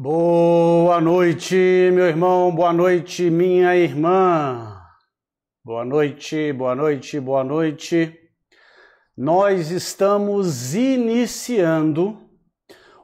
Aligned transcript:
Boa 0.00 1.00
noite, 1.00 1.56
meu 1.92 2.06
irmão, 2.06 2.54
boa 2.54 2.72
noite, 2.72 3.28
minha 3.30 3.74
irmã. 3.74 4.80
Boa 5.64 5.84
noite, 5.84 6.52
boa 6.52 6.72
noite, 6.72 7.18
boa 7.18 7.42
noite. 7.42 8.16
Nós 9.16 9.72
estamos 9.72 10.72
iniciando 10.72 12.16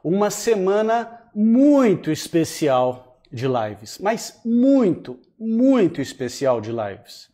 uma 0.01 0.29
semana 0.29 1.19
muito 1.35 2.09
especial 2.09 3.19
de 3.29 3.45
lives, 3.45 3.99
mas 3.99 4.39
muito, 4.45 5.19
muito 5.37 5.99
especial 5.99 6.61
de 6.61 6.71
lives. 6.71 7.27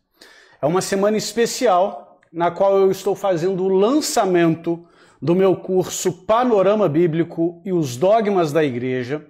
É 0.60 0.66
uma 0.66 0.80
semana 0.80 1.16
especial 1.16 2.20
na 2.32 2.50
qual 2.50 2.76
eu 2.78 2.90
estou 2.90 3.14
fazendo 3.14 3.62
o 3.62 3.68
lançamento 3.68 4.84
do 5.20 5.36
meu 5.36 5.54
curso 5.54 6.24
Panorama 6.26 6.88
Bíblico 6.88 7.62
e 7.64 7.72
os 7.72 7.96
Dogmas 7.96 8.50
da 8.50 8.64
Igreja 8.64 9.24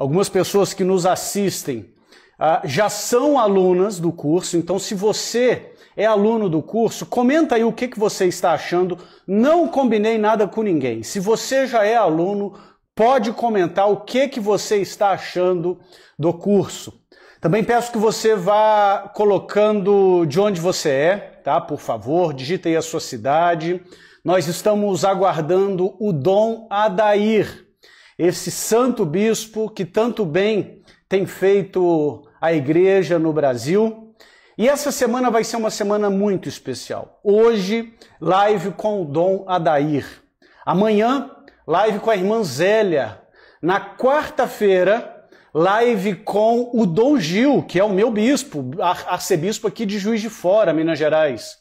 Algumas 0.00 0.30
pessoas 0.30 0.72
que 0.72 0.82
nos 0.82 1.04
assistem 1.04 1.92
uh, 2.38 2.66
já 2.66 2.88
são 2.88 3.38
alunas 3.38 4.00
do 4.00 4.10
curso, 4.10 4.56
então 4.56 4.78
se 4.78 4.94
você 4.94 5.74
é 5.94 6.06
aluno 6.06 6.48
do 6.48 6.62
curso, 6.62 7.04
comenta 7.04 7.54
aí 7.56 7.64
o 7.64 7.72
que, 7.72 7.86
que 7.86 7.98
você 7.98 8.24
está 8.24 8.52
achando. 8.52 8.96
Não 9.26 9.68
combinei 9.68 10.16
nada 10.16 10.48
com 10.48 10.62
ninguém. 10.62 11.02
Se 11.02 11.20
você 11.20 11.66
já 11.66 11.84
é 11.84 11.96
aluno, 11.96 12.54
pode 12.94 13.30
comentar 13.32 13.90
o 13.90 13.98
que, 13.98 14.26
que 14.26 14.40
você 14.40 14.78
está 14.78 15.10
achando 15.10 15.78
do 16.18 16.32
curso. 16.32 16.98
Também 17.38 17.62
peço 17.62 17.92
que 17.92 17.98
você 17.98 18.34
vá 18.34 19.12
colocando 19.14 20.24
de 20.24 20.40
onde 20.40 20.62
você 20.62 20.88
é, 20.88 21.16
tá? 21.44 21.60
Por 21.60 21.78
favor, 21.78 22.32
digita 22.32 22.70
aí 22.70 22.76
a 22.76 22.80
sua 22.80 23.00
cidade. 23.00 23.82
Nós 24.24 24.48
estamos 24.48 25.04
aguardando 25.04 25.94
o 26.00 26.10
Dom 26.10 26.66
Adair 26.70 27.69
esse 28.20 28.50
santo 28.50 29.06
bispo 29.06 29.70
que 29.70 29.82
tanto 29.82 30.26
bem 30.26 30.82
tem 31.08 31.24
feito 31.24 32.22
a 32.38 32.52
igreja 32.52 33.18
no 33.18 33.32
Brasil. 33.32 34.14
E 34.58 34.68
essa 34.68 34.92
semana 34.92 35.30
vai 35.30 35.42
ser 35.42 35.56
uma 35.56 35.70
semana 35.70 36.10
muito 36.10 36.46
especial. 36.46 37.18
Hoje, 37.24 37.94
live 38.20 38.72
com 38.72 39.00
o 39.00 39.04
Dom 39.06 39.46
Adair. 39.48 40.04
Amanhã, 40.66 41.30
live 41.66 41.98
com 42.00 42.10
a 42.10 42.16
irmã 42.16 42.44
Zélia. 42.44 43.22
Na 43.62 43.96
quarta-feira, 43.96 45.24
live 45.54 46.16
com 46.16 46.70
o 46.74 46.84
Dom 46.84 47.18
Gil, 47.18 47.62
que 47.62 47.80
é 47.80 47.84
o 47.84 47.88
meu 47.88 48.10
bispo, 48.10 48.70
arcebispo 48.82 49.66
aqui 49.66 49.86
de 49.86 49.98
Juiz 49.98 50.20
de 50.20 50.28
Fora, 50.28 50.74
Minas 50.74 50.98
Gerais. 50.98 51.56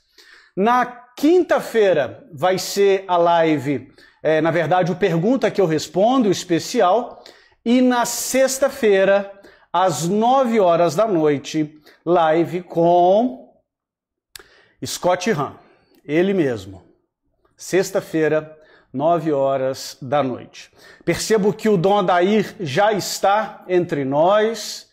Na 0.57 0.85
quinta-feira 1.15 2.27
vai 2.33 2.57
ser 2.57 3.05
a 3.07 3.15
live 3.15 3.89
é, 4.21 4.41
na 4.41 4.51
verdade, 4.51 4.91
o 4.91 4.95
Pergunta 4.95 5.49
que 5.49 5.61
eu 5.61 5.65
respondo, 5.65 6.29
especial. 6.29 7.23
E 7.63 7.81
na 7.81 8.05
sexta-feira, 8.05 9.31
às 9.71 10.07
nove 10.07 10.59
horas 10.59 10.95
da 10.95 11.07
noite, 11.07 11.79
live 12.05 12.63
com 12.63 13.53
Scott 14.85 15.29
Hahn, 15.31 15.53
ele 16.03 16.33
mesmo. 16.33 16.83
Sexta-feira, 17.55 18.57
nove 18.91 19.31
horas 19.31 19.97
da 20.01 20.23
noite. 20.23 20.71
Percebo 21.05 21.53
que 21.53 21.69
o 21.69 21.77
Dom 21.77 21.99
Adair 21.99 22.55
já 22.59 22.91
está 22.93 23.63
entre 23.67 24.03
nós. 24.03 24.89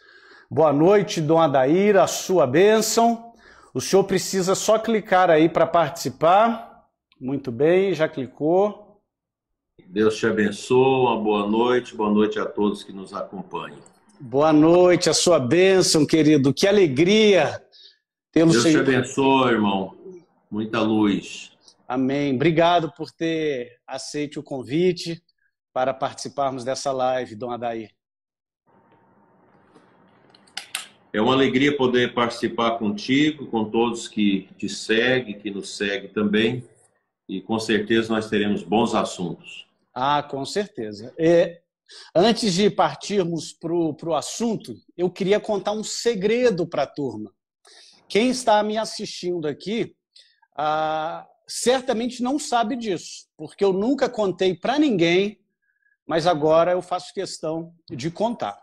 Boa 0.51 0.73
noite, 0.73 1.21
Dom 1.21 1.41
Adair, 1.41 1.97
a 1.97 2.07
sua 2.07 2.47
bênção. 2.47 3.33
O 3.73 3.81
senhor 3.81 4.05
precisa 4.05 4.55
só 4.55 4.79
clicar 4.79 5.31
aí 5.31 5.49
para 5.49 5.67
participar. 5.67 6.85
Muito 7.21 7.51
bem, 7.51 7.95
já 7.95 8.09
clicou. 8.09 8.86
Deus 9.89 10.17
te 10.17 10.27
abençoe, 10.27 11.07
uma 11.07 11.17
boa 11.19 11.47
noite, 11.47 11.95
boa 11.95 12.11
noite 12.11 12.39
a 12.39 12.45
todos 12.45 12.83
que 12.83 12.93
nos 12.93 13.15
acompanham. 13.15 13.79
Boa 14.19 14.53
noite, 14.53 15.09
a 15.09 15.15
sua 15.15 15.39
bênção, 15.39 16.05
querido. 16.05 16.53
Que 16.53 16.67
alegria 16.67 17.63
tê-lo 18.33 18.51
Deus 18.51 18.65
te 18.65 18.77
abençoe, 18.77 19.53
irmão. 19.53 19.97
Muita 20.51 20.81
luz. 20.81 21.53
Amém. 21.87 22.35
Obrigado 22.35 22.93
por 22.97 23.11
ter 23.11 23.79
aceito 23.87 24.41
o 24.41 24.43
convite 24.43 25.23
para 25.73 25.95
participarmos 25.95 26.65
dessa 26.65 26.91
live, 26.91 27.37
Dom 27.37 27.51
Adair. 27.51 27.91
É 31.13 31.21
uma 31.21 31.33
alegria 31.33 31.77
poder 31.77 32.13
participar 32.13 32.73
contigo, 32.73 33.47
com 33.47 33.65
todos 33.65 34.09
que 34.09 34.49
te 34.59 34.69
seguem, 34.69 35.39
que 35.39 35.51
nos 35.51 35.77
seguem 35.77 36.11
também. 36.11 36.65
E 37.29 37.41
com 37.41 37.59
certeza 37.59 38.13
nós 38.13 38.29
teremos 38.29 38.63
bons 38.63 38.95
assuntos. 38.95 39.66
Ah, 39.99 40.23
com 40.23 40.45
certeza. 40.45 41.15
É, 41.19 41.63
antes 42.15 42.53
de 42.53 42.69
partirmos 42.69 43.55
para 43.55 43.73
o 43.73 44.15
assunto, 44.15 44.75
eu 44.95 45.11
queria 45.11 45.41
contar 45.41 45.73
um 45.73 45.83
segredo 45.83 46.67
para 46.67 46.83
a 46.83 46.87
turma. 46.87 47.33
Quem 48.07 48.29
está 48.29 48.63
me 48.63 48.77
assistindo 48.77 49.49
aqui 49.49 49.97
ah, 50.55 51.27
certamente 51.49 52.23
não 52.23 52.39
sabe 52.39 52.77
disso, 52.77 53.27
porque 53.39 53.65
eu 53.65 53.73
nunca 53.73 54.07
contei 54.07 54.55
para 54.55 54.79
ninguém, 54.79 55.41
mas 56.07 56.27
agora 56.27 56.73
eu 56.73 56.83
faço 56.83 57.15
questão 57.15 57.75
de 57.91 58.11
contar. 58.11 58.61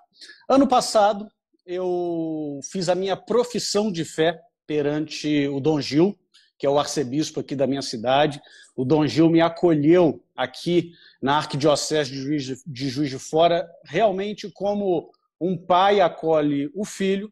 Ano 0.48 0.68
passado, 0.68 1.28
eu 1.66 2.60
fiz 2.72 2.90
a 2.90 2.96
minha 2.96 3.18
profissão 3.18 3.92
de 3.92 4.06
fé 4.06 4.40
perante 4.68 5.48
o 5.48 5.60
Dom 5.60 5.82
Gil, 5.82 6.16
que 6.64 6.68
é 6.68 6.70
o 6.70 6.80
arcebispo 6.80 7.42
aqui 7.42 7.58
da 7.58 7.68
minha 7.68 7.82
cidade. 7.82 8.42
O 8.74 8.86
Dom 8.86 9.06
Gil 9.06 9.30
me 9.30 9.42
acolheu 9.42 10.24
aqui 10.34 10.94
na 11.22 11.36
Arquidiocese 11.36 12.10
de 12.10 12.22
Juiz 12.22 12.64
de, 12.66 12.88
Juiz 12.88 13.10
de 13.10 13.20
Fora, 13.20 13.70
realmente 13.84 14.50
como 14.50 15.12
um 15.42 15.58
pai 15.58 16.00
acolhe 16.00 16.72
o 16.74 16.86
filho. 16.86 17.30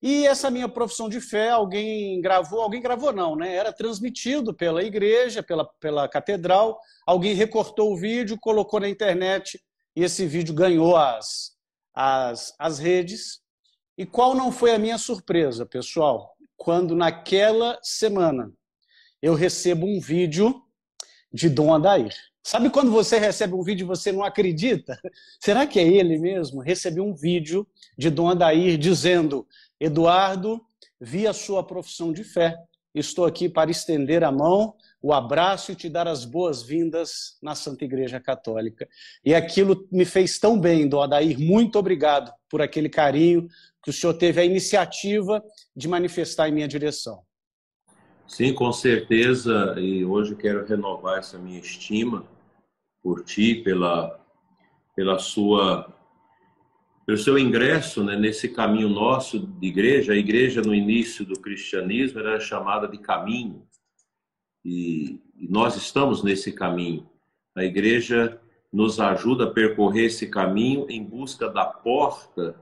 E 0.00 0.24
essa 0.24 0.48
minha 0.48 0.68
profissão 0.68 1.08
de 1.08 1.20
fé, 1.20 1.48
alguém 1.50 2.20
gravou, 2.20 2.60
alguém 2.60 2.80
gravou 2.80 3.12
não, 3.12 3.34
né? 3.34 3.52
Era 3.52 3.72
transmitido 3.72 4.54
pela 4.54 4.84
igreja, 4.84 5.42
pela, 5.42 5.64
pela 5.80 6.08
catedral, 6.08 6.78
alguém 7.04 7.34
recortou 7.34 7.92
o 7.92 7.96
vídeo, 7.96 8.38
colocou 8.40 8.78
na 8.78 8.88
internet 8.88 9.60
e 9.96 10.04
esse 10.04 10.24
vídeo 10.24 10.54
ganhou 10.54 10.96
as, 10.96 11.50
as, 11.92 12.54
as 12.56 12.78
redes. 12.78 13.40
E 13.98 14.06
qual 14.06 14.36
não 14.36 14.52
foi 14.52 14.72
a 14.72 14.78
minha 14.78 14.98
surpresa, 14.98 15.66
pessoal? 15.66 16.32
Quando 16.56 16.94
naquela 16.94 17.76
semana 17.82 18.52
eu 19.22 19.34
recebo 19.34 19.86
um 19.86 20.00
vídeo 20.00 20.62
de 21.32 21.48
Dom 21.48 21.74
Adair. 21.74 22.14
Sabe 22.42 22.70
quando 22.70 22.90
você 22.90 23.18
recebe 23.18 23.54
um 23.54 23.62
vídeo 23.62 23.84
e 23.84 23.86
você 23.86 24.10
não 24.10 24.22
acredita? 24.22 24.98
Será 25.38 25.66
que 25.66 25.78
é 25.78 25.86
ele 25.86 26.18
mesmo? 26.18 26.62
Recebi 26.62 27.00
um 27.00 27.14
vídeo 27.14 27.66
de 27.96 28.08
Dom 28.08 28.30
Adair 28.30 28.78
dizendo: 28.78 29.46
Eduardo, 29.78 30.64
vi 31.00 31.26
a 31.26 31.32
sua 31.32 31.62
profissão 31.62 32.12
de 32.12 32.24
fé. 32.24 32.56
Estou 32.94 33.26
aqui 33.26 33.48
para 33.48 33.70
estender 33.70 34.24
a 34.24 34.32
mão, 34.32 34.74
o 35.00 35.12
abraço 35.12 35.70
e 35.70 35.74
te 35.74 35.88
dar 35.88 36.08
as 36.08 36.24
boas-vindas 36.24 37.36
na 37.42 37.54
Santa 37.54 37.84
Igreja 37.84 38.18
Católica. 38.18 38.88
E 39.24 39.34
aquilo 39.34 39.86
me 39.92 40.04
fez 40.04 40.38
tão 40.38 40.58
bem, 40.58 40.88
Dom 40.88 41.02
Adair. 41.02 41.38
Muito 41.38 41.78
obrigado 41.78 42.32
por 42.48 42.62
aquele 42.62 42.88
carinho 42.88 43.46
que 43.82 43.90
o 43.90 43.92
senhor 43.92 44.14
teve 44.14 44.40
a 44.40 44.44
iniciativa 44.44 45.44
de 45.76 45.86
manifestar 45.86 46.48
em 46.48 46.52
minha 46.52 46.66
direção. 46.66 47.27
Sim, 48.28 48.52
com 48.52 48.70
certeza. 48.70 49.74
E 49.78 50.04
hoje 50.04 50.36
quero 50.36 50.66
renovar 50.66 51.18
essa 51.18 51.38
minha 51.38 51.58
estima 51.58 52.24
por 53.02 53.24
ti, 53.24 53.54
pela, 53.54 54.20
pela 54.94 55.18
sua, 55.18 55.90
pelo 57.06 57.16
seu 57.16 57.38
ingresso 57.38 58.04
né, 58.04 58.16
nesse 58.16 58.50
caminho 58.50 58.90
nosso 58.90 59.38
de 59.40 59.66
igreja. 59.66 60.12
A 60.12 60.16
igreja, 60.16 60.60
no 60.60 60.74
início 60.74 61.24
do 61.24 61.40
cristianismo, 61.40 62.20
era 62.20 62.38
chamada 62.38 62.86
de 62.86 62.98
caminho. 62.98 63.66
E, 64.62 65.22
e 65.34 65.48
nós 65.48 65.74
estamos 65.76 66.22
nesse 66.22 66.52
caminho. 66.52 67.08
A 67.56 67.64
igreja 67.64 68.38
nos 68.70 69.00
ajuda 69.00 69.44
a 69.44 69.50
percorrer 69.50 70.04
esse 70.04 70.26
caminho 70.26 70.86
em 70.90 71.02
busca 71.02 71.48
da 71.48 71.64
porta 71.64 72.54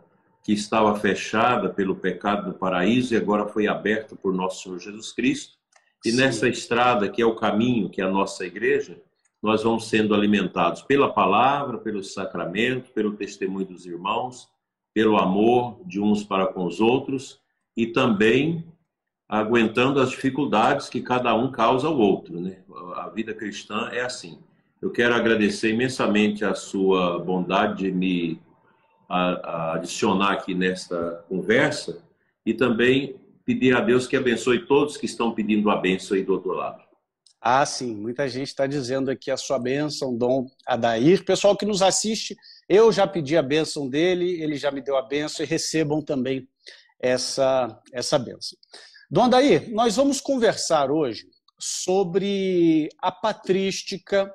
que 0.47 0.53
estava 0.53 0.95
fechada 0.95 1.69
pelo 1.69 1.97
pecado 1.97 2.53
do 2.53 2.57
paraíso 2.57 3.13
e 3.13 3.17
agora 3.17 3.49
foi 3.49 3.67
aberta 3.67 4.15
por 4.15 4.33
nosso 4.33 4.63
Senhor 4.63 4.79
Jesus 4.79 5.11
Cristo. 5.11 5.57
E 6.05 6.13
Sim. 6.13 6.19
nessa 6.19 6.49
estrada, 6.49 7.09
que 7.09 7.21
é 7.21 7.27
o 7.27 7.35
caminho, 7.35 7.91
que 7.91 8.01
é 8.01 8.05
a 8.05 8.09
nossa 8.09 8.47
igreja, 8.47 9.03
nós 9.43 9.65
vamos 9.65 9.89
sendo 9.89 10.15
alimentados 10.15 10.83
pela 10.83 11.13
palavra, 11.13 11.79
pelo 11.79 12.01
sacramento, 12.05 12.93
pelo 12.93 13.15
testemunho 13.15 13.67
dos 13.67 13.87
irmãos, 13.87 14.49
pelo 14.95 15.17
amor 15.17 15.81
de 15.85 16.01
uns 16.01 16.23
para 16.23 16.47
com 16.47 16.65
os 16.65 16.81
outros 16.81 17.41
e 17.77 17.89
também 17.89 18.65
aguentando 19.29 20.01
as 20.01 20.11
dificuldades 20.11 20.89
que 20.89 21.03
cada 21.03 21.35
um 21.35 21.51
causa 21.51 21.89
ao 21.89 21.99
outro. 21.99 22.41
Né? 22.41 22.59
A 22.95 23.09
vida 23.09 23.35
cristã 23.35 23.89
é 23.91 24.03
assim. 24.03 24.39
Eu 24.81 24.93
quero 24.93 25.13
agradecer 25.13 25.73
imensamente 25.73 26.45
a 26.45 26.55
sua 26.55 27.19
bondade 27.19 27.83
de 27.83 27.91
me 27.91 28.46
adicionar 29.08 30.32
aqui 30.32 30.55
nesta 30.55 31.25
conversa 31.29 32.03
e 32.44 32.53
também 32.53 33.17
pedir 33.44 33.76
a 33.76 33.81
Deus 33.81 34.06
que 34.06 34.17
abençoe 34.17 34.67
todos 34.67 34.97
que 34.97 35.06
estão 35.06 35.32
pedindo 35.32 35.70
a 35.70 35.76
bênção 35.76 36.17
aí 36.17 36.25
do 36.25 36.32
outro 36.32 36.53
lado. 36.53 36.82
Ah, 37.41 37.64
sim, 37.64 37.94
muita 37.94 38.29
gente 38.29 38.49
está 38.49 38.67
dizendo 38.67 39.08
aqui 39.08 39.31
a 39.31 39.37
sua 39.37 39.58
bênção, 39.58 40.17
Dom 40.17 40.47
Adair. 40.67 41.25
Pessoal 41.25 41.56
que 41.56 41.64
nos 41.64 41.81
assiste, 41.81 42.37
eu 42.69 42.91
já 42.91 43.06
pedi 43.06 43.37
a 43.37 43.43
bênção 43.43 43.88
dele, 43.88 44.43
ele 44.43 44.56
já 44.56 44.73
me 44.73 44.81
deu 44.81 44.97
a 44.97 45.03
bênção 45.03 45.44
e 45.44 45.49
recebam 45.49 46.02
também 46.02 46.49
essa, 46.99 47.81
essa 47.93 48.19
bênção. 48.19 48.59
Dom 49.09 49.25
Adair, 49.25 49.73
nós 49.73 49.94
vamos 49.94 50.20
conversar 50.20 50.91
hoje 50.91 51.29
sobre 51.56 52.88
a 52.99 53.12
patrística 53.12 54.29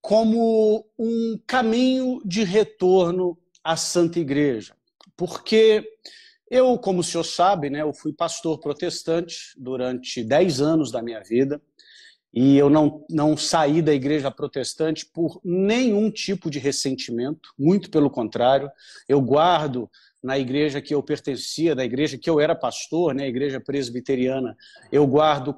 como 0.00 0.84
um 0.98 1.40
caminho 1.46 2.20
de 2.24 2.42
retorno 2.42 3.38
à 3.62 3.76
Santa 3.76 4.18
Igreja. 4.18 4.74
Porque 5.16 5.84
eu, 6.50 6.78
como 6.78 7.00
o 7.00 7.04
senhor 7.04 7.24
sabe, 7.24 7.70
né, 7.70 7.82
eu 7.82 7.92
fui 7.92 8.12
pastor 8.12 8.58
protestante 8.58 9.54
durante 9.56 10.22
10 10.22 10.60
anos 10.60 10.90
da 10.90 11.02
minha 11.02 11.22
vida 11.22 11.60
e 12.32 12.56
eu 12.56 12.70
não, 12.70 13.04
não 13.10 13.36
saí 13.36 13.82
da 13.82 13.92
igreja 13.92 14.30
protestante 14.30 15.04
por 15.04 15.40
nenhum 15.44 16.10
tipo 16.10 16.50
de 16.50 16.58
ressentimento, 16.58 17.50
muito 17.58 17.90
pelo 17.90 18.10
contrário, 18.10 18.70
eu 19.06 19.20
guardo 19.20 19.90
na 20.22 20.38
igreja 20.38 20.80
que 20.80 20.94
eu 20.94 21.02
pertencia, 21.02 21.74
da 21.74 21.84
igreja 21.84 22.16
que 22.16 22.30
eu 22.30 22.40
era 22.40 22.54
pastor, 22.54 23.14
né, 23.14 23.24
a 23.24 23.28
igreja 23.28 23.60
presbiteriana, 23.60 24.56
eu 24.90 25.06
guardo 25.06 25.54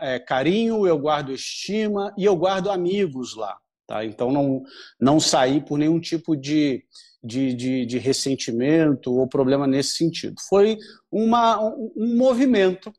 é, 0.00 0.18
carinho, 0.18 0.86
eu 0.86 0.98
guardo 0.98 1.32
estima 1.32 2.14
e 2.16 2.24
eu 2.24 2.36
guardo 2.36 2.70
amigos 2.70 3.34
lá. 3.34 3.58
Tá? 3.86 4.04
Então 4.04 4.32
não, 4.32 4.62
não 4.98 5.20
saí 5.20 5.60
por 5.60 5.78
nenhum 5.78 6.00
tipo 6.00 6.34
de, 6.34 6.84
de, 7.24 7.54
de, 7.54 7.86
de 7.86 7.98
ressentimento 7.98 9.14
ou 9.14 9.26
problema 9.26 9.66
nesse 9.66 9.96
sentido. 9.96 10.34
Foi 10.46 10.76
uma, 11.10 11.58
um 11.96 12.16
movimento 12.16 12.92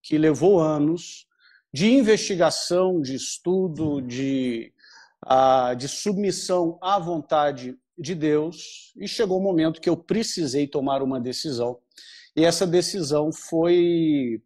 que 0.00 0.16
levou 0.16 0.60
anos 0.60 1.26
de 1.72 1.92
investigação, 1.92 3.00
de 3.00 3.16
estudo, 3.16 4.00
de, 4.00 4.72
uh, 5.26 5.74
de 5.74 5.88
submissão 5.88 6.78
à 6.80 6.98
vontade 6.98 7.76
de 7.98 8.14
Deus, 8.14 8.94
e 8.96 9.08
chegou 9.08 9.38
o 9.38 9.40
um 9.40 9.44
momento 9.44 9.80
que 9.80 9.88
eu 9.88 9.96
precisei 9.96 10.68
tomar 10.68 11.02
uma 11.02 11.20
decisão. 11.20 11.78
E 12.36 12.44
essa 12.44 12.66
decisão 12.66 13.32
foi 13.32 14.40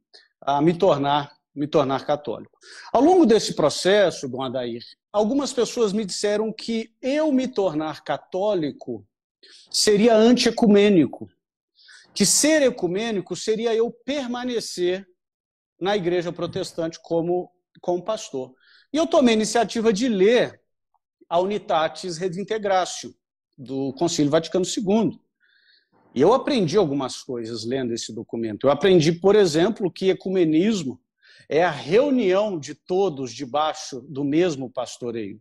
uh, 0.48 0.62
me 0.62 0.72
tornar 0.72 1.38
me 1.52 1.66
tornar 1.66 2.06
católico. 2.06 2.56
Ao 2.92 3.02
longo 3.02 3.26
desse 3.26 3.54
processo, 3.54 4.28
Dom 4.28 4.40
Adair, 4.40 4.82
algumas 5.12 5.52
pessoas 5.52 5.92
me 5.92 6.04
disseram 6.04 6.52
que 6.52 6.94
eu 7.02 7.32
me 7.32 7.48
tornar 7.48 8.04
católico 8.04 9.04
seria 9.70 10.14
antiecumênico, 10.14 11.28
que 12.14 12.26
ser 12.26 12.62
ecumênico 12.62 13.36
seria 13.36 13.74
eu 13.74 13.90
permanecer 13.90 15.06
na 15.80 15.96
igreja 15.96 16.32
protestante 16.32 16.98
como, 17.02 17.50
como 17.80 18.04
pastor. 18.04 18.54
E 18.92 18.96
eu 18.96 19.06
tomei 19.06 19.34
a 19.34 19.36
iniciativa 19.36 19.92
de 19.92 20.08
ler 20.08 20.60
a 21.28 21.38
Unitatis 21.38 22.16
Redintegratio, 22.18 23.14
do 23.56 23.92
Concílio 23.92 24.30
Vaticano 24.30 24.64
II. 24.64 25.18
E 26.14 26.20
eu 26.20 26.32
aprendi 26.34 26.76
algumas 26.76 27.22
coisas 27.22 27.64
lendo 27.64 27.92
esse 27.94 28.12
documento. 28.12 28.66
Eu 28.66 28.70
aprendi, 28.70 29.12
por 29.12 29.36
exemplo, 29.36 29.90
que 29.92 30.10
ecumenismo 30.10 31.00
é 31.48 31.62
a 31.62 31.70
reunião 31.70 32.58
de 32.58 32.74
todos 32.74 33.32
debaixo 33.32 34.00
do 34.02 34.24
mesmo 34.24 34.70
pastoreio. 34.70 35.40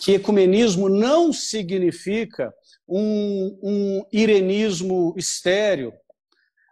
Que 0.00 0.12
ecumenismo 0.12 0.88
não 0.88 1.32
significa 1.32 2.52
um, 2.88 3.58
um 3.62 4.04
irenismo 4.12 5.14
estéreo, 5.16 5.92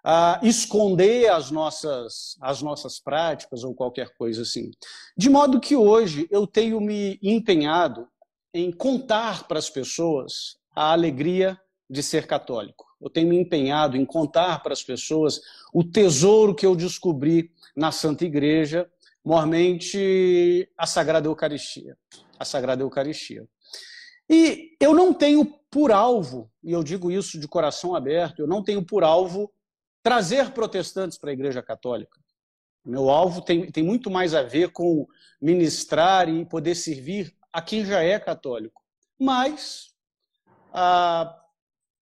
a 0.03 0.41
esconder 0.43 1.31
as 1.31 1.51
nossas, 1.51 2.37
as 2.41 2.62
nossas 2.62 2.99
práticas 2.99 3.65
ou 3.65 3.75
qualquer 3.75 4.15
coisa 4.17 4.43
assim. 4.43 4.71
De 5.17 5.29
modo 5.29 5.61
que 5.61 5.77
hoje 5.77 6.27
eu 6.31 6.47
tenho 6.47 6.81
me 6.81 7.19
empenhado 7.23 8.09
em 8.53 8.73
contar 8.73 9.47
para 9.47 9.59
as 9.59 9.69
pessoas 9.69 10.56
a 10.75 10.93
alegria 10.93 11.59
de 11.89 12.03
ser 12.03 12.27
católico. 12.27 12.87
Eu 13.01 13.11
tenho 13.11 13.29
me 13.29 13.39
empenhado 13.39 13.97
em 13.97 14.05
contar 14.05 14.63
para 14.63 14.73
as 14.73 14.83
pessoas 14.83 15.41
o 15.73 15.83
tesouro 15.83 16.55
que 16.55 16.67
eu 16.67 16.77
descobri 16.77 17.51
na 17.77 17.93
Santa 17.93 18.25
Igreja, 18.25 18.89
mormente 19.25 20.69
a 20.77 20.87
Sagrada 20.87 21.29
Eucaristia. 21.29 21.97
A 22.41 22.45
Sagrada 22.45 22.83
Eucaristia. 22.83 23.47
E 24.29 24.77
eu 24.81 24.95
não 24.95 25.13
tenho 25.15 25.45
por 25.71 25.93
alvo, 25.93 26.51
e 26.63 26.73
eu 26.73 26.83
digo 26.83 27.11
isso 27.11 27.39
de 27.39 27.47
coração 27.47 27.95
aberto, 27.95 28.41
eu 28.41 28.47
não 28.47 28.63
tenho 28.63 28.85
por 28.85 29.05
alvo 29.05 29.53
trazer 30.03 30.51
protestantes 30.53 31.19
para 31.19 31.31
a 31.31 31.33
Igreja 31.33 31.63
Católica. 31.63 32.19
Meu 32.85 33.11
alvo 33.11 33.43
tem, 33.43 33.71
tem 33.71 33.85
muito 33.85 34.11
mais 34.11 34.35
a 34.35 34.43
ver 34.43 34.71
com 34.73 35.07
ministrar 35.41 36.29
e 36.29 36.47
poder 36.47 36.75
servir 36.75 37.35
a 37.53 37.61
quem 37.61 37.85
já 37.85 38.03
é 38.03 38.19
católico. 38.19 38.83
Mas, 39.19 39.95
ah, 40.73 41.39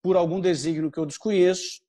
por 0.03 0.17
algum 0.17 0.41
desígnio 0.41 0.91
que 0.91 0.99
eu 0.99 1.07
desconheço, 1.07 1.81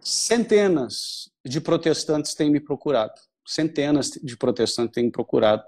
centenas 0.00 1.30
de 1.44 1.60
protestantes 1.60 2.34
têm 2.34 2.50
me 2.50 2.60
procurado. 2.60 3.14
Centenas 3.46 4.10
de 4.10 4.36
protestantes 4.36 4.92
têm 4.92 5.04
me 5.04 5.10
procurado, 5.10 5.64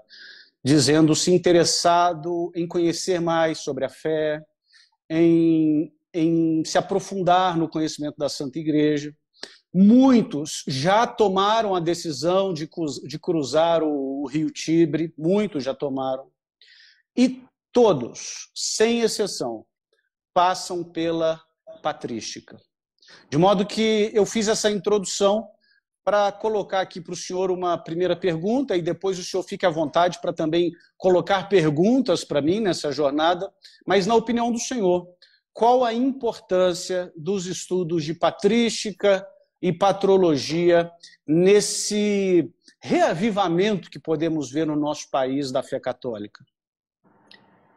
dizendo-se 0.65 1.31
interessado 1.31 2.51
em 2.55 2.67
conhecer 2.67 3.21
mais 3.21 3.59
sobre 3.59 3.85
a 3.85 3.89
fé, 3.89 4.43
em, 5.07 5.93
em 6.11 6.65
se 6.65 6.75
aprofundar 6.75 7.55
no 7.55 7.69
conhecimento 7.69 8.15
da 8.17 8.27
Santa 8.27 8.57
Igreja. 8.57 9.15
Muitos 9.71 10.63
já 10.67 11.05
tomaram 11.05 11.75
a 11.75 11.79
decisão 11.79 12.51
de, 12.51 12.67
de 13.03 13.19
cruzar 13.19 13.83
o, 13.83 14.23
o 14.23 14.27
rio 14.27 14.49
Tibre, 14.49 15.13
muitos 15.15 15.63
já 15.63 15.75
tomaram. 15.75 16.31
E 17.15 17.43
todos, 17.71 18.49
sem 18.55 19.01
exceção, 19.01 19.67
passam 20.33 20.83
pela 20.83 21.39
patrística. 21.83 22.57
De 23.29 23.37
modo 23.37 23.67
que 23.67 24.09
eu 24.15 24.25
fiz 24.25 24.47
essa 24.47 24.71
introdução 24.71 25.47
para 26.05 26.31
colocar 26.31 26.81
aqui 26.81 27.01
para 27.01 27.13
o 27.13 27.17
senhor 27.17 27.49
uma 27.49 27.75
primeira 27.79 28.15
pergunta 28.15 28.77
e 28.77 28.81
depois 28.81 29.17
o 29.17 29.23
senhor 29.23 29.41
fique 29.41 29.65
à 29.65 29.71
vontade 29.71 30.21
para 30.21 30.31
também 30.31 30.71
colocar 30.95 31.49
perguntas 31.49 32.23
para 32.23 32.43
mim 32.43 32.59
nessa 32.59 32.91
jornada. 32.91 33.51
Mas, 33.87 34.05
na 34.05 34.13
opinião 34.13 34.51
do 34.51 34.59
senhor, 34.59 35.07
qual 35.51 35.83
a 35.83 35.91
importância 35.91 37.11
dos 37.17 37.47
estudos 37.47 38.03
de 38.03 38.13
patrística 38.13 39.25
e 39.59 39.73
patrologia 39.73 40.91
nesse 41.25 42.53
reavivamento 42.79 43.89
que 43.89 43.97
podemos 43.97 44.51
ver 44.51 44.67
no 44.67 44.75
nosso 44.75 45.09
país 45.09 45.51
da 45.51 45.63
fé 45.63 45.79
católica? 45.79 46.45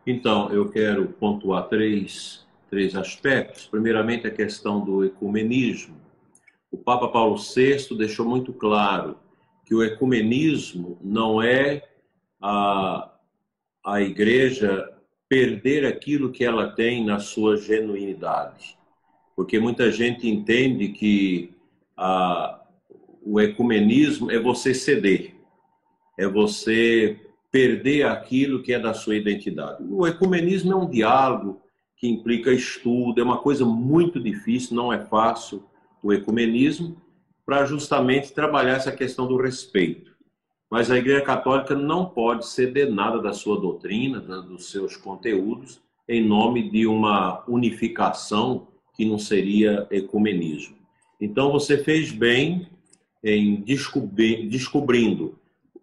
Então, 0.06 0.52
eu 0.52 0.68
quero 0.68 1.08
pontuar 1.08 1.66
três, 1.68 2.46
três 2.68 2.94
aspectos. 2.94 3.66
Primeiramente, 3.66 4.26
a 4.26 4.30
questão 4.30 4.84
do 4.84 5.02
ecumenismo 5.02 6.07
o 6.70 6.76
Papa 6.76 7.08
Paulo 7.08 7.36
VI 7.36 7.96
deixou 7.96 8.26
muito 8.26 8.52
claro 8.52 9.16
que 9.64 9.74
o 9.74 9.82
ecumenismo 9.82 10.98
não 11.02 11.42
é 11.42 11.82
a, 12.40 13.12
a 13.84 14.00
igreja 14.00 14.90
perder 15.28 15.84
aquilo 15.84 16.32
que 16.32 16.44
ela 16.44 16.70
tem 16.70 17.04
na 17.04 17.18
sua 17.18 17.56
genuinidade. 17.56 18.78
Porque 19.36 19.58
muita 19.58 19.92
gente 19.92 20.28
entende 20.28 20.88
que 20.88 21.54
a, 21.96 22.62
o 23.22 23.40
ecumenismo 23.40 24.30
é 24.30 24.38
você 24.38 24.72
ceder, 24.72 25.34
é 26.18 26.26
você 26.26 27.20
perder 27.50 28.06
aquilo 28.06 28.62
que 28.62 28.72
é 28.72 28.78
da 28.78 28.94
sua 28.94 29.16
identidade. 29.16 29.84
O 29.88 30.06
ecumenismo 30.06 30.72
é 30.72 30.76
um 30.76 30.88
diálogo 30.88 31.60
que 31.96 32.08
implica 32.08 32.52
estudo, 32.52 33.20
é 33.20 33.24
uma 33.24 33.38
coisa 33.38 33.64
muito 33.64 34.20
difícil, 34.20 34.76
não 34.76 34.92
é 34.92 34.98
fácil 34.98 35.67
o 36.02 36.12
ecumenismo, 36.12 37.00
para 37.44 37.64
justamente 37.64 38.32
trabalhar 38.32 38.74
essa 38.76 38.92
questão 38.92 39.26
do 39.26 39.36
respeito. 39.36 40.16
Mas 40.70 40.90
a 40.90 40.98
Igreja 40.98 41.22
Católica 41.22 41.74
não 41.74 42.06
pode 42.06 42.46
ceder 42.46 42.90
nada 42.92 43.20
da 43.20 43.32
sua 43.32 43.58
doutrina, 43.58 44.20
dos 44.20 44.70
seus 44.70 44.96
conteúdos, 44.96 45.80
em 46.06 46.26
nome 46.26 46.70
de 46.70 46.86
uma 46.86 47.42
unificação 47.48 48.68
que 48.94 49.04
não 49.04 49.18
seria 49.18 49.86
ecumenismo. 49.90 50.76
Então 51.20 51.50
você 51.50 51.78
fez 51.78 52.10
bem 52.10 52.68
em 53.22 53.62
descobrindo 53.62 55.38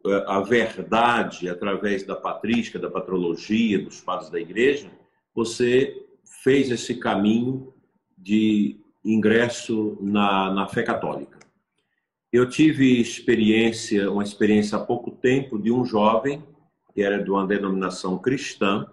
eh, 0.05 0.25
a 0.27 0.39
verdade 0.39 1.49
através 1.49 2.03
da 2.03 2.15
patrística, 2.15 2.79
da 2.79 2.89
patrologia, 2.89 3.83
dos 3.83 3.99
padres 4.01 4.29
da 4.29 4.39
igreja, 4.39 4.89
você 5.33 6.05
fez 6.43 6.71
esse 6.71 6.95
caminho 6.95 7.73
de 8.17 8.79
ingresso 9.05 9.97
na, 10.01 10.51
na 10.51 10.67
fé 10.67 10.83
católica. 10.83 11.39
Eu 12.33 12.49
tive 12.49 12.99
experiência, 12.99 14.11
uma 14.11 14.23
experiência 14.23 14.77
há 14.77 14.81
pouco 14.81 15.11
tempo 15.11 15.57
de 15.57 15.71
um 15.71 15.85
jovem 15.85 16.43
que 16.95 17.01
era 17.01 17.21
de 17.21 17.29
uma 17.29 17.45
denominação 17.45 18.17
cristã, 18.17 18.87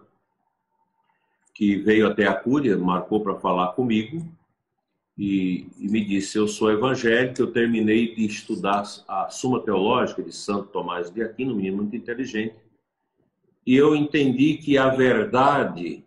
que 1.55 1.77
veio 1.77 2.09
até 2.09 2.27
a 2.27 2.35
Cúria, 2.35 2.77
marcou 2.77 3.23
para 3.23 3.39
falar 3.39 3.69
comigo, 3.75 4.27
e, 5.17 5.69
e, 5.79 5.89
me 5.89 6.05
disse: 6.05 6.37
Eu 6.37 6.49
sou 6.49 6.73
evangélico, 6.73 7.41
eu 7.41 7.53
terminei 7.53 8.13
de 8.15 8.27
estudar 8.27 8.83
a 9.07 9.29
Suma 9.29 9.61
Teológica 9.61 10.21
de 10.21 10.33
Santo 10.33 10.69
Tomás 10.69 11.11
de 11.11 11.23
Aquino, 11.23 11.53
um 11.53 11.57
menino 11.57 11.77
muito 11.77 11.95
inteligente, 11.95 12.57
e 13.65 13.77
eu 13.77 13.95
entendi 13.95 14.57
que 14.57 14.77
a 14.77 14.89
verdade 14.89 16.05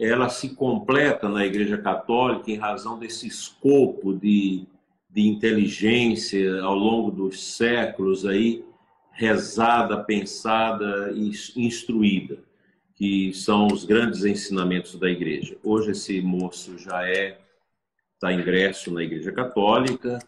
ela 0.00 0.30
se 0.30 0.54
completa 0.54 1.28
na 1.28 1.44
Igreja 1.44 1.76
Católica 1.76 2.50
em 2.50 2.56
razão 2.56 2.98
desse 2.98 3.26
escopo 3.26 4.14
de, 4.14 4.66
de 5.10 5.28
inteligência 5.28 6.62
ao 6.62 6.74
longo 6.74 7.10
dos 7.10 7.54
séculos 7.56 8.24
aí 8.24 8.64
rezada, 9.12 10.02
pensada 10.02 11.12
e 11.14 11.30
instruída, 11.54 12.38
que 12.94 13.34
são 13.34 13.66
os 13.66 13.84
grandes 13.84 14.24
ensinamentos 14.24 14.94
da 14.94 15.10
Igreja. 15.10 15.58
Hoje 15.62 15.90
esse 15.90 16.22
moço 16.22 16.78
já 16.78 17.06
é 17.06 17.38
está 18.14 18.32
ingresso 18.32 18.92
na 18.92 19.02
Igreja 19.02 19.32
Católica 19.32 20.18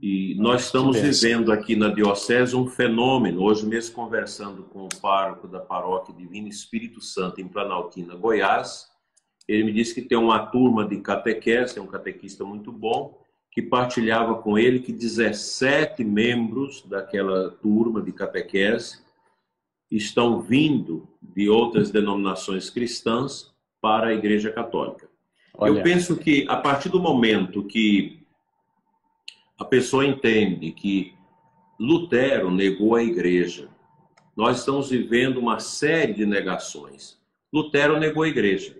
e 0.00 0.34
nós 0.38 0.64
estamos 0.64 0.98
vivendo 0.98 1.52
aqui 1.52 1.76
na 1.76 1.88
diocese 1.88 2.56
um 2.56 2.66
fenômeno. 2.66 3.42
Hoje 3.42 3.66
mesmo 3.66 3.94
conversando 3.94 4.62
com 4.64 4.84
o 4.84 5.00
pároco 5.00 5.46
da 5.46 5.60
paróquia 5.60 6.14
Divino 6.14 6.48
Espírito 6.48 7.00
Santo 7.00 7.40
em 7.40 7.48
Planaltina, 7.48 8.14
Goiás, 8.14 8.90
ele 9.48 9.64
me 9.64 9.72
disse 9.72 9.94
que 9.94 10.02
tem 10.02 10.18
uma 10.18 10.46
turma 10.46 10.84
de 10.86 10.98
catequese, 10.98 11.78
é 11.78 11.82
um 11.82 11.86
catequista 11.86 12.44
muito 12.44 12.72
bom, 12.72 13.20
que 13.50 13.62
partilhava 13.62 14.34
com 14.36 14.58
ele 14.58 14.80
que 14.80 14.92
17 14.92 16.04
membros 16.04 16.82
daquela 16.82 17.50
turma 17.50 18.02
de 18.02 18.12
catequese 18.12 19.00
estão 19.90 20.40
vindo 20.40 21.08
de 21.22 21.48
outras 21.48 21.90
denominações 21.90 22.68
cristãs 22.68 23.54
para 23.80 24.08
a 24.08 24.14
Igreja 24.14 24.52
Católica. 24.52 25.08
Olha. 25.54 25.78
Eu 25.78 25.82
penso 25.82 26.16
que 26.16 26.44
a 26.48 26.56
partir 26.56 26.88
do 26.88 27.00
momento 27.00 27.64
que 27.64 28.26
a 29.58 29.64
pessoa 29.64 30.04
entende 30.04 30.70
que 30.72 31.14
Lutero 31.78 32.50
negou 32.50 32.94
a 32.94 33.02
igreja, 33.02 33.68
nós 34.36 34.58
estamos 34.58 34.90
vivendo 34.90 35.38
uma 35.38 35.58
série 35.58 36.12
de 36.12 36.26
negações. 36.26 37.18
Lutero 37.52 37.98
negou 37.98 38.22
a 38.22 38.28
igreja. 38.28 38.76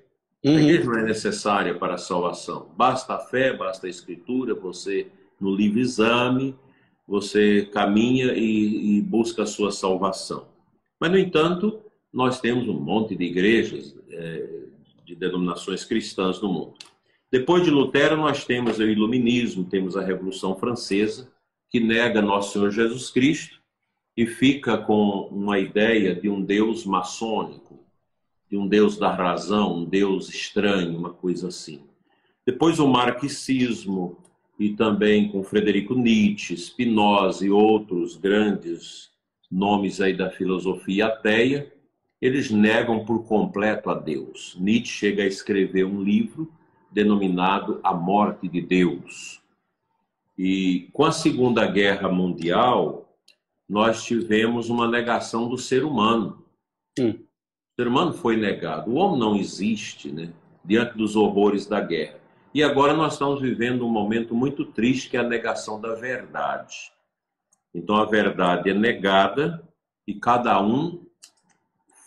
Uhum. 0.46 0.60
Igreja 0.60 0.84
não 0.84 0.98
é 0.98 1.02
necessária 1.02 1.74
para 1.74 1.94
a 1.94 1.98
salvação. 1.98 2.70
Basta 2.76 3.14
a 3.14 3.18
fé, 3.18 3.52
basta 3.52 3.86
a 3.86 3.90
escritura, 3.90 4.54
você 4.54 5.08
no 5.40 5.54
livre 5.54 5.80
exame, 5.80 6.54
você 7.06 7.66
caminha 7.72 8.32
e, 8.32 8.98
e 8.98 9.02
busca 9.02 9.42
a 9.42 9.46
sua 9.46 9.72
salvação. 9.72 10.46
Mas, 11.00 11.10
no 11.10 11.18
entanto, 11.18 11.80
nós 12.12 12.40
temos 12.40 12.68
um 12.68 12.78
monte 12.78 13.16
de 13.16 13.24
igrejas 13.24 13.96
é, 14.08 14.48
de 15.04 15.14
denominações 15.14 15.84
cristãs 15.84 16.40
no 16.40 16.52
mundo. 16.52 16.74
Depois 17.30 17.64
de 17.64 17.70
Lutero, 17.70 18.16
nós 18.16 18.44
temos 18.44 18.78
o 18.78 18.84
Iluminismo, 18.84 19.64
temos 19.64 19.96
a 19.96 20.02
Revolução 20.02 20.56
Francesa, 20.56 21.28
que 21.68 21.80
nega 21.80 22.22
Nosso 22.22 22.52
Senhor 22.52 22.70
Jesus 22.70 23.10
Cristo 23.10 23.60
e 24.16 24.26
fica 24.26 24.78
com 24.78 25.28
uma 25.30 25.58
ideia 25.58 26.14
de 26.14 26.28
um 26.28 26.40
Deus 26.40 26.86
maçônico, 26.86 27.85
de 28.50 28.56
um 28.56 28.66
Deus 28.66 28.96
da 28.96 29.12
razão, 29.12 29.78
um 29.78 29.84
Deus 29.84 30.28
estranho, 30.28 30.96
uma 30.96 31.12
coisa 31.12 31.48
assim. 31.48 31.82
Depois 32.46 32.78
o 32.78 32.86
marxismo 32.86 34.18
e 34.58 34.70
também 34.70 35.28
com 35.28 35.42
Frederico 35.42 35.94
Nietzsche, 35.94 36.56
Spinoza 36.56 37.44
e 37.44 37.50
outros 37.50 38.16
grandes 38.16 39.10
nomes 39.50 40.00
aí 40.00 40.16
da 40.16 40.30
filosofia 40.30 41.06
ateia, 41.06 41.72
eles 42.20 42.50
negam 42.50 43.04
por 43.04 43.24
completo 43.26 43.90
a 43.90 43.94
Deus. 43.94 44.56
Nietzsche 44.58 44.92
chega 44.92 45.22
a 45.22 45.26
escrever 45.26 45.84
um 45.84 46.02
livro 46.02 46.50
denominado 46.90 47.80
A 47.82 47.92
Morte 47.92 48.48
de 48.48 48.60
Deus. 48.60 49.42
E 50.38 50.88
com 50.92 51.04
a 51.04 51.12
Segunda 51.12 51.66
Guerra 51.66 52.08
Mundial, 52.08 53.18
nós 53.68 54.04
tivemos 54.04 54.70
uma 54.70 54.88
negação 54.88 55.48
do 55.48 55.58
ser 55.58 55.84
humano. 55.84 56.42
Sim. 56.98 57.25
O 57.76 57.82
ser 57.82 57.88
humano 57.88 58.14
foi 58.14 58.38
negado. 58.38 58.90
O 58.90 58.94
homem 58.94 59.20
não 59.20 59.36
existe, 59.36 60.10
né? 60.10 60.32
Diante 60.64 60.96
dos 60.96 61.14
horrores 61.14 61.66
da 61.66 61.78
guerra. 61.78 62.18
E 62.54 62.62
agora 62.62 62.94
nós 62.94 63.12
estamos 63.12 63.38
vivendo 63.42 63.86
um 63.86 63.90
momento 63.90 64.34
muito 64.34 64.64
triste, 64.64 65.10
que 65.10 65.16
é 65.18 65.20
a 65.20 65.28
negação 65.28 65.78
da 65.78 65.94
verdade. 65.94 66.90
Então 67.74 67.96
a 67.96 68.06
verdade 68.06 68.70
é 68.70 68.74
negada 68.74 69.62
e 70.06 70.14
cada 70.14 70.58
um 70.62 71.04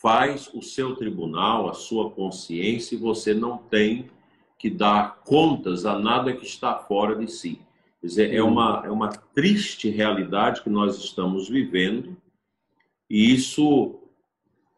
faz 0.02 0.50
o 0.56 0.64
seu 0.64 0.96
tribunal, 0.96 1.70
a 1.70 1.74
sua 1.76 2.10
consciência, 2.10 2.96
e 2.96 2.98
você 2.98 3.36
não 3.36 3.60
tem 3.60 4.10
que 4.58 4.72
dar 4.72 5.20
contas 5.24 5.86
a 5.86 6.00
nada 6.00 6.34
que 6.34 6.46
está 6.48 6.76
fora 6.80 7.16
de 7.16 7.32
si. 7.32 7.62
Quer 8.02 8.08
dizer, 8.08 8.34
é 8.34 8.42
uma, 8.42 8.82
é 8.84 8.90
uma 8.90 9.10
triste 9.10 9.88
realidade 9.88 10.64
que 10.64 10.70
nós 10.70 10.98
estamos 10.98 11.48
vivendo, 11.48 12.18
e 13.08 13.32
isso, 13.32 13.99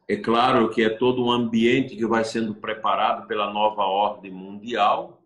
é 0.07 0.15
claro 0.17 0.69
que 0.69 0.83
é 0.83 0.89
todo 0.89 1.23
um 1.23 1.31
ambiente 1.31 1.95
que 1.95 2.05
vai 2.05 2.23
sendo 2.23 2.53
preparado 2.53 3.27
pela 3.27 3.51
nova 3.51 3.83
ordem 3.83 4.31
mundial, 4.31 5.21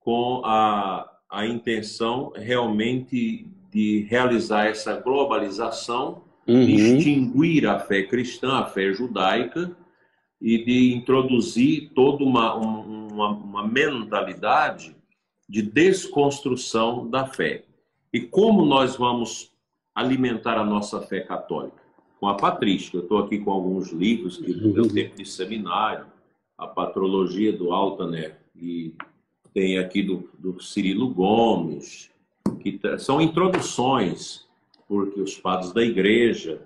com 0.00 0.42
a, 0.44 1.10
a 1.30 1.46
intenção 1.46 2.32
realmente 2.34 3.46
de 3.70 4.06
realizar 4.08 4.66
essa 4.66 5.00
globalização 5.00 6.22
uhum. 6.46 6.64
de 6.64 6.72
extinguir 6.74 7.66
a 7.66 7.78
fé 7.78 8.02
cristã, 8.02 8.58
a 8.58 8.66
fé 8.66 8.92
judaica, 8.92 9.74
e 10.40 10.62
de 10.62 10.92
introduzir 10.92 11.90
toda 11.94 12.22
uma, 12.22 12.54
uma, 12.54 13.28
uma 13.30 13.66
mentalidade 13.66 14.94
de 15.48 15.62
desconstrução 15.62 17.08
da 17.08 17.26
fé. 17.26 17.64
E 18.12 18.20
como 18.20 18.64
nós 18.64 18.96
vamos 18.96 19.50
alimentar 19.94 20.58
a 20.58 20.64
nossa 20.64 21.00
fé 21.00 21.20
católica? 21.20 21.83
Com 22.24 22.30
a 22.30 22.36
patrística. 22.36 22.96
Eu 22.96 23.02
estou 23.02 23.18
aqui 23.18 23.38
com 23.38 23.50
alguns 23.50 23.92
livros 23.92 24.38
que 24.38 24.50
do 24.50 24.72
meu 24.72 24.88
tempo 24.88 25.14
de 25.14 25.26
seminário, 25.26 26.06
a 26.56 26.66
patrologia 26.66 27.52
do 27.52 27.70
Altaner, 27.70 28.38
e 28.56 28.94
tem 29.52 29.76
aqui 29.76 30.02
do, 30.02 30.30
do 30.38 30.58
Cirilo 30.58 31.12
Gomes, 31.12 32.10
que 32.60 32.80
são 32.98 33.20
introduções 33.20 34.46
porque 34.88 35.20
os 35.20 35.36
padres 35.36 35.74
da 35.74 35.82
igreja, 35.82 36.62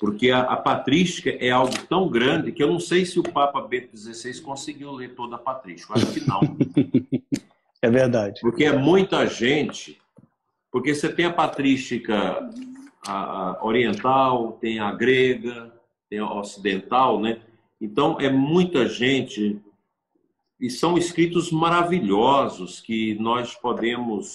porque 0.00 0.32
a, 0.32 0.40
a, 0.40 0.56
patrística 0.56 1.30
é 1.30 1.50
algo 1.50 1.78
tão 1.88 2.08
grande 2.08 2.50
que 2.50 2.60
eu 2.60 2.66
não 2.66 2.80
sei 2.80 3.06
se 3.06 3.20
o 3.20 3.22
Papa 3.22 3.60
Bento 3.60 3.96
XVI 3.96 4.40
conseguiu 4.40 4.90
ler 4.90 5.14
toda 5.14 5.36
a 5.36 5.38
patrística. 5.38 5.94
Acho 5.94 6.12
que 6.12 6.26
não. 6.26 6.40
é 7.80 7.88
verdade. 7.88 8.40
Porque 8.40 8.64
é 8.64 8.76
muita 8.76 9.24
gente. 9.28 9.96
Porque 10.72 10.92
você 10.92 11.08
tem 11.08 11.24
a 11.24 11.32
patrística 11.32 12.50
a, 13.06 13.58
oriental, 13.62 14.52
tem 14.52 14.78
a 14.78 14.92
grega, 14.92 15.72
tem 16.08 16.18
a 16.18 16.32
ocidental, 16.32 17.20
né? 17.20 17.40
Então 17.80 18.20
é 18.20 18.30
muita 18.30 18.88
gente 18.88 19.60
e 20.60 20.68
são 20.68 20.98
escritos 20.98 21.52
maravilhosos 21.52 22.80
que 22.80 23.14
nós 23.16 23.54
podemos 23.54 24.34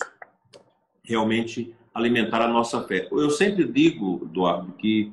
realmente 1.03 1.75
alimentar 1.93 2.41
a 2.41 2.47
nossa 2.47 2.81
fé. 2.87 3.07
Eu 3.11 3.29
sempre 3.29 3.65
digo, 3.65 4.21
Eduardo, 4.23 4.71
que 4.73 5.11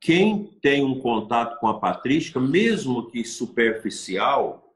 quem 0.00 0.44
tem 0.62 0.84
um 0.84 1.00
contato 1.00 1.58
com 1.58 1.66
a 1.66 1.80
patrística, 1.80 2.38
mesmo 2.38 3.10
que 3.10 3.24
superficial, 3.24 4.74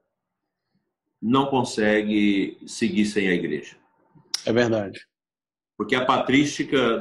não 1.20 1.46
consegue 1.46 2.58
seguir 2.66 3.04
sem 3.06 3.28
a 3.28 3.34
igreja. 3.34 3.76
É 4.44 4.52
verdade. 4.52 5.06
Porque 5.78 5.94
a 5.94 6.04
patrística 6.04 7.00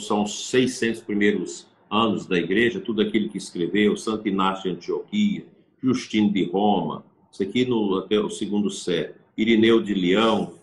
são 0.00 0.24
os 0.24 0.48
600 0.48 1.00
primeiros 1.00 1.68
anos 1.88 2.26
da 2.26 2.36
igreja, 2.36 2.80
tudo 2.80 3.00
aquilo 3.00 3.28
que 3.28 3.38
escreveu, 3.38 3.96
Santo 3.96 4.26
Inácio 4.26 4.64
de 4.64 4.76
Antioquia, 4.76 5.46
Justino 5.80 6.32
de 6.32 6.44
Roma, 6.44 7.04
isso 7.30 7.44
aqui 7.44 7.64
no, 7.64 7.98
até 7.98 8.18
o 8.18 8.28
segundo 8.28 8.68
século, 8.68 9.20
Irineu 9.38 9.80
de 9.80 9.94
Leão, 9.94 10.54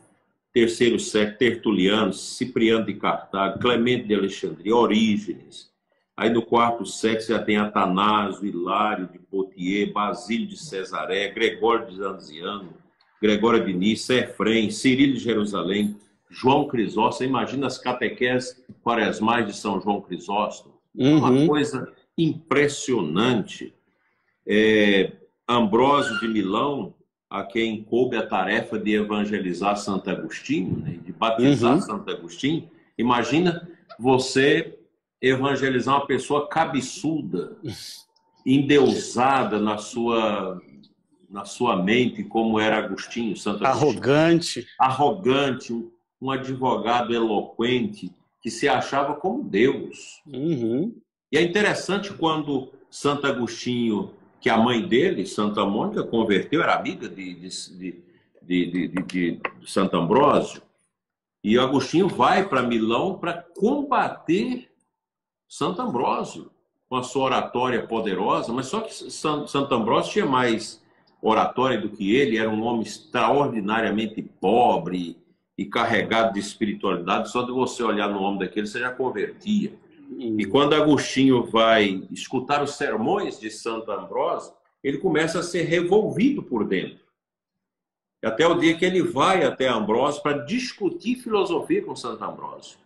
terceiro 0.51 1.00
século, 1.00 1.38
Tertuliano, 1.38 2.12
Cipriano 2.12 2.86
de 2.86 2.96
Cartago, 2.96 3.60
Clemente 3.60 4.08
de 4.08 4.15
Alexandria, 4.15 4.75
Orígenes. 4.75 5.72
Aí 6.17 6.29
no 6.29 6.41
quarto 6.41 6.86
século 6.86 7.27
já 7.27 7.39
tem 7.39 7.55
Atanásio, 7.55 8.46
Hilário 8.46 9.08
de 9.08 9.20
Poitiers, 9.20 9.93
Basílio 9.93 10.48
de 10.48 10.58
Cesaré, 10.58 11.29
Gregório 11.29 11.88
de 11.88 11.96
Zanziano, 11.96 12.74
Gregório 13.22 13.65
de 13.65 13.74
Nice, 13.74 14.13
Efrem, 14.13 14.70
Cirilo 14.70 15.13
de 15.13 15.20
Jerusalém, 15.20 15.96
João 16.33 16.67
Crisóstomo. 16.67 17.29
Imagina 17.29 17.67
as 17.67 17.77
catequeses 17.77 18.61
quaresmais 18.83 19.45
de 19.45 19.53
São 19.53 19.79
João 19.79 20.01
Crisóstomo. 20.01 20.75
Uhum. 20.95 21.17
Uma 21.17 21.47
coisa 21.47 21.91
impressionante. 22.17 23.73
É, 24.45 25.13
Ambrósio 25.47 26.19
de 26.19 26.27
Milão, 26.27 26.93
a 27.29 27.43
quem 27.43 27.83
coube 27.83 28.17
a 28.17 28.25
tarefa 28.25 28.77
de 28.77 28.93
evangelizar 28.93 29.77
Santo 29.77 30.09
Agostinho, 30.09 30.77
né, 30.77 30.99
de 31.03 31.11
batizar 31.11 31.75
uhum. 31.75 31.81
Santo 31.81 32.11
Agostinho. 32.11 32.69
Imagina 32.97 33.67
você 33.99 34.77
evangelizar 35.21 35.95
uma 35.95 36.05
pessoa 36.05 36.47
cabeçuda, 36.47 37.57
endeusada 38.45 39.59
na 39.59 39.77
sua, 39.77 40.61
na 41.29 41.45
sua 41.45 41.81
mente 41.81 42.23
como 42.23 42.59
era 42.59 42.77
Agostinho, 42.77 43.35
Santo 43.35 43.65
Agostinho. 43.65 43.91
Arrogante. 43.91 44.67
Arrogante, 44.77 45.73
um, 45.73 45.89
um, 46.23 46.31
advogado 46.31 47.13
eloquente 47.13 48.11
que 48.41 48.49
se 48.49 48.67
achava 48.67 49.15
como 49.15 49.43
Deus. 49.43 50.21
Uhum. 50.25 50.95
E 51.31 51.37
é 51.37 51.41
interessante 51.41 52.13
quando 52.13 52.71
Santo 52.89 53.25
Agostinho, 53.27 54.13
que 54.39 54.49
a 54.49 54.57
mãe 54.57 54.87
dele, 54.87 55.25
Santa 55.25 55.65
Mônica, 55.65 56.03
converteu, 56.03 56.61
era 56.61 56.75
amiga 56.75 57.09
de, 57.09 57.33
de, 57.33 58.03
de, 58.41 58.67
de, 58.67 58.87
de 58.87 59.41
Santo 59.65 59.97
Ambrósio, 59.97 60.61
e 61.43 61.57
Agostinho 61.57 62.07
vai 62.07 62.47
para 62.47 62.61
Milão 62.61 63.17
para 63.17 63.43
combater 63.57 64.69
Santo 65.47 65.81
Ambrósio 65.81 66.49
com 66.87 66.95
a 66.95 67.03
sua 67.03 67.23
oratória 67.25 67.85
poderosa, 67.85 68.53
mas 68.53 68.67
só 68.67 68.81
que 68.81 68.93
Santo 68.93 69.73
Ambrósio 69.73 70.13
tinha 70.13 70.25
mais 70.25 70.81
oratória 71.21 71.79
do 71.79 71.89
que 71.89 72.15
ele, 72.15 72.37
era 72.37 72.49
um 72.49 72.63
homem 72.63 72.83
extraordinariamente 72.83 74.21
pobre 74.21 75.22
e 75.57 75.65
carregado 75.65 76.33
de 76.33 76.39
espiritualidade. 76.39 77.31
Só 77.31 77.43
de 77.43 77.51
você 77.51 77.83
olhar 77.83 78.10
no 78.10 78.22
homem 78.22 78.39
daquele, 78.39 78.67
você 78.67 78.79
já 78.79 78.91
convertia. 78.91 79.74
E 80.17 80.45
quando 80.45 80.74
Agostinho 80.74 81.45
vai 81.45 82.07
escutar 82.12 82.62
os 82.62 82.75
sermões 82.75 83.39
de 83.39 83.50
Santo 83.50 83.91
Ambrósio, 83.91 84.53
ele 84.83 84.98
começa 84.98 85.39
a 85.39 85.43
ser 85.43 85.63
revolvido 85.63 86.43
por 86.43 86.65
dentro. 86.67 87.03
Até 88.24 88.48
o 88.48 88.55
dia 88.55 88.75
que 88.77 88.86
ele 88.86 89.01
vai 89.01 89.43
até 89.43 89.67
Ambrósio 89.67 90.22
para 90.22 90.45
discutir 90.45 91.15
filosofia 91.15 91.83
com 91.83 91.95
Santo 91.95 92.24
Ambrósio. 92.24 92.77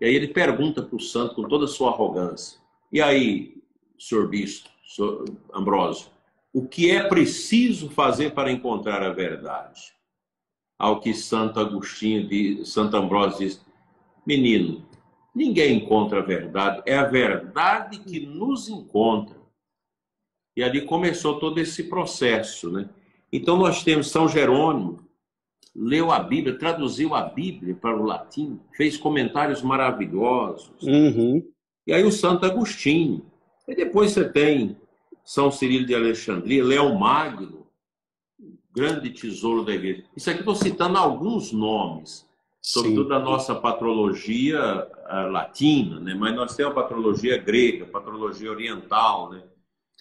E 0.00 0.04
aí 0.04 0.14
ele 0.14 0.28
pergunta 0.28 0.82
para 0.82 0.96
o 0.96 1.00
santo 1.00 1.34
com 1.34 1.44
toda 1.44 1.64
a 1.64 1.68
sua 1.68 1.90
arrogância: 1.90 2.60
E 2.92 3.00
aí, 3.00 3.56
senhor 3.98 4.28
bispo, 4.28 4.68
senhor 4.84 5.24
Ambrósio, 5.54 6.08
o 6.52 6.66
que 6.66 6.90
é 6.90 7.08
preciso 7.08 7.88
fazer 7.88 8.32
para 8.32 8.52
encontrar 8.52 9.02
a 9.02 9.10
verdade? 9.10 9.94
Ao 10.78 11.00
que 11.00 11.14
Santo 11.14 11.60
Agostinho, 11.60 12.26
de 12.26 12.64
Santo 12.64 12.96
Ambrósio 12.96 13.46
diz: 13.46 13.64
Menino, 14.26 14.84
ninguém 15.34 15.76
encontra 15.76 16.20
a 16.20 16.22
verdade, 16.22 16.82
é 16.86 16.96
a 16.96 17.04
verdade 17.04 17.98
que 17.98 18.20
nos 18.20 18.68
encontra. 18.68 19.36
E 20.56 20.62
ali 20.62 20.82
começou 20.82 21.38
todo 21.38 21.58
esse 21.58 21.84
processo, 21.84 22.70
né? 22.70 22.88
Então 23.32 23.56
nós 23.56 23.82
temos 23.82 24.10
São 24.10 24.28
Jerônimo, 24.28 25.00
leu 25.74 26.12
a 26.12 26.18
Bíblia, 26.18 26.58
traduziu 26.58 27.14
a 27.14 27.22
Bíblia 27.22 27.74
para 27.74 27.96
o 27.96 28.04
latim, 28.04 28.60
fez 28.76 28.96
comentários 28.96 29.62
maravilhosos. 29.62 30.82
Uhum. 30.82 31.42
E 31.86 31.92
aí 31.92 32.04
o 32.04 32.12
Santo 32.12 32.44
Agostinho. 32.44 33.24
E 33.66 33.74
depois 33.74 34.12
você 34.12 34.28
tem 34.28 34.76
São 35.24 35.50
Cirilo 35.50 35.86
de 35.86 35.94
Alexandria, 35.94 36.62
Leão 36.62 36.94
Magno, 36.98 37.61
grande 38.74 39.10
tesouro 39.10 39.64
da 39.64 39.72
igreja. 39.72 40.04
Isso 40.16 40.30
aqui 40.30 40.40
estou 40.40 40.54
citando 40.54 40.96
alguns 40.96 41.52
nomes, 41.52 42.26
sobretudo 42.60 43.08
da 43.08 43.18
nossa 43.18 43.54
patrologia 43.54 44.58
uh, 44.60 45.30
latina, 45.30 46.00
né? 46.00 46.14
mas 46.14 46.34
nós 46.34 46.56
temos 46.56 46.72
a 46.72 46.74
patrologia 46.74 47.36
grega, 47.38 47.84
a 47.84 47.88
patrologia 47.88 48.50
oriental. 48.50 49.30
Né? 49.30 49.42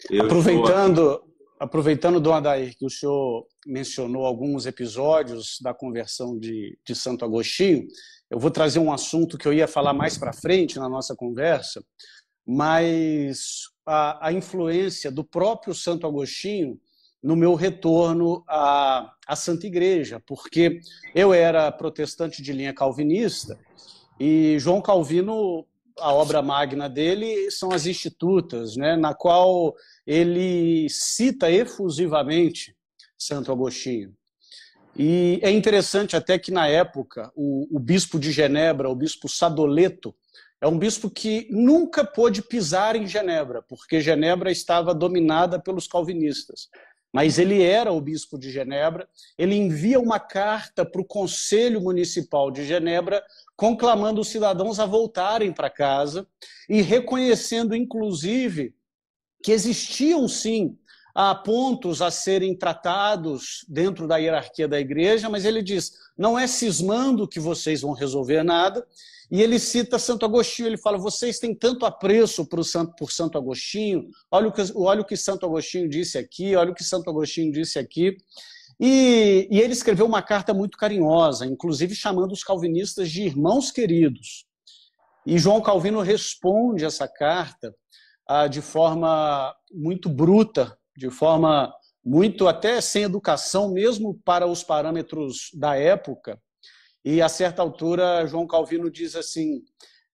Eu 0.09 0.25
Aproveitando, 0.25 1.23
aproveitando, 1.59 2.19
Dom 2.19 2.33
Adair, 2.33 2.77
que 2.77 2.85
o 2.85 2.89
senhor 2.89 3.45
mencionou 3.65 4.25
alguns 4.25 4.65
episódios 4.65 5.57
da 5.61 5.73
conversão 5.73 6.37
de, 6.39 6.77
de 6.85 6.95
Santo 6.95 7.25
Agostinho, 7.25 7.87
eu 8.29 8.39
vou 8.39 8.49
trazer 8.49 8.79
um 8.79 8.93
assunto 8.93 9.37
que 9.37 9.45
eu 9.45 9.51
ia 9.51 9.67
falar 9.67 9.93
mais 9.93 10.17
para 10.17 10.31
frente 10.31 10.79
na 10.79 10.87
nossa 10.87 11.13
conversa, 11.13 11.83
mas 12.47 13.63
a, 13.85 14.27
a, 14.27 14.33
influência 14.33 15.11
do 15.11 15.23
próprio 15.23 15.75
Santo 15.75 16.07
Agostinho 16.07 16.79
no 17.21 17.35
meu 17.35 17.53
retorno 17.55 18.43
à, 18.47 19.13
à 19.27 19.35
Santa 19.35 19.67
Igreja, 19.67 20.21
porque 20.25 20.79
eu 21.13 21.33
era 21.33 21.71
protestante 21.71 22.41
de 22.41 22.51
linha 22.51 22.73
calvinista 22.73 23.59
e 24.19 24.57
João 24.59 24.81
Calvino 24.81 25.65
a 25.99 26.13
obra 26.13 26.41
magna 26.41 26.89
dele 26.89 27.51
são 27.51 27.71
as 27.71 27.85
Institutas, 27.85 28.75
né, 28.75 28.95
na 28.95 29.13
qual 29.13 29.75
ele 30.05 30.87
cita 30.89 31.51
efusivamente 31.51 32.75
Santo 33.17 33.51
Agostinho. 33.51 34.13
E 34.97 35.39
é 35.41 35.49
interessante 35.51 36.15
até 36.15 36.37
que, 36.37 36.51
na 36.51 36.67
época, 36.67 37.31
o, 37.35 37.67
o 37.75 37.79
bispo 37.79 38.19
de 38.19 38.31
Genebra, 38.31 38.89
o 38.89 38.95
bispo 38.95 39.29
Sadoleto, 39.29 40.13
é 40.59 40.67
um 40.67 40.77
bispo 40.77 41.09
que 41.09 41.47
nunca 41.49 42.03
pôde 42.03 42.41
pisar 42.41 42.95
em 42.95 43.07
Genebra, 43.07 43.63
porque 43.63 44.01
Genebra 44.01 44.51
estava 44.51 44.93
dominada 44.93 45.59
pelos 45.59 45.87
calvinistas. 45.87 46.69
Mas 47.13 47.37
ele 47.37 47.61
era 47.61 47.91
o 47.91 47.99
bispo 47.99 48.37
de 48.37 48.49
Genebra, 48.49 49.07
ele 49.37 49.55
envia 49.55 49.99
uma 49.99 50.19
carta 50.19 50.85
para 50.85 51.01
o 51.01 51.05
Conselho 51.05 51.81
Municipal 51.81 52.49
de 52.49 52.65
Genebra, 52.65 53.21
conclamando 53.55 54.21
os 54.21 54.29
cidadãos 54.29 54.79
a 54.79 54.85
voltarem 54.85 55.51
para 55.51 55.69
casa 55.69 56.25
e 56.69 56.81
reconhecendo, 56.81 57.75
inclusive, 57.75 58.73
que 59.43 59.51
existiam 59.51 60.27
sim 60.27 60.77
há 61.13 61.33
pontos 61.35 62.01
a 62.01 62.09
serem 62.11 62.55
tratados 62.55 63.65
dentro 63.67 64.07
da 64.07 64.17
hierarquia 64.17 64.67
da 64.67 64.79
igreja, 64.79 65.29
mas 65.29 65.45
ele 65.45 65.61
diz: 65.61 65.93
não 66.17 66.37
é 66.37 66.47
cismando 66.47 67.27
que 67.27 67.39
vocês 67.39 67.81
vão 67.81 67.93
resolver 67.93 68.43
nada. 68.43 68.85
E 69.29 69.41
ele 69.41 69.59
cita 69.59 69.97
Santo 69.97 70.25
Agostinho, 70.25 70.67
ele 70.67 70.77
fala: 70.77 70.97
vocês 70.97 71.39
têm 71.39 71.55
tanto 71.55 71.85
apreço 71.85 72.45
por 72.45 72.63
Santo, 72.63 72.93
por 72.95 73.11
Santo 73.11 73.37
Agostinho, 73.37 74.09
olha 74.29 74.49
o, 74.49 74.51
que, 74.51 74.61
olha 74.75 75.01
o 75.01 75.05
que 75.05 75.15
Santo 75.15 75.45
Agostinho 75.45 75.87
disse 75.87 76.17
aqui, 76.17 76.55
olha 76.55 76.71
o 76.71 76.75
que 76.75 76.83
Santo 76.83 77.09
Agostinho 77.09 77.51
disse 77.51 77.79
aqui. 77.79 78.17
E, 78.79 79.47
e 79.51 79.61
ele 79.61 79.73
escreveu 79.73 80.05
uma 80.05 80.21
carta 80.21 80.53
muito 80.53 80.77
carinhosa, 80.77 81.45
inclusive 81.45 81.93
chamando 81.93 82.31
os 82.31 82.43
calvinistas 82.43 83.09
de 83.09 83.23
irmãos 83.23 83.71
queridos. 83.71 84.45
E 85.25 85.37
João 85.37 85.61
Calvino 85.61 86.01
responde 86.01 86.83
essa 86.83 87.07
carta 87.07 87.75
ah, 88.27 88.47
de 88.47 88.59
forma 88.59 89.55
muito 89.71 90.09
bruta, 90.09 90.75
de 91.01 91.09
forma 91.09 91.73
muito 92.05 92.47
até 92.47 92.79
sem 92.79 93.03
educação, 93.03 93.71
mesmo 93.71 94.19
para 94.23 94.45
os 94.45 94.63
parâmetros 94.63 95.49
da 95.53 95.75
época. 95.75 96.39
E 97.03 97.21
a 97.21 97.27
certa 97.27 97.63
altura, 97.63 98.27
João 98.27 98.45
Calvino 98.45 98.89
diz 98.91 99.15
assim: 99.15 99.63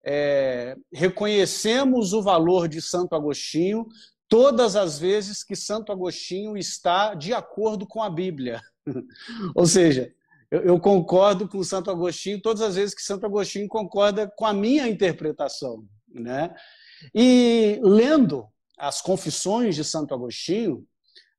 é, 0.06 0.78
reconhecemos 0.94 2.14
o 2.14 2.22
valor 2.22 2.70
de 2.70 2.82
Santo 2.82 3.16
Agostinho 3.16 3.86
todas 4.30 4.78
as 4.78 4.98
vezes 4.98 5.44
que 5.44 5.56
Santo 5.56 5.92
Agostinho 5.92 6.58
está 6.58 7.14
de 7.14 7.34
acordo 7.34 7.86
com 7.86 8.02
a 8.02 8.10
Bíblia. 8.10 8.62
Ou 9.54 9.66
seja, 9.66 10.14
eu, 10.50 10.62
eu, 10.62 10.80
concordo 10.80 11.50
com 11.50 11.62
Santo 11.64 11.92
Agostinho 11.92 12.42
todas 12.42 12.62
as 12.62 12.76
vezes 12.76 12.96
que 12.96 13.02
Santo 13.02 13.26
Agostinho 13.26 13.68
concorda 13.68 14.32
com 14.38 14.46
a 14.46 14.54
minha 14.54 14.88
interpretação. 14.88 15.86
Né? 16.14 16.54
E 17.14 17.80
lendo 17.84 18.48
as 18.78 19.02
confissões 19.02 19.76
de 19.76 19.84
Santo 19.84 20.14
Agostinho, 20.14 20.86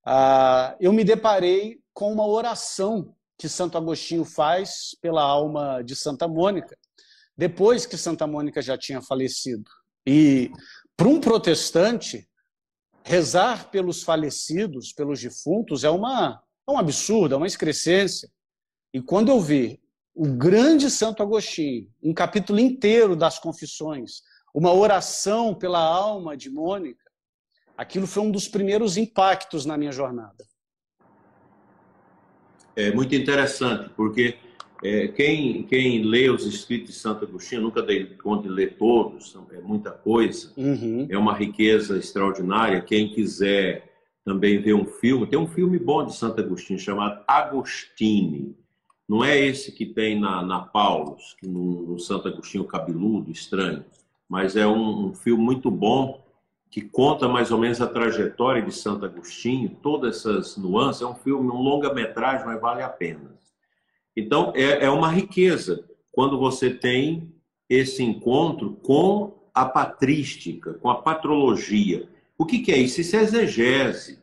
ah, 0.05 0.77
eu 0.81 0.93
me 0.93 1.05
deparei 1.05 1.81
com 1.95 2.13
uma 2.13 2.27
oração 2.27 3.15
que 3.37 3.49
Santo 3.49 3.79
Agostinho 3.79 4.25
faz 4.25 4.97
pela 5.01 5.23
alma 5.23 5.83
de 5.83 5.95
Santa 5.95 6.27
Mônica, 6.27 6.77
depois 7.37 7.87
que 7.87 7.97
Santa 7.97 8.27
Mônica 8.27 8.61
já 8.61 8.77
tinha 8.77 9.01
falecido. 9.01 9.71
E 10.05 10.51
para 10.97 11.07
um 11.07 11.21
protestante, 11.21 12.29
rezar 13.05 13.71
pelos 13.71 14.03
falecidos, 14.03 14.93
pelos 14.93 15.21
defuntos, 15.21 15.85
é, 15.85 15.91
uma, 15.91 16.43
é 16.67 16.71
um 16.71 16.79
absurdo, 16.79 17.35
é 17.35 17.37
uma 17.37 17.47
excrescência. 17.47 18.29
E 18.93 19.01
quando 19.01 19.31
eu 19.31 19.41
vi 19.41 19.81
o 20.15 20.27
grande 20.27 20.91
Santo 20.91 21.23
Agostinho, 21.23 21.89
um 22.03 22.13
capítulo 22.13 22.59
inteiro 22.59 23.15
das 23.15 23.39
confissões, 23.39 24.23
uma 24.53 24.73
oração 24.73 25.55
pela 25.55 25.79
alma 25.79 26.37
de 26.37 26.51
Mônica, 26.51 27.08
aquilo 27.79 28.09
foi 28.09 28.25
um 28.25 28.31
dos 28.31 28.49
primeiros 28.49 28.97
impactos 28.97 29.65
na 29.65 29.79
minha 29.79 29.93
jornada. 29.93 30.45
É 32.75 32.93
muito 32.93 33.15
interessante, 33.15 33.91
porque 33.97 34.37
é, 34.83 35.09
quem, 35.09 35.63
quem 35.63 36.03
lê 36.03 36.29
os 36.29 36.45
escritos 36.45 36.95
de 36.95 37.01
Santo 37.01 37.25
Agostinho, 37.25 37.63
nunca 37.63 37.81
dei 37.81 38.05
conta 38.17 38.43
de 38.43 38.49
ler 38.49 38.77
todos, 38.77 39.37
é 39.53 39.61
muita 39.61 39.93
coisa, 39.93 40.53
uhum. 40.57 41.07
é 41.09 41.17
uma 41.17 41.35
riqueza 41.35 41.97
extraordinária. 41.97 42.81
Quem 42.81 43.13
quiser 43.13 43.89
também 44.25 44.61
ver 44.61 44.75
um 44.75 44.85
filme, 44.85 45.27
tem 45.27 45.39
um 45.39 45.47
filme 45.47 45.79
bom 45.79 46.05
de 46.05 46.15
Santo 46.15 46.41
Agostinho 46.41 46.79
chamado 46.79 47.23
Agostini. 47.27 48.57
Não 49.09 49.25
é 49.25 49.39
esse 49.39 49.73
que 49.73 49.87
tem 49.87 50.21
na, 50.21 50.43
na 50.43 50.61
Paulus, 50.61 51.35
no, 51.43 51.83
no 51.83 51.99
Santo 51.99 52.29
Agostinho 52.29 52.65
cabeludo, 52.65 53.31
estranho, 53.31 53.85
mas 54.29 54.55
é 54.55 54.67
um, 54.67 55.07
um 55.07 55.15
filme 55.15 55.43
muito 55.43 55.71
bom 55.71 56.28
que 56.71 56.83
conta 56.83 57.29
mais 57.29 57.51
ou 57.51 57.59
menos 57.59 57.81
a 57.81 57.87
trajetória 57.87 58.63
de 58.63 58.73
Santo 58.73 59.05
Agostinho, 59.05 59.77
todas 59.83 60.19
essas 60.19 60.57
nuances. 60.57 61.03
É 61.03 61.07
um 61.07 61.15
filme, 61.15 61.51
um 61.51 61.63
longa-metragem, 61.63 62.47
mas 62.47 62.61
vale 62.61 62.83
a 62.83 62.89
pena. 62.89 63.39
Então, 64.17 64.53
é, 64.55 64.85
é 64.85 64.91
uma 64.91 65.09
riqueza 65.11 65.89
quando 66.13 66.39
você 66.39 66.71
tem 66.71 67.33
esse 67.69 68.03
encontro 68.03 68.73
com 68.83 69.39
a 69.55 69.65
patrística, 69.65 70.75
com 70.75 70.91
a 70.91 71.01
patrologia. 71.01 72.09
O 72.37 72.45
que, 72.45 72.61
que 72.61 72.73
é 72.73 72.79
isso? 72.79 73.01
Isso 73.01 73.17
é 73.17 73.23
exegese. 73.23 74.23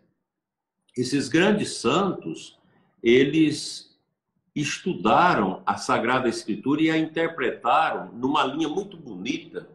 esses 0.97 1.27
grandes 1.27 1.77
santos, 1.77 2.57
eles 3.03 3.97
estudaram 4.55 5.61
a 5.65 5.75
Sagrada 5.75 6.29
Escritura 6.29 6.81
e 6.81 6.89
a 6.89 6.97
interpretaram 6.97 8.13
numa 8.13 8.45
linha 8.45 8.69
muito 8.69 8.95
bonita, 8.95 9.67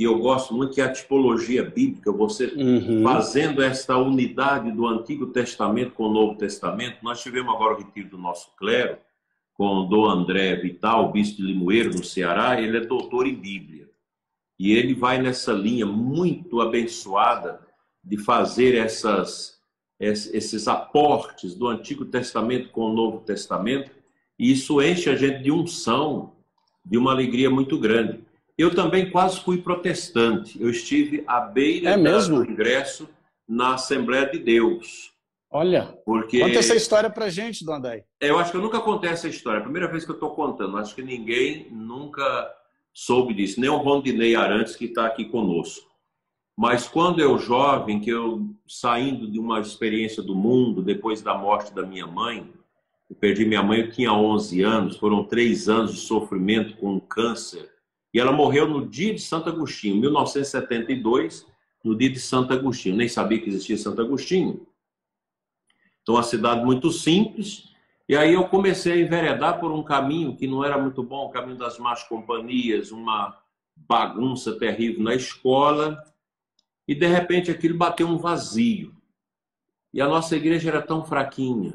que 0.00 0.04
eu 0.04 0.18
gosto 0.18 0.54
muito, 0.54 0.72
que 0.72 0.80
é 0.80 0.84
a 0.84 0.90
tipologia 0.90 1.62
bíblica, 1.62 2.10
você 2.10 2.46
uhum. 2.46 3.02
fazendo 3.02 3.62
esta 3.62 3.98
unidade 3.98 4.72
do 4.72 4.86
Antigo 4.86 5.26
Testamento 5.26 5.92
com 5.92 6.04
o 6.04 6.10
Novo 6.10 6.38
Testamento. 6.38 6.96
Nós 7.02 7.22
tivemos 7.22 7.54
agora 7.54 7.74
o 7.74 7.76
retiro 7.76 8.08
do 8.08 8.16
nosso 8.16 8.50
clero, 8.56 8.96
com 9.52 9.66
o 9.66 9.84
Dom 9.84 10.06
André 10.06 10.56
Vital, 10.56 11.12
bispo 11.12 11.36
de 11.36 11.42
Limoeiro, 11.42 11.90
no 11.90 12.02
Ceará, 12.02 12.58
ele 12.58 12.78
é 12.78 12.80
doutor 12.80 13.26
em 13.26 13.34
Bíblia. 13.34 13.90
E 14.58 14.72
ele 14.72 14.94
vai 14.94 15.20
nessa 15.20 15.52
linha 15.52 15.84
muito 15.84 16.62
abençoada 16.62 17.60
de 18.02 18.16
fazer 18.16 18.76
essas, 18.76 19.60
esses 20.00 20.66
aportes 20.66 21.54
do 21.54 21.68
Antigo 21.68 22.06
Testamento 22.06 22.70
com 22.70 22.86
o 22.86 22.94
Novo 22.94 23.20
Testamento, 23.20 23.90
e 24.38 24.50
isso 24.50 24.80
enche 24.80 25.10
a 25.10 25.14
gente 25.14 25.42
de 25.42 25.52
unção, 25.52 26.36
de 26.82 26.96
uma 26.96 27.12
alegria 27.12 27.50
muito 27.50 27.78
grande. 27.78 28.29
Eu 28.60 28.74
também 28.74 29.10
quase 29.10 29.40
fui 29.40 29.56
protestante. 29.56 30.60
Eu 30.60 30.68
estive 30.68 31.24
à 31.26 31.40
beira 31.40 31.92
é 31.92 31.96
do 31.96 32.44
ingresso 32.44 33.08
na 33.48 33.72
Assembleia 33.72 34.26
de 34.26 34.38
Deus. 34.38 35.14
Olha, 35.50 35.98
porque... 36.04 36.40
conta 36.40 36.58
essa 36.58 36.76
história 36.76 37.08
pra 37.08 37.30
gente, 37.30 37.64
Dona 37.64 37.80
Day. 37.80 38.04
Eu 38.20 38.38
acho 38.38 38.50
que 38.50 38.58
eu 38.58 38.60
nunca 38.60 38.78
contei 38.78 39.08
essa 39.08 39.26
história. 39.26 39.56
É 39.56 39.60
a 39.60 39.64
primeira 39.64 39.88
vez 39.88 40.04
que 40.04 40.10
eu 40.10 40.14
estou 40.14 40.34
contando. 40.34 40.76
Acho 40.76 40.94
que 40.94 41.00
ninguém 41.00 41.68
nunca 41.70 42.54
soube 42.92 43.32
disso. 43.32 43.58
Nem 43.58 43.70
o 43.70 43.78
Rondinei 43.78 44.36
Arantes, 44.36 44.76
que 44.76 44.84
está 44.84 45.06
aqui 45.06 45.24
conosco. 45.24 45.90
Mas 46.54 46.86
quando 46.86 47.18
eu 47.18 47.38
jovem, 47.38 47.98
que 47.98 48.10
eu 48.10 48.46
saindo 48.68 49.26
de 49.26 49.38
uma 49.38 49.58
experiência 49.60 50.22
do 50.22 50.34
mundo, 50.34 50.82
depois 50.82 51.22
da 51.22 51.34
morte 51.34 51.72
da 51.72 51.82
minha 51.82 52.06
mãe, 52.06 52.52
eu 53.08 53.16
perdi 53.16 53.46
minha 53.46 53.62
mãe, 53.62 53.80
eu 53.80 53.90
tinha 53.90 54.12
11 54.12 54.60
anos, 54.60 54.98
foram 54.98 55.24
três 55.24 55.66
anos 55.66 55.94
de 55.94 56.00
sofrimento 56.00 56.76
com 56.76 57.00
câncer. 57.00 57.79
E 58.12 58.18
ela 58.18 58.32
morreu 58.32 58.68
no 58.68 58.86
dia 58.86 59.14
de 59.14 59.20
Santo 59.20 59.48
Agostinho, 59.48 59.96
1972, 60.00 61.46
no 61.84 61.96
dia 61.96 62.10
de 62.10 62.18
Santo 62.18 62.52
Agostinho. 62.52 62.96
Nem 62.96 63.08
sabia 63.08 63.40
que 63.40 63.48
existia 63.48 63.76
Santo 63.76 64.02
Agostinho. 64.02 64.66
Então, 66.02 66.16
uma 66.16 66.22
cidade 66.22 66.64
muito 66.64 66.90
simples. 66.90 67.70
E 68.08 68.16
aí 68.16 68.34
eu 68.34 68.48
comecei 68.48 68.92
a 68.92 69.00
enveredar 69.00 69.60
por 69.60 69.70
um 69.70 69.82
caminho 69.82 70.36
que 70.36 70.46
não 70.46 70.64
era 70.64 70.76
muito 70.76 71.02
bom, 71.02 71.26
o 71.26 71.30
caminho 71.30 71.56
das 71.56 71.78
más 71.78 72.02
companhias, 72.02 72.90
uma 72.90 73.38
bagunça 73.76 74.58
terrível 74.58 75.02
na 75.02 75.14
escola. 75.14 76.02
E 76.88 76.94
de 76.94 77.06
repente 77.06 77.50
aquilo 77.50 77.78
bateu 77.78 78.08
um 78.08 78.18
vazio. 78.18 78.92
E 79.94 80.00
a 80.00 80.08
nossa 80.08 80.36
igreja 80.36 80.68
era 80.68 80.82
tão 80.82 81.04
fraquinha. 81.04 81.74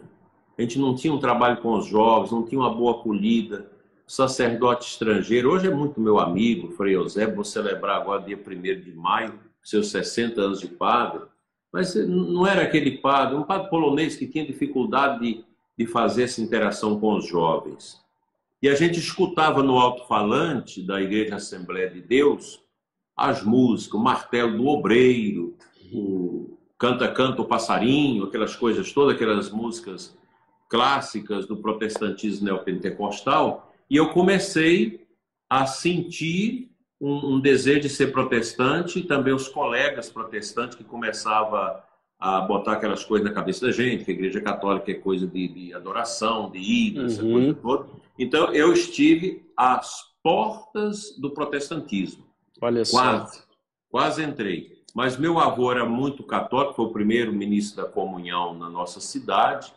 A 0.57 0.61
gente 0.61 0.79
não 0.79 0.95
tinha 0.95 1.13
um 1.13 1.19
trabalho 1.19 1.61
com 1.61 1.73
os 1.73 1.85
jovens, 1.85 2.31
não 2.31 2.45
tinha 2.45 2.59
uma 2.59 2.73
boa 2.73 2.99
acolhida. 2.99 3.71
Sacerdote 4.07 4.87
estrangeiro, 4.87 5.51
hoje 5.51 5.67
é 5.67 5.73
muito 5.73 5.99
meu 5.99 6.19
amigo, 6.19 6.71
Frei 6.71 6.93
José, 6.93 7.25
vou 7.25 7.43
celebrar 7.43 8.01
agora 8.01 8.21
dia 8.21 8.37
1 8.37 8.81
de 8.81 8.91
maio, 8.93 9.39
seus 9.63 9.89
60 9.89 10.39
anos 10.39 10.61
de 10.61 10.67
padre. 10.67 11.21
Mas 11.71 11.95
não 11.95 12.45
era 12.45 12.61
aquele 12.61 12.99
padre, 12.99 13.35
um 13.35 13.43
padre 13.43 13.69
polonês 13.69 14.15
que 14.15 14.27
tinha 14.27 14.45
dificuldade 14.45 15.19
de, 15.19 15.45
de 15.77 15.87
fazer 15.87 16.23
essa 16.23 16.41
interação 16.41 16.99
com 16.99 17.15
os 17.15 17.27
jovens. 17.27 17.99
E 18.61 18.69
a 18.69 18.75
gente 18.75 18.99
escutava 18.99 19.61
no 19.61 19.77
alto-falante 19.77 20.81
da 20.81 21.01
Igreja 21.01 21.35
Assembleia 21.35 21.89
de 21.89 22.01
Deus 22.01 22.63
as 23.15 23.43
músicas, 23.43 23.99
o 23.99 24.03
martelo 24.03 24.57
do 24.57 24.67
obreiro, 24.67 25.55
o 25.91 26.57
canta 26.77 27.07
canta 27.07 27.41
o 27.41 27.45
passarinho, 27.45 28.25
aquelas 28.25 28.55
coisas 28.55 28.91
todas, 28.91 29.15
aquelas 29.15 29.49
músicas 29.49 30.17
clássicas 30.69 31.45
do 31.45 31.57
protestantismo 31.57 32.45
neopentecostal, 32.45 33.64
e 33.89 33.97
eu 33.97 34.09
comecei 34.09 35.05
a 35.49 35.65
sentir 35.65 36.71
um, 36.99 37.35
um, 37.35 37.39
desejo 37.39 37.81
de 37.81 37.89
ser 37.89 38.11
protestante, 38.11 38.99
e 38.99 39.03
também 39.03 39.33
os 39.33 39.47
colegas 39.47 40.09
protestantes 40.09 40.77
que 40.77 40.83
começavam 40.83 41.77
a 42.19 42.41
botar 42.41 42.73
aquelas 42.73 43.03
coisas 43.03 43.27
na 43.27 43.33
cabeça 43.33 43.65
da 43.65 43.71
gente, 43.71 44.05
que 44.05 44.11
a 44.11 44.13
igreja 44.13 44.41
católica 44.41 44.91
é 44.91 44.95
coisa 44.95 45.27
de, 45.27 45.47
de 45.47 45.73
adoração, 45.73 46.49
de 46.49 46.59
ídolos, 46.59 47.17
uhum. 47.17 47.23
essa 47.23 47.33
coisa 47.33 47.53
toda. 47.55 47.89
Então, 48.17 48.53
eu 48.53 48.73
estive 48.73 49.45
às 49.55 50.15
portas 50.23 51.15
do 51.19 51.29
protestantismo. 51.31 52.25
Olha 52.61 52.83
quase, 52.89 53.37
só. 53.37 53.43
Quase 53.89 54.23
entrei. 54.23 54.75
Mas 54.95 55.17
meu 55.17 55.37
avô 55.39 55.71
era 55.71 55.85
muito 55.85 56.23
católico, 56.23 56.73
foi 56.73 56.85
o 56.85 56.93
primeiro 56.93 57.33
ministro 57.33 57.83
da 57.83 57.89
comunhão 57.89 58.53
na 58.57 58.69
nossa 58.69 59.01
cidade. 59.01 59.73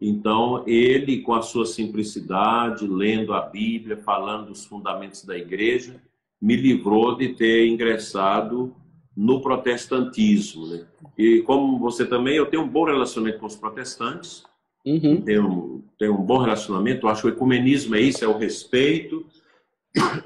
Então, 0.00 0.62
ele, 0.66 1.22
com 1.22 1.32
a 1.32 1.42
sua 1.42 1.64
simplicidade, 1.64 2.86
lendo 2.86 3.32
a 3.32 3.40
Bíblia, 3.40 3.96
falando 3.96 4.48
dos 4.48 4.64
fundamentos 4.64 5.24
da 5.24 5.36
igreja, 5.36 6.00
me 6.40 6.54
livrou 6.54 7.16
de 7.16 7.30
ter 7.30 7.66
ingressado 7.66 8.74
no 9.16 9.40
protestantismo. 9.40 10.66
Né? 10.66 10.86
E 11.16 11.40
como 11.42 11.78
você 11.78 12.04
também, 12.04 12.36
eu 12.36 12.46
tenho 12.46 12.62
um 12.62 12.68
bom 12.68 12.84
relacionamento 12.84 13.38
com 13.38 13.46
os 13.46 13.56
protestantes, 13.56 14.44
uhum. 14.84 15.22
tenho, 15.22 15.84
tenho 15.98 16.14
um 16.14 16.22
bom 16.22 16.38
relacionamento, 16.38 17.06
eu 17.06 17.10
acho 17.10 17.22
que 17.22 17.28
o 17.28 17.32
ecumenismo 17.32 17.94
é 17.94 18.00
isso, 18.00 18.22
é 18.22 18.28
o 18.28 18.36
respeito, 18.36 19.24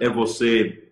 é 0.01 0.09
você 0.09 0.91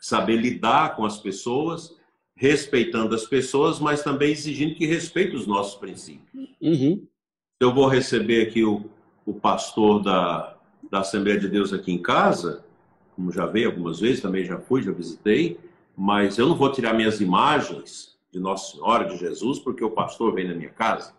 saber 0.00 0.36
lidar 0.36 0.94
com 0.94 1.04
as 1.04 1.18
pessoas, 1.18 1.96
respeitando 2.36 3.14
as 3.14 3.24
pessoas, 3.24 3.80
mas 3.80 4.04
também 4.04 4.30
exigindo 4.30 4.76
que 4.76 4.86
respeite 4.86 5.34
os 5.34 5.46
nossos 5.46 5.74
princípios. 5.74 6.48
Uhum. 6.60 7.04
Eu 7.62 7.72
vou 7.72 7.86
receber 7.86 8.48
aqui 8.48 8.64
o, 8.64 8.90
o 9.24 9.32
pastor 9.32 10.02
da, 10.02 10.56
da 10.90 10.98
Assembleia 10.98 11.38
de 11.38 11.48
Deus 11.48 11.72
aqui 11.72 11.92
em 11.92 12.02
casa, 12.02 12.64
como 13.14 13.30
já 13.30 13.46
veio 13.46 13.68
algumas 13.68 14.00
vezes, 14.00 14.20
também 14.20 14.44
já 14.44 14.58
fui, 14.58 14.82
já 14.82 14.90
visitei, 14.90 15.60
mas 15.96 16.38
eu 16.38 16.48
não 16.48 16.56
vou 16.56 16.72
tirar 16.72 16.92
minhas 16.92 17.20
imagens 17.20 18.18
de 18.32 18.40
Nossa 18.40 18.72
Senhora, 18.72 19.04
de 19.04 19.16
Jesus, 19.16 19.60
porque 19.60 19.84
o 19.84 19.92
pastor 19.92 20.34
vem 20.34 20.48
na 20.48 20.54
minha 20.54 20.70
casa. 20.70 21.14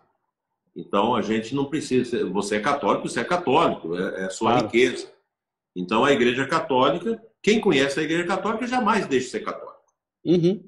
Então 0.76 1.16
a 1.16 1.22
gente 1.22 1.54
não 1.54 1.64
precisa. 1.64 2.28
Você 2.28 2.56
é 2.56 2.60
católico, 2.60 3.08
você 3.08 3.20
é 3.20 3.24
católico, 3.24 3.96
é, 3.96 4.20
é 4.20 4.24
a 4.26 4.30
sua 4.30 4.50
claro. 4.50 4.66
riqueza. 4.66 5.10
Então 5.74 6.04
a 6.04 6.12
Igreja 6.12 6.46
Católica, 6.46 7.22
quem 7.40 7.58
conhece 7.58 7.98
a 7.98 8.02
Igreja 8.02 8.26
Católica 8.26 8.66
jamais 8.66 9.06
deixa 9.06 9.24
de 9.24 9.30
ser 9.30 9.40
católico. 9.40 9.80
Uhum. 10.22 10.62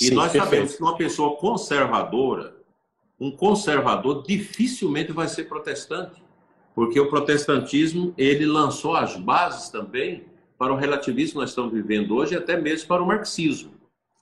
E 0.00 0.06
Sim, 0.06 0.14
nós 0.14 0.32
perfeito. 0.32 0.44
sabemos 0.44 0.74
que 0.74 0.82
uma 0.82 0.96
pessoa 0.96 1.36
conservadora, 1.36 2.55
um 3.18 3.30
conservador 3.30 4.22
dificilmente 4.22 5.12
vai 5.12 5.28
ser 5.28 5.44
protestante, 5.44 6.22
porque 6.74 7.00
o 7.00 7.08
protestantismo 7.08 8.12
ele 8.18 8.44
lançou 8.44 8.94
as 8.94 9.16
bases 9.16 9.70
também 9.70 10.24
para 10.58 10.72
o 10.72 10.76
relativismo 10.76 11.34
que 11.34 11.40
nós 11.40 11.50
estamos 11.50 11.72
vivendo 11.72 12.14
hoje 12.14 12.34
e 12.34 12.36
até 12.36 12.56
mesmo 12.56 12.88
para 12.88 13.02
o 13.02 13.06
marxismo. 13.06 13.72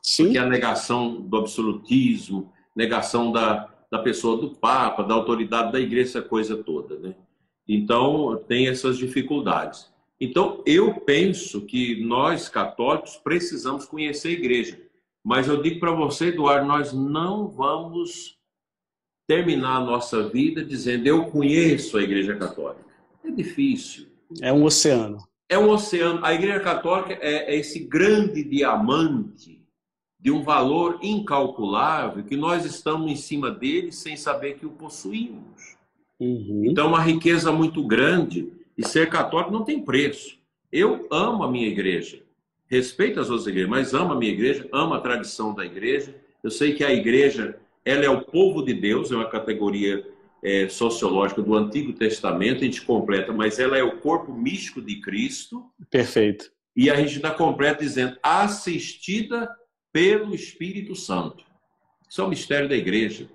Sim. 0.02 0.32
Que 0.32 0.38
é 0.38 0.40
a 0.40 0.46
negação 0.46 1.20
do 1.20 1.36
absolutismo, 1.36 2.52
negação 2.76 3.32
da, 3.32 3.68
da 3.90 3.98
pessoa 3.98 4.36
do 4.36 4.50
Papa, 4.50 5.02
da 5.02 5.14
autoridade 5.14 5.72
da 5.72 5.80
igreja, 5.80 6.18
essa 6.18 6.22
coisa 6.22 6.56
toda. 6.56 6.96
Né? 6.98 7.14
Então, 7.66 8.40
tem 8.46 8.68
essas 8.68 8.98
dificuldades. 8.98 9.92
Então, 10.20 10.62
eu 10.66 10.94
penso 10.94 11.62
que 11.62 12.04
nós, 12.04 12.48
católicos, 12.48 13.16
precisamos 13.16 13.84
conhecer 13.86 14.28
a 14.28 14.32
igreja. 14.32 14.80
Mas 15.24 15.48
eu 15.48 15.60
digo 15.60 15.80
para 15.80 15.92
você, 15.92 16.26
Eduardo, 16.26 16.66
nós 16.66 16.92
não 16.92 17.48
vamos 17.48 18.38
terminar 19.26 19.76
a 19.76 19.84
nossa 19.84 20.28
vida 20.28 20.64
dizendo 20.64 21.06
eu 21.06 21.26
conheço 21.26 21.96
a 21.96 22.02
igreja 22.02 22.36
católica. 22.36 22.84
É 23.24 23.30
difícil. 23.30 24.06
É 24.42 24.52
um 24.52 24.64
oceano 24.64 25.18
é 25.48 25.58
um 25.58 25.70
oceano. 25.70 26.24
A 26.24 26.34
Igreja 26.34 26.60
Católica 26.60 27.18
é, 27.20 27.54
é 27.54 27.56
esse 27.56 27.80
grande 27.80 28.42
diamante 28.42 29.62
de 30.18 30.30
um 30.30 30.42
valor 30.42 30.98
incalculável 31.02 32.24
que 32.24 32.36
nós 32.36 32.64
estamos 32.64 33.10
em 33.10 33.16
cima 33.16 33.50
dele 33.50 33.92
sem 33.92 34.16
saber 34.16 34.54
que 34.54 34.66
o 34.66 34.70
possuímos. 34.70 35.76
Uhum. 36.18 36.62
Então, 36.64 36.88
uma 36.88 37.00
riqueza 37.00 37.52
muito 37.52 37.86
grande 37.86 38.50
e 38.76 38.86
ser 38.86 39.10
católico 39.10 39.52
não 39.52 39.64
tem 39.64 39.84
preço. 39.84 40.38
Eu 40.72 41.06
amo 41.10 41.44
a 41.44 41.50
minha 41.50 41.68
igreja, 41.68 42.22
respeito 42.66 43.20
as 43.20 43.28
outras 43.28 43.46
igrejas, 43.46 43.70
mas 43.70 43.94
amo 43.94 44.14
a 44.14 44.16
minha 44.16 44.32
igreja, 44.32 44.68
amo 44.72 44.94
a 44.94 45.00
tradição 45.00 45.54
da 45.54 45.64
igreja. 45.64 46.14
Eu 46.42 46.50
sei 46.50 46.72
que 46.72 46.82
a 46.82 46.92
igreja 46.92 47.58
ela 47.84 48.04
é 48.04 48.08
o 48.08 48.22
povo 48.22 48.62
de 48.62 48.72
Deus, 48.72 49.12
é 49.12 49.16
uma 49.16 49.28
categoria 49.28 50.06
é, 50.42 50.68
sociológica 50.68 51.42
do 51.42 51.54
Antigo 51.54 51.92
Testamento, 51.92 52.58
a 52.62 52.64
gente 52.64 52.82
completa, 52.82 53.32
mas 53.32 53.58
ela 53.58 53.78
é 53.78 53.82
o 53.82 53.98
corpo 53.98 54.32
místico 54.32 54.82
de 54.82 55.00
Cristo. 55.00 55.64
Perfeito. 55.90 56.50
E 56.76 56.90
a 56.90 56.96
gente 56.96 57.18
dá 57.18 57.30
completa 57.30 57.82
dizendo 57.82 58.16
assistida 58.22 59.48
pelo 59.92 60.34
Espírito 60.34 60.94
Santo. 60.94 61.44
Isso 62.08 62.20
é 62.20 62.24
o 62.24 62.28
mistério 62.28 62.68
da 62.68 62.76
igreja. 62.76 63.28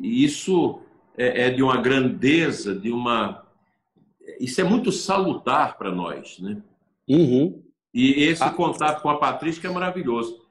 E 0.00 0.24
isso 0.24 0.80
é, 1.16 1.46
é 1.46 1.50
de 1.50 1.62
uma 1.62 1.80
grandeza, 1.80 2.74
de 2.74 2.90
uma. 2.90 3.46
Isso 4.40 4.60
é 4.60 4.64
muito 4.64 4.90
salutar 4.90 5.78
para 5.78 5.90
nós, 5.92 6.38
né? 6.38 6.60
Uhum. 7.08 7.62
E 7.92 8.24
esse 8.24 8.42
ah. 8.42 8.50
contato 8.50 9.00
com 9.02 9.08
a 9.08 9.18
Patrícia 9.18 9.68
é 9.68 9.70
maravilhoso. 9.70 10.43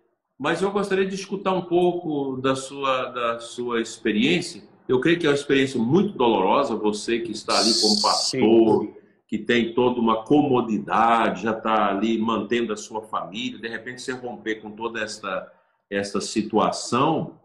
Mas 0.43 0.62
eu 0.62 0.69
gostaria 0.71 1.06
de 1.06 1.15
escutar 1.15 1.53
um 1.53 1.62
pouco 1.62 2.36
da 2.36 2.53
sua, 2.53 3.06
da 3.06 3.39
sua 3.39 3.79
experiência 3.79 4.62
Eu 4.89 4.99
creio 4.99 5.17
que 5.17 5.25
é 5.25 5.29
uma 5.29 5.36
experiência 5.36 5.79
muito 5.79 6.17
dolorosa, 6.17 6.75
você 6.75 7.19
que 7.19 7.32
está 7.32 7.58
ali 7.58 7.73
como 7.79 8.01
pastor, 8.01 8.84
Sim. 8.84 8.93
que 9.25 9.38
tem 9.38 9.73
toda 9.73 10.01
uma 10.01 10.25
comodidade, 10.25 11.43
já 11.43 11.51
está 11.51 11.89
ali 11.89 12.17
mantendo 12.17 12.73
a 12.73 12.75
sua 12.75 13.03
família, 13.03 13.58
de 13.58 13.69
repente 13.69 14.01
você 14.01 14.12
romper 14.12 14.56
com 14.56 14.71
toda 14.71 14.99
esta, 14.99 15.49
esta 15.89 16.19
situação 16.19 17.39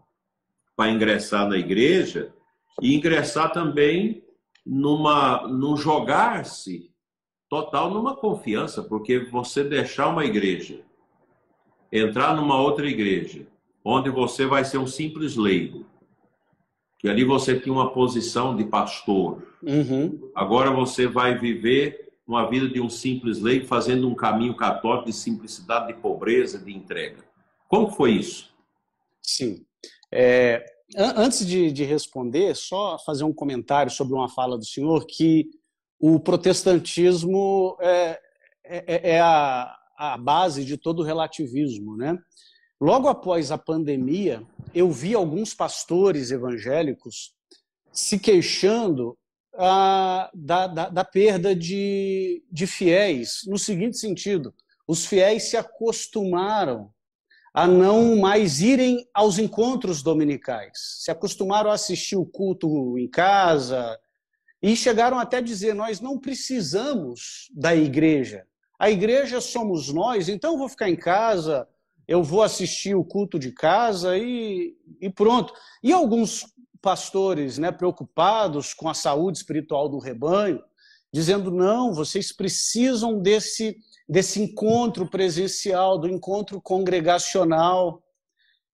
para 0.75 0.91
ingressar 0.91 1.47
na 1.47 1.55
igreja 1.55 2.33
e 2.81 2.93
ingressar 2.93 3.53
também 3.53 4.25
numa, 4.65 5.47
num 5.47 5.77
jogar-se 5.77 6.91
total 7.47 7.91
numa 7.91 8.13
confiança, 8.13 8.83
porque 8.83 9.19
você 9.19 9.63
deixar 9.63 10.09
uma 10.09 10.25
igreja, 10.25 10.81
entrar 11.91 12.35
numa 12.35 12.59
outra 12.59 12.87
igreja, 12.87 13.47
onde 13.83 14.09
você 14.09 14.45
vai 14.45 14.63
ser 14.63 14.77
um 14.77 14.87
simples 14.87 15.35
leigo, 15.35 15.85
que 16.97 17.07
ali 17.07 17.23
você 17.23 17.59
tinha 17.59 17.73
uma 17.73 17.91
posição 17.91 18.55
de 18.55 18.65
pastor. 18.65 19.43
Uhum. 19.63 20.31
Agora 20.35 20.71
você 20.71 21.07
vai 21.07 21.37
viver 21.37 22.09
uma 22.27 22.47
vida 22.47 22.69
de 22.69 22.79
um 22.79 22.89
simples 22.89 23.39
leigo, 23.39 23.65
fazendo 23.65 24.07
um 24.07 24.13
caminho 24.13 24.55
católico 24.55 25.05
de 25.05 25.13
simplicidade, 25.13 25.87
de 25.87 25.99
pobreza, 25.99 26.59
de 26.59 26.71
entrega. 26.71 27.23
Como 27.67 27.89
foi 27.89 28.11
isso? 28.11 28.53
Sim. 29.21 29.65
É, 30.11 30.63
antes 30.95 31.45
de, 31.45 31.71
de, 31.71 31.83
responder, 31.83 32.55
só 32.55 32.99
fazer 32.99 33.23
um 33.23 33.33
comentário 33.33 33.91
sobre 33.91 34.13
uma 34.13 34.29
fala 34.29 34.57
do 34.57 34.65
senhor 34.65 35.05
que 35.07 35.49
o 35.99 36.19
protestantismo 36.19 37.77
é, 37.79 38.19
é, 38.63 39.15
é 39.15 39.21
a, 39.21 39.75
a 39.99 40.17
base 40.17 40.63
de 40.63 40.77
todo 40.77 41.01
o 41.01 41.03
relativismo, 41.03 41.97
né? 41.97 42.17
Logo 42.79 43.09
após 43.09 43.51
a 43.51 43.57
pandemia, 43.57 44.41
eu 44.73 44.89
vi 44.89 45.13
alguns 45.13 45.53
pastores 45.53 46.31
evangélicos 46.31 47.33
se 47.91 48.17
queixando 48.17 49.17
ah, 49.57 50.31
da, 50.33 50.67
da, 50.67 50.89
da, 50.89 51.03
perda 51.03 51.53
de, 51.53 52.41
de 52.49 52.65
fiéis, 52.65 53.41
no 53.45 53.59
seguinte 53.59 53.97
sentido: 53.97 54.53
os 54.87 55.05
fiéis 55.05 55.49
se 55.49 55.57
acostumaram 55.57 56.93
a 57.53 57.67
não 57.67 58.15
mais 58.15 58.61
irem 58.61 59.05
aos 59.13 59.37
encontros 59.37 60.01
dominicais, 60.01 61.01
se 61.03 61.11
acostumaram 61.11 61.71
a 61.71 61.73
assistir 61.73 62.15
o 62.15 62.25
culto 62.25 62.97
em 62.97 63.09
casa 63.09 63.99
e 64.61 64.77
chegaram 64.77 65.19
até 65.19 65.37
a 65.37 65.41
dizer: 65.41 65.75
nós 65.75 65.99
não 65.99 66.17
precisamos 66.17 67.51
da 67.53 67.75
igreja, 67.75 68.45
a 68.79 68.89
igreja 68.89 69.41
somos 69.41 69.93
nós, 69.93 70.29
então 70.29 70.53
eu 70.53 70.57
vou 70.57 70.69
ficar 70.69 70.89
em 70.89 70.95
casa 70.95 71.67
eu 72.09 72.23
vou 72.23 72.41
assistir 72.41 72.95
o 72.95 73.05
culto 73.05 73.37
de 73.37 73.51
casa 73.51 74.17
e, 74.17 74.75
e 74.99 75.11
pronto. 75.11 75.53
E 75.83 75.93
alguns 75.93 76.43
pastores 76.81 77.59
né, 77.59 77.71
preocupados 77.71 78.73
com 78.73 78.89
a 78.89 78.95
saúde 78.95 79.37
espiritual 79.37 79.87
do 79.87 79.99
rebanho, 79.99 80.59
dizendo: 81.13 81.51
não, 81.51 81.93
vocês 81.93 82.31
precisam 82.35 83.21
desse, 83.21 83.77
desse 84.09 84.41
encontro 84.41 85.07
presencial, 85.07 85.99
do 85.99 86.07
encontro 86.09 86.59
congregacional. 86.59 88.01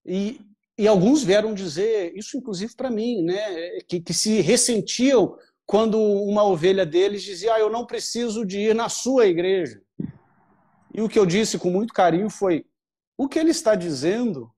E, 0.05 0.39
e 0.77 0.87
alguns 0.87 1.21
vieram 1.21 1.53
dizer, 1.53 2.15
isso 2.15 2.37
inclusive 2.37 2.73
para 2.73 2.89
mim, 2.89 3.21
né, 3.21 3.81
que, 3.85 3.99
que 3.99 4.13
se 4.13 4.39
ressentiam 4.39 5.37
quando 5.65 5.99
uma 5.99 6.45
ovelha 6.45 6.85
deles 6.85 7.21
dizia: 7.21 7.55
ah, 7.55 7.59
eu 7.59 7.69
não 7.69 7.85
preciso 7.85 8.45
de 8.45 8.59
ir 8.59 8.73
na 8.73 8.87
sua 8.87 9.27
igreja. 9.27 9.81
E 10.95 11.01
o 11.01 11.09
que 11.09 11.19
eu 11.19 11.25
disse 11.25 11.59
com 11.59 11.69
muito 11.69 11.93
carinho 11.93 12.29
foi: 12.29 12.65
o 13.17 13.27
que 13.27 13.37
ele 13.37 13.51
está 13.51 13.75
dizendo, 13.75 14.49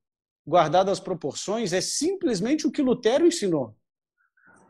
guardado 0.46 0.92
as 0.92 1.00
proporções, 1.00 1.74
é 1.74 1.82
simplesmente 1.82 2.68
o 2.68 2.72
que 2.72 2.82
Lutero 2.82 3.26
ensinou. 3.26 3.76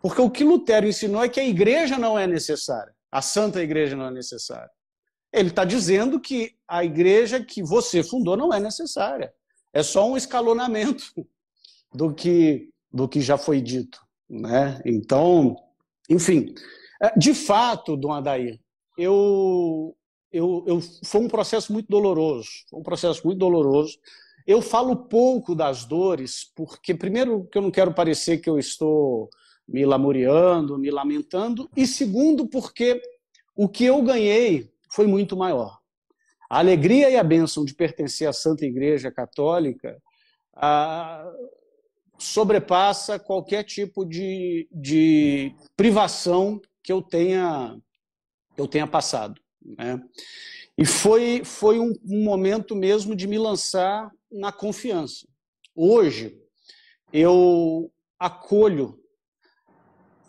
Porque 0.01 0.21
o 0.21 0.30
que 0.30 0.43
Lutero 0.43 0.88
ensinou 0.88 1.23
é 1.23 1.27
que 1.27 1.39
a 1.39 1.45
igreja 1.45 1.97
não 1.97 2.17
é 2.17 2.25
necessária, 2.25 2.95
a 3.12 3.21
santa 3.21 3.62
igreja 3.62 3.95
não 3.95 4.06
é 4.06 4.12
necessária. 4.12 4.69
Ele 5.34 5.49
está 5.49 5.65
dizendo 5.65 6.21
que 6.21 6.56
a 6.65 6.86
igreja 6.86 7.43
que 7.43 7.62
você 7.62 8.01
fundou 8.01 8.38
não 8.38 8.53
é 8.53 8.60
necessária. 8.60 9.34
É 9.73 9.84
só 9.84 10.10
um 10.10 10.15
escalonamento 10.15 11.03
do 11.93 12.13
que, 12.13 12.69
do 12.91 13.10
que 13.10 13.19
já 13.19 13.38
foi 13.38 13.60
dito. 13.60 13.99
Né? 14.30 14.82
Então, 14.86 15.58
enfim, 16.10 16.53
é, 17.01 17.17
de 17.17 17.34
fato, 17.34 17.97
Dom 17.97 18.13
Adair, 18.13 18.58
eu, 18.97 19.96
eu, 20.31 20.63
eu, 20.67 20.81
foi 21.03 21.21
um 21.21 21.27
processo 21.27 21.71
muito 21.71 21.87
doloroso, 21.87 22.49
um 22.73 22.83
processo 22.83 23.25
muito 23.25 23.39
doloroso. 23.39 23.97
Eu 24.45 24.61
falo 24.61 24.95
pouco 24.95 25.53
das 25.53 25.85
dores, 25.85 26.51
porque, 26.55 26.93
primeiro, 26.93 27.45
que 27.45 27.57
eu 27.57 27.61
não 27.61 27.71
quero 27.71 27.93
parecer 27.93 28.37
que 28.37 28.49
eu 28.49 28.57
estou 28.57 29.29
me 29.67 29.85
lamuriando, 29.85 30.77
me 30.77 30.89
lamentando, 30.89 31.69
e 31.75 31.85
segundo, 31.85 32.47
porque 32.47 33.01
o 33.55 33.67
que 33.67 33.83
eu 33.83 34.01
ganhei 34.01 34.71
foi 34.89 35.05
muito 35.05 35.35
maior. 35.35 35.77
A 36.49 36.59
alegria 36.59 37.09
e 37.09 37.17
a 37.17 37.23
bênção 37.23 37.65
de 37.65 37.73
pertencer 37.73 38.27
à 38.27 38.31
Santa 38.31 38.65
Igreja 38.65 39.11
Católica 39.11 40.01
ah, 40.55 41.29
sobrepassa 42.17 43.19
qualquer 43.19 43.63
tipo 43.63 44.05
de, 44.05 44.67
de 44.71 45.53
privação 45.75 46.61
que 46.81 46.91
eu 46.91 47.01
tenha, 47.01 47.77
eu 48.55 48.65
tenha 48.65 48.87
passado. 48.87 49.41
Né? 49.77 50.01
E 50.77 50.86
foi, 50.86 51.43
foi 51.43 51.80
um, 51.80 51.93
um 52.06 52.23
momento 52.23 52.75
mesmo 52.75 53.15
de 53.15 53.27
me 53.27 53.38
lançar 53.38 54.12
na 54.32 54.51
confiança. 54.51 55.27
Hoje, 55.75 56.39
eu 57.12 57.91
acolho 58.19 58.99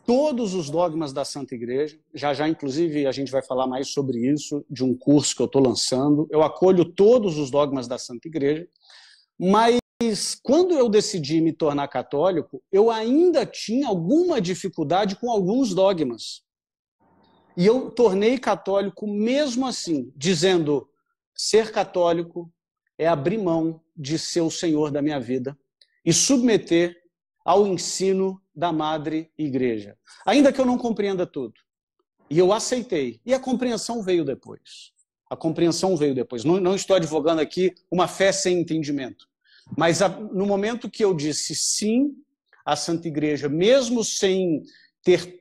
todos 0.07 0.55
os 0.55 0.71
dogmas 0.71 1.13
da 1.13 1.23
Santa 1.23 1.55
Igreja. 1.55 1.99
Já 2.15 2.33
já, 2.33 2.49
inclusive, 2.49 3.07
a 3.07 3.13
gente 3.13 3.31
vai 3.31 3.43
falar 3.43 3.67
mais 3.67 3.89
sobre 3.89 4.27
isso, 4.27 4.65
de 4.71 4.83
um 4.83 4.97
curso 4.97 5.37
que 5.37 5.43
eu 5.43 5.47
estou 5.47 5.63
lançando. 5.63 6.27
Eu 6.31 6.43
acolho 6.43 6.85
todos 6.85 7.37
os 7.37 7.51
dogmas 7.51 7.87
da 7.87 7.99
Santa 7.99 8.27
Igreja, 8.27 8.67
mas 9.39 9.79
quando 10.43 10.75
eu 10.75 10.89
decidi 10.89 11.43
me 11.43 11.53
tornar 11.53 11.89
católico, 11.89 12.63
eu 12.73 12.91
ainda 12.91 13.45
tinha 13.45 13.87
alguma 13.87 14.41
dificuldade 14.41 15.17
com 15.17 15.31
alguns 15.31 15.75
dogmas. 15.75 16.43
E 17.59 17.67
eu 17.67 17.91
tornei 17.91 18.39
católico 18.39 19.05
mesmo 19.05 19.67
assim, 19.67 20.13
dizendo: 20.15 20.89
ser 21.35 21.73
católico 21.73 22.49
é 22.97 23.09
abrir 23.09 23.37
mão 23.37 23.83
de 23.97 24.17
ser 24.17 24.43
o 24.43 24.51
senhor 24.51 24.93
da 24.93 25.03
minha 25.03 25.19
vida 25.19 25.59
e 26.05 26.13
submeter 26.13 26.97
ao 27.45 27.67
ensino 27.67 28.41
da 28.55 28.71
Madre 28.71 29.33
Igreja. 29.37 29.99
Ainda 30.25 30.53
que 30.53 30.61
eu 30.61 30.65
não 30.65 30.79
compreenda 30.79 31.27
tudo. 31.27 31.55
E 32.31 32.39
eu 32.39 32.53
aceitei. 32.53 33.21
E 33.27 33.35
a 33.35 33.41
compreensão 33.41 34.05
veio 34.05 34.25
depois. 34.25 34.93
A 35.29 35.35
compreensão 35.37 35.97
veio 35.97 36.15
depois. 36.15 36.45
Não, 36.45 36.61
não 36.61 36.77
estou 36.77 36.95
advogando 36.95 37.41
aqui 37.41 37.75
uma 37.91 38.07
fé 38.07 38.31
sem 38.31 38.61
entendimento. 38.61 39.27
Mas 39.77 40.01
a, 40.01 40.09
no 40.09 40.47
momento 40.47 40.89
que 40.89 41.05
eu 41.05 41.13
disse 41.13 41.57
sim 41.57 42.13
à 42.65 42.77
Santa 42.77 43.09
Igreja, 43.09 43.49
mesmo 43.49 44.05
sem 44.05 44.63
ter 45.03 45.38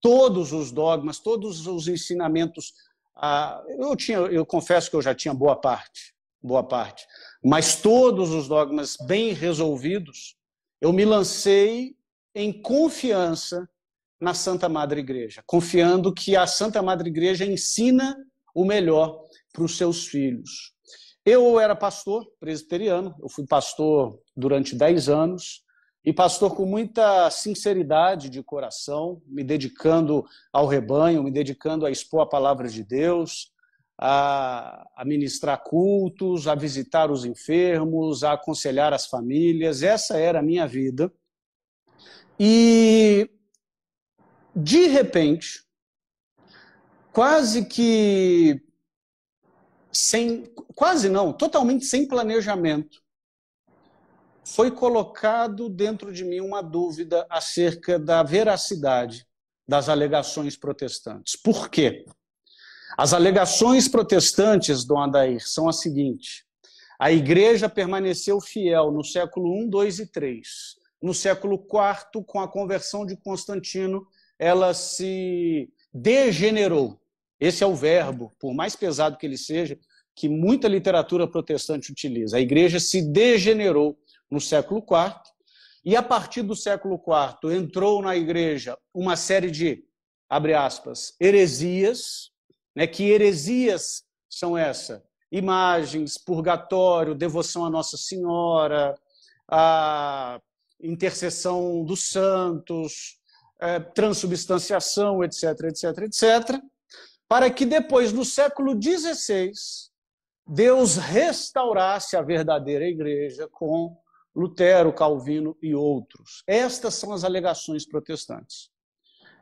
todos 0.00 0.52
os 0.52 0.70
dogmas, 0.70 1.18
todos 1.18 1.66
os 1.66 1.88
ensinamentos. 1.88 2.72
Ah, 3.16 3.62
eu 3.68 3.96
tinha, 3.96 4.18
eu 4.18 4.46
confesso 4.46 4.90
que 4.90 4.96
eu 4.96 5.02
já 5.02 5.14
tinha 5.14 5.34
boa 5.34 5.56
parte, 5.56 6.14
boa 6.42 6.62
parte, 6.62 7.06
mas 7.42 7.76
todos 7.76 8.30
os 8.30 8.46
dogmas 8.46 8.96
bem 9.06 9.32
resolvidos, 9.32 10.36
eu 10.80 10.92
me 10.92 11.04
lancei 11.04 11.96
em 12.34 12.52
confiança 12.52 13.68
na 14.20 14.34
Santa 14.34 14.68
Madre 14.68 15.00
Igreja, 15.00 15.42
confiando 15.46 16.12
que 16.12 16.36
a 16.36 16.46
Santa 16.46 16.82
Madre 16.82 17.08
Igreja 17.08 17.44
ensina 17.44 18.16
o 18.54 18.64
melhor 18.64 19.24
para 19.52 19.64
os 19.64 19.76
seus 19.76 20.06
filhos. 20.06 20.72
Eu 21.24 21.60
era 21.60 21.76
pastor 21.76 22.26
presbiteriano, 22.40 23.14
eu 23.20 23.28
fui 23.28 23.46
pastor 23.46 24.20
durante 24.36 24.74
10 24.74 25.08
anos, 25.08 25.62
e 26.08 26.12
pastor 26.14 26.56
com 26.56 26.64
muita 26.64 27.28
sinceridade 27.28 28.30
de 28.30 28.42
coração, 28.42 29.20
me 29.26 29.44
dedicando 29.44 30.24
ao 30.50 30.66
rebanho, 30.66 31.22
me 31.22 31.30
dedicando 31.30 31.84
a 31.84 31.90
expor 31.90 32.22
a 32.22 32.26
palavra 32.26 32.66
de 32.66 32.82
Deus, 32.82 33.52
a, 33.98 35.02
ministrar 35.04 35.62
cultos, 35.62 36.48
a 36.48 36.54
visitar 36.54 37.10
os 37.10 37.26
enfermos, 37.26 38.24
a 38.24 38.32
aconselhar 38.32 38.94
as 38.94 39.04
famílias. 39.04 39.82
Essa 39.82 40.16
era 40.16 40.38
a 40.38 40.42
minha 40.42 40.66
vida. 40.66 41.12
E, 42.40 43.28
de 44.56 44.86
repente, 44.86 45.62
quase 47.12 47.66
que 47.66 48.62
sem, 49.92 50.50
quase 50.74 51.10
não, 51.10 51.34
totalmente 51.34 51.84
sem 51.84 52.08
planejamento, 52.08 53.02
foi 54.54 54.70
colocado 54.70 55.68
dentro 55.68 56.12
de 56.12 56.24
mim 56.24 56.40
uma 56.40 56.62
dúvida 56.62 57.26
acerca 57.28 57.98
da 57.98 58.22
veracidade 58.22 59.26
das 59.66 59.88
alegações 59.90 60.56
protestantes. 60.56 61.36
Por 61.36 61.68
quê? 61.68 62.06
As 62.96 63.12
alegações 63.12 63.86
protestantes, 63.88 64.84
Dom 64.84 65.00
Adair, 65.00 65.46
são 65.46 65.68
as 65.68 65.80
seguintes. 65.80 66.44
A 66.98 67.12
igreja 67.12 67.68
permaneceu 67.68 68.40
fiel 68.40 68.90
no 68.90 69.04
século 69.04 69.54
I, 69.54 69.64
II 69.64 69.88
e 69.88 70.18
III 70.18 70.42
no 71.00 71.14
século 71.14 71.54
IV, 71.56 72.24
com 72.24 72.40
a 72.40 72.48
conversão 72.48 73.06
de 73.06 73.16
Constantino, 73.16 74.04
ela 74.38 74.74
se 74.74 75.70
degenerou. 75.92 76.98
Esse 77.38 77.62
é 77.62 77.66
o 77.66 77.74
verbo, 77.74 78.32
por 78.40 78.52
mais 78.52 78.74
pesado 78.74 79.16
que 79.16 79.26
ele 79.26 79.38
seja, 79.38 79.78
que 80.16 80.28
muita 80.28 80.66
literatura 80.66 81.28
protestante 81.28 81.92
utiliza. 81.92 82.38
A 82.38 82.40
igreja 82.40 82.80
se 82.80 83.00
degenerou 83.00 83.96
no 84.30 84.40
século 84.40 84.80
IV, 84.80 85.14
e 85.84 85.96
a 85.96 86.02
partir 86.02 86.42
do 86.42 86.54
século 86.54 87.00
IV 87.00 87.54
entrou 87.54 88.02
na 88.02 88.16
igreja 88.16 88.76
uma 88.92 89.16
série 89.16 89.50
de, 89.50 89.84
abre 90.28 90.54
aspas, 90.54 91.14
heresias, 91.20 92.30
né? 92.74 92.86
que 92.86 93.10
heresias 93.10 94.02
são 94.28 94.56
essa? 94.56 95.02
Imagens, 95.30 96.18
purgatório, 96.18 97.14
devoção 97.14 97.64
a 97.64 97.70
Nossa 97.70 97.96
Senhora, 97.96 98.94
a 99.50 100.40
intercessão 100.82 101.84
dos 101.84 102.10
santos, 102.10 103.18
é, 103.60 103.80
transubstanciação, 103.80 105.24
etc, 105.24 105.44
etc, 105.64 105.98
etc, 106.02 106.62
para 107.28 107.50
que 107.50 107.66
depois, 107.66 108.12
no 108.12 108.24
século 108.24 108.80
XVI, 108.80 109.52
Deus 110.46 110.96
restaurasse 110.96 112.16
a 112.16 112.22
verdadeira 112.22 112.86
igreja 112.86 113.48
com 113.50 113.96
Lutero, 114.38 114.92
Calvino 114.92 115.56
e 115.60 115.74
outros. 115.74 116.44
Estas 116.46 116.94
são 116.94 117.12
as 117.12 117.24
alegações 117.24 117.84
protestantes. 117.84 118.70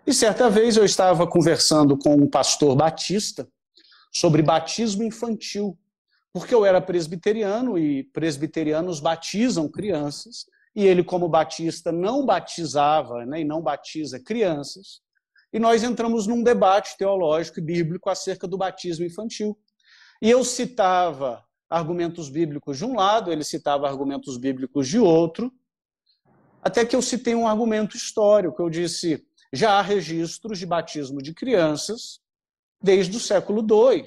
E 0.06 0.14
certa 0.14 0.48
vez 0.48 0.76
eu 0.76 0.84
estava 0.84 1.26
conversando 1.26 1.98
com 1.98 2.14
um 2.14 2.30
pastor 2.30 2.74
batista 2.74 3.46
sobre 4.12 4.40
batismo 4.40 5.02
infantil, 5.02 5.78
porque 6.32 6.54
eu 6.54 6.64
era 6.64 6.80
presbiteriano 6.80 7.78
e 7.78 8.04
presbiterianos 8.04 8.98
batizam 8.98 9.68
crianças, 9.68 10.46
e 10.74 10.86
ele, 10.86 11.02
como 11.02 11.28
batista, 11.28 11.90
não 11.90 12.24
batizava 12.24 13.24
né, 13.26 13.40
e 13.40 13.44
não 13.44 13.62
batiza 13.62 14.20
crianças. 14.20 15.00
E 15.52 15.58
nós 15.58 15.82
entramos 15.82 16.26
num 16.26 16.42
debate 16.42 16.96
teológico 16.96 17.58
e 17.58 17.62
bíblico 17.62 18.08
acerca 18.10 18.46
do 18.46 18.58
batismo 18.58 19.04
infantil. 19.04 19.58
E 20.20 20.30
eu 20.30 20.44
citava 20.44 21.45
argumentos 21.68 22.28
bíblicos 22.28 22.78
de 22.78 22.84
um 22.84 22.96
lado, 22.96 23.32
ele 23.32 23.44
citava 23.44 23.88
argumentos 23.88 24.36
bíblicos 24.36 24.88
de 24.88 24.98
outro, 24.98 25.52
até 26.62 26.84
que 26.84 26.96
eu 26.96 27.02
citei 27.02 27.34
um 27.34 27.46
argumento 27.46 27.96
histórico. 27.96 28.62
Eu 28.62 28.70
disse: 28.70 29.24
já 29.52 29.72
há 29.72 29.82
registros 29.82 30.58
de 30.58 30.66
batismo 30.66 31.22
de 31.22 31.32
crianças 31.32 32.20
desde 32.82 33.16
o 33.16 33.20
século 33.20 33.60
II, 33.60 34.04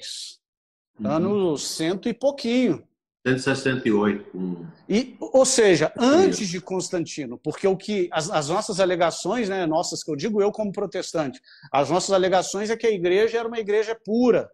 uhum. 1.00 1.10
ano 1.10 1.58
cento 1.58 2.08
e 2.08 2.14
pouquinho. 2.14 2.86
168. 3.26 4.70
E, 4.88 5.14
ou 5.20 5.44
seja, 5.44 5.92
antes 5.98 6.48
de 6.48 6.58
Constantino, 6.58 7.36
porque 7.38 7.66
o 7.66 7.76
que 7.76 8.08
as, 8.10 8.30
as, 8.30 8.48
nossas 8.48 8.80
alegações, 8.80 9.46
né, 9.48 9.66
nossas 9.66 10.02
que 10.02 10.10
eu 10.10 10.16
digo 10.16 10.40
eu 10.40 10.50
como 10.50 10.72
protestante, 10.72 11.38
as 11.70 11.90
nossas 11.90 12.12
alegações 12.12 12.70
é 12.70 12.76
que 12.76 12.86
a 12.86 12.90
igreja 12.90 13.38
era 13.38 13.46
uma 13.46 13.58
igreja 13.58 13.94
pura, 13.94 14.50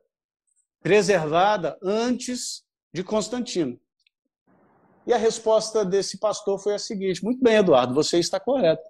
preservada 0.83 1.79
antes 1.81 2.66
de 2.97 3.05
Constantino. 3.05 3.79
E 5.07 5.13
a 5.13 5.19
resposta 5.19 5.85
desse 5.85 6.19
pastor 6.19 6.59
foi 6.59 6.75
a 6.75 6.79
seguinte: 6.79 7.23
muito 7.23 7.43
bem, 7.43 7.57
Eduardo, 7.57 7.93
você 7.93 8.19
está 8.19 8.41
correto. 8.41 8.89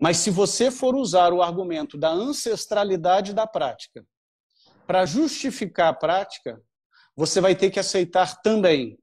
Mas 0.00 0.16
se 0.16 0.30
você 0.30 0.68
for 0.70 0.96
usar 0.96 1.32
o 1.32 1.40
argumento 1.40 1.96
da 1.96 2.10
ancestralidade 2.10 3.32
da 3.32 3.46
prática 3.46 4.04
para 4.84 5.06
justificar 5.06 5.88
a 5.88 5.92
prática, 5.92 6.60
você 7.14 7.40
vai 7.40 7.54
ter 7.54 7.70
que 7.70 7.78
aceitar 7.78 8.42
também 8.42 8.98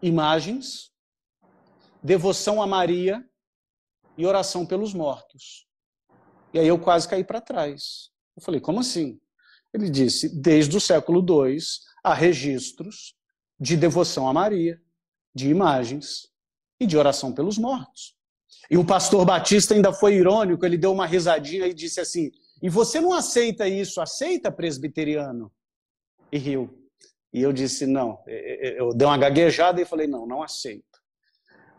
imagens, 0.00 0.92
devoção 2.00 2.62
a 2.62 2.66
Maria 2.66 3.26
e 4.16 4.24
oração 4.24 4.64
pelos 4.64 4.94
mortos. 4.94 5.66
E 6.54 6.60
aí 6.60 6.68
eu 6.68 6.78
quase 6.78 7.08
caí 7.08 7.24
para 7.24 7.40
trás. 7.40 8.10
Eu 8.36 8.42
falei, 8.42 8.60
como 8.60 8.78
assim? 8.78 9.18
Ele 9.74 9.90
disse, 9.90 10.28
desde 10.28 10.76
o 10.76 10.80
século 10.80 11.20
II 11.20 11.58
há 12.04 12.14
registros 12.14 13.16
de 13.62 13.76
devoção 13.76 14.26
a 14.26 14.32
Maria, 14.32 14.82
de 15.32 15.48
imagens 15.48 16.28
e 16.80 16.86
de 16.86 16.98
oração 16.98 17.32
pelos 17.32 17.56
mortos. 17.56 18.16
E 18.68 18.76
o 18.76 18.84
pastor 18.84 19.24
Batista 19.24 19.72
ainda 19.72 19.92
foi 19.92 20.16
irônico, 20.16 20.66
ele 20.66 20.76
deu 20.76 20.92
uma 20.92 21.06
risadinha 21.06 21.68
e 21.68 21.72
disse 21.72 22.00
assim: 22.00 22.32
E 22.60 22.68
você 22.68 23.00
não 23.00 23.12
aceita 23.12 23.68
isso? 23.68 24.00
Aceita, 24.00 24.50
presbiteriano? 24.50 25.52
E 26.32 26.38
riu. 26.38 26.76
E 27.32 27.40
eu 27.40 27.52
disse, 27.52 27.86
não. 27.86 28.18
Eu 28.26 28.92
dei 28.92 29.06
uma 29.06 29.16
gaguejada 29.16 29.80
e 29.80 29.86
falei, 29.86 30.06
não, 30.06 30.26
não 30.26 30.42
aceito. 30.42 30.84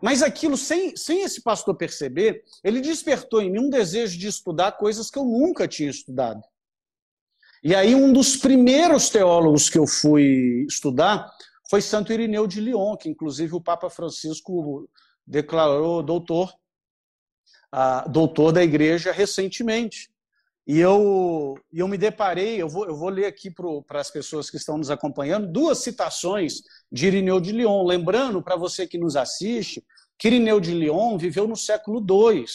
Mas 0.01 0.23
aquilo, 0.23 0.57
sem, 0.57 0.95
sem 0.95 1.21
esse 1.21 1.41
pastor 1.41 1.75
perceber, 1.75 2.43
ele 2.63 2.81
despertou 2.81 3.41
em 3.41 3.51
mim 3.51 3.59
um 3.59 3.69
desejo 3.69 4.17
de 4.17 4.27
estudar 4.27 4.73
coisas 4.73 5.11
que 5.11 5.19
eu 5.19 5.25
nunca 5.25 5.67
tinha 5.67 5.89
estudado. 5.89 6.41
E 7.63 7.75
aí, 7.75 7.93
um 7.93 8.11
dos 8.11 8.35
primeiros 8.35 9.09
teólogos 9.09 9.69
que 9.69 9.77
eu 9.77 9.87
fui 9.87 10.65
estudar 10.67 11.31
foi 11.73 11.81
Santo 11.81 12.13
Irineu 12.13 12.45
de 12.45 12.61
Lyon, 12.61 12.95
que 12.95 13.09
inclusive 13.09 13.55
o 13.55 13.59
Papa 13.59 13.89
Francisco 13.89 14.87
declarou 15.25 16.03
doutor, 16.03 16.53
doutor 18.11 18.51
da 18.51 18.63
igreja 18.63 19.11
recentemente. 19.11 20.11
E 20.67 20.77
eu, 20.79 21.55
eu 21.73 21.87
me 21.87 21.97
deparei, 21.97 22.61
eu 22.61 22.69
vou, 22.69 22.85
eu 22.85 22.95
vou 22.95 23.09
ler 23.09 23.25
aqui 23.25 23.49
para 23.87 23.99
as 23.99 24.11
pessoas 24.11 24.51
que 24.51 24.57
estão 24.57 24.77
nos 24.77 24.91
acompanhando, 24.91 25.51
duas 25.51 25.79
citações 25.79 26.61
de 26.91 27.07
Irineu 27.07 27.39
de 27.39 27.51
Lyon. 27.51 27.83
Lembrando, 27.83 28.39
para 28.39 28.55
você 28.55 28.85
que 28.85 28.99
nos 28.99 29.15
assiste, 29.15 29.83
que 30.15 30.27
Irineu 30.27 30.59
de 30.59 30.75
Lyon 30.75 31.17
viveu 31.17 31.47
no 31.47 31.57
século 31.57 31.97
II. 32.07 32.45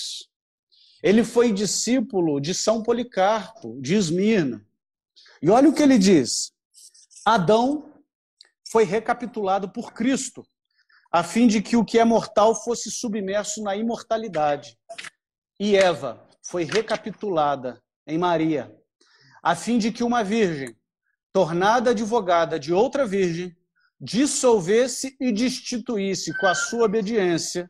Ele 1.02 1.24
foi 1.24 1.52
discípulo 1.52 2.40
de 2.40 2.54
São 2.54 2.85
Policarpo, 2.85 3.81
de 3.83 3.96
Esmirna. 3.96 4.64
E 5.42 5.50
olha 5.50 5.68
o 5.68 5.74
que 5.74 5.83
ele 5.83 5.98
diz: 5.98 6.52
Adão 7.24 7.98
foi 8.70 8.85
recapitulado 8.85 9.68
por 9.70 9.92
Cristo, 9.92 10.46
a 11.11 11.22
fim 11.22 11.46
de 11.46 11.62
que 11.62 11.76
o 11.76 11.85
que 11.85 11.98
é 11.98 12.04
mortal 12.04 12.54
fosse 12.54 12.90
submerso 12.90 13.62
na 13.62 13.74
imortalidade. 13.76 14.78
E 15.59 15.76
Eva 15.76 16.26
foi 16.42 16.64
recapitulada 16.64 17.83
em 18.07 18.18
Maria, 18.18 18.74
a 19.42 19.57
fim 19.57 19.78
de 19.78 19.90
que 19.90 20.04
uma 20.04 20.22
virgem, 20.22 20.76
tornada 21.33 21.90
advogada 21.90 22.59
de 22.59 22.72
outra 22.72 23.07
virgem, 23.07 23.57
dissolvesse 24.00 25.16
e 25.20 25.33
destituísse 25.33 26.37
com 26.38 26.46
a 26.46 26.54
sua 26.54 26.85
obediência 26.85 27.68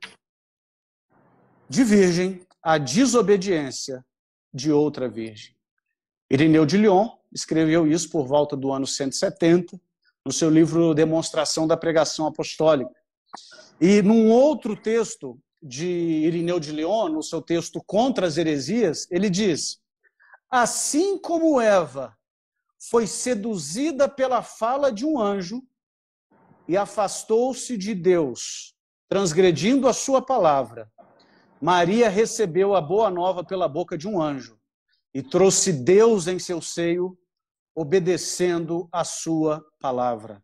de 1.69 1.85
virgem 1.85 2.47
a 2.63 2.77
desobediência 2.77 4.05
de 4.53 4.73
outra 4.73 5.09
virgem. 5.09 5.55
Irineu 6.31 6.67
de 6.67 6.77
Lyon 6.77 7.09
escreveu 7.33 7.87
isso 7.87 8.11
por 8.11 8.27
volta 8.27 8.57
do 8.57 8.73
ano 8.73 8.87
170, 8.87 9.81
no 10.29 10.33
seu 10.33 10.51
livro 10.51 10.93
Demonstração 10.93 11.67
da 11.67 11.75
Pregação 11.75 12.27
Apostólica. 12.27 12.93
E 13.81 14.03
num 14.03 14.29
outro 14.29 14.77
texto 14.77 15.41
de 15.63 15.87
Irineu 15.87 16.61
de 16.61 16.71
Lyon, 16.71 17.09
no 17.09 17.23
seu 17.23 17.41
texto 17.41 17.83
Contra 17.87 18.27
as 18.27 18.37
Heresias, 18.37 19.11
ele 19.11 19.31
diz: 19.31 19.79
Assim 20.51 21.17
como 21.19 21.59
Eva 21.59 22.15
foi 22.91 23.07
seduzida 23.07 24.07
pela 24.07 24.43
fala 24.43 24.93
de 24.93 25.07
um 25.07 25.19
anjo 25.19 25.63
e 26.69 26.77
afastou-se 26.77 27.79
de 27.79 27.95
Deus, 27.95 28.75
transgredindo 29.09 29.89
a 29.89 29.95
sua 29.95 30.21
palavra, 30.21 30.93
Maria 31.59 32.11
recebeu 32.11 32.75
a 32.75 32.83
boa 32.83 33.09
nova 33.09 33.43
pela 33.43 33.67
boca 33.67 33.97
de 33.97 34.07
um 34.07 34.21
anjo 34.21 34.61
e 35.15 35.23
trouxe 35.23 35.73
Deus 35.73 36.27
em 36.27 36.39
seu 36.39 36.61
seio, 36.61 37.19
obedecendo 37.79 38.89
a 38.91 39.05
sua 39.05 39.65
palavra. 39.79 40.43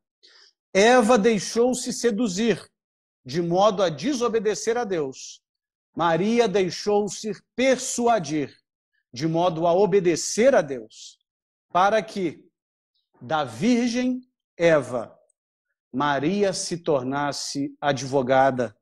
Eva 0.73 1.19
deixou-se 1.19 1.93
seduzir, 1.93 2.65
de 3.27 3.43
modo 3.43 3.83
a 3.83 3.89
desobedecer 3.89 4.77
a 4.77 4.85
Deus. 4.85 5.43
Maria 5.97 6.47
deixou-se 6.47 7.33
persuadir 7.57 8.57
de 9.13 9.27
modo 9.27 9.67
a 9.67 9.73
obedecer 9.73 10.55
a 10.55 10.63
Deus, 10.63 11.19
para 11.73 12.01
que 12.01 12.41
da 13.21 13.43
virgem 13.43 14.21
Eva, 14.57 15.13
Maria 15.93 16.53
se 16.53 16.85
tornasse 16.85 17.75
advogada. 17.81 18.77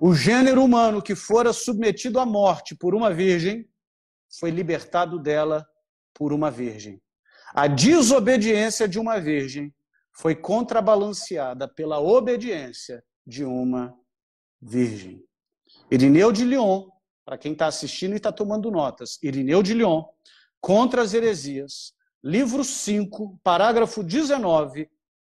O 0.00 0.14
gênero 0.14 0.64
humano 0.64 1.02
que 1.02 1.14
fora 1.14 1.52
submetido 1.52 2.18
à 2.18 2.24
morte 2.24 2.74
por 2.74 2.94
uma 2.94 3.12
virgem 3.12 3.68
foi 4.40 4.50
libertado 4.50 5.18
dela 5.18 5.66
por 6.14 6.32
uma 6.32 6.50
virgem. 6.50 7.02
A 7.56 7.66
desobediência 7.66 8.86
de 8.86 8.98
uma 8.98 9.18
virgem 9.18 9.74
foi 10.12 10.34
contrabalanceada 10.34 11.66
pela 11.66 11.98
obediência 11.98 13.02
de 13.26 13.44
uma 13.44 13.98
virgem. 14.60 15.24
Irineu 15.90 16.30
de 16.30 16.44
Lyon 16.44 16.88
para 17.26 17.36
quem 17.36 17.52
está 17.52 17.66
assistindo 17.66 18.12
e 18.12 18.16
está 18.16 18.30
tomando 18.30 18.70
notas, 18.70 19.18
Irineu 19.20 19.60
de 19.62 19.74
Lyon, 19.74 20.04
Contra 20.60 21.02
as 21.02 21.12
Heresias, 21.12 21.92
livro 22.24 22.64
5, 22.64 23.38
parágrafo 23.42 24.02
19, 24.02 24.88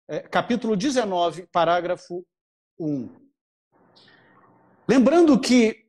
é, 0.07 0.21
capítulo 0.21 0.77
19, 0.77 1.47
parágrafo 1.49 2.25
1. 2.79 3.11
Lembrando 4.89 5.39
que 5.39 5.87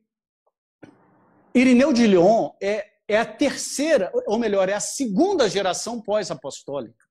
Irineu 1.54 1.92
de 1.92 2.06
Lyon 2.06 2.50
é, 2.62 2.89
é 3.10 3.18
a 3.18 3.26
terceira, 3.26 4.12
ou 4.26 4.38
melhor, 4.38 4.68
é 4.68 4.72
a 4.72 4.80
segunda 4.80 5.48
geração 5.48 6.00
pós-apostólica. 6.00 7.04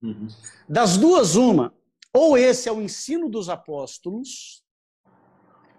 Uhum. 0.00 0.28
Das 0.68 0.96
duas, 0.96 1.34
uma. 1.34 1.74
Ou 2.14 2.38
esse 2.38 2.68
é 2.68 2.72
o 2.72 2.80
ensino 2.80 3.28
dos 3.28 3.48
apóstolos, 3.48 4.62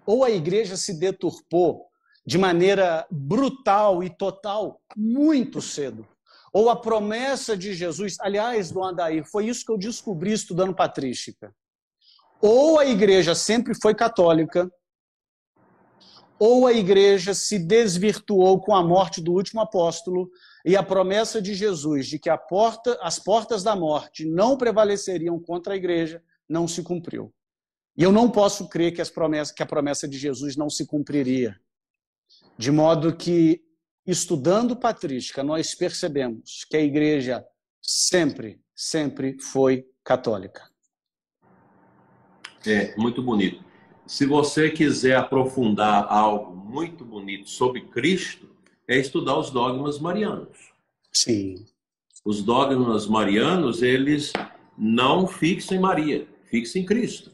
ou 0.04 0.24
a 0.24 0.30
igreja 0.30 0.76
se 0.76 0.98
deturpou 0.98 1.86
de 2.24 2.36
maneira 2.36 3.06
brutal 3.10 4.04
e 4.04 4.10
total 4.10 4.78
muito 4.94 5.62
cedo. 5.62 6.06
Ou 6.52 6.68
a 6.68 6.76
promessa 6.76 7.56
de 7.56 7.72
Jesus, 7.72 8.16
aliás, 8.20 8.70
do 8.70 8.84
Andair, 8.84 9.24
foi 9.24 9.46
isso 9.46 9.64
que 9.64 9.72
eu 9.72 9.78
descobri 9.78 10.32
estudando 10.32 10.74
patrística. 10.74 11.54
Ou 12.42 12.78
a 12.78 12.84
igreja 12.84 13.34
sempre 13.34 13.72
foi 13.80 13.94
católica, 13.94 14.70
ou 16.44 16.66
a 16.66 16.72
igreja 16.72 17.34
se 17.34 17.56
desvirtuou 17.56 18.60
com 18.60 18.74
a 18.74 18.82
morte 18.82 19.20
do 19.20 19.32
último 19.32 19.60
apóstolo 19.60 20.28
e 20.66 20.76
a 20.76 20.82
promessa 20.82 21.40
de 21.40 21.54
Jesus 21.54 22.08
de 22.08 22.18
que 22.18 22.28
porta, 22.36 22.98
as 23.00 23.16
portas 23.16 23.62
da 23.62 23.76
morte 23.76 24.24
não 24.24 24.56
prevaleceriam 24.56 25.38
contra 25.38 25.74
a 25.74 25.76
igreja 25.76 26.20
não 26.48 26.66
se 26.66 26.82
cumpriu. 26.82 27.32
E 27.96 28.02
eu 28.02 28.10
não 28.10 28.28
posso 28.28 28.68
crer 28.68 28.92
que, 28.92 29.00
as 29.00 29.08
promessas, 29.08 29.54
que 29.54 29.62
a 29.62 29.66
promessa 29.66 30.08
de 30.08 30.18
Jesus 30.18 30.56
não 30.56 30.68
se 30.68 30.84
cumpriria. 30.84 31.56
De 32.58 32.72
modo 32.72 33.14
que, 33.14 33.62
estudando 34.04 34.74
patrística, 34.74 35.44
nós 35.44 35.76
percebemos 35.76 36.64
que 36.68 36.76
a 36.76 36.82
igreja 36.82 37.46
sempre, 37.80 38.60
sempre 38.74 39.38
foi 39.40 39.86
católica. 40.02 40.68
É, 42.66 42.96
muito 42.96 43.22
bonito. 43.22 43.71
Se 44.06 44.26
você 44.26 44.70
quiser 44.70 45.16
aprofundar 45.16 46.06
algo 46.08 46.54
muito 46.54 47.04
bonito 47.04 47.48
sobre 47.48 47.82
Cristo, 47.82 48.48
é 48.88 48.98
estudar 48.98 49.38
os 49.38 49.50
dogmas 49.50 49.98
marianos. 49.98 50.72
Sim. 51.12 51.64
Os 52.24 52.42
dogmas 52.42 53.06
marianos, 53.06 53.82
eles 53.82 54.32
não 54.76 55.26
fixam 55.26 55.76
em 55.76 55.80
Maria, 55.80 56.28
fixam 56.44 56.82
em 56.82 56.84
Cristo. 56.84 57.30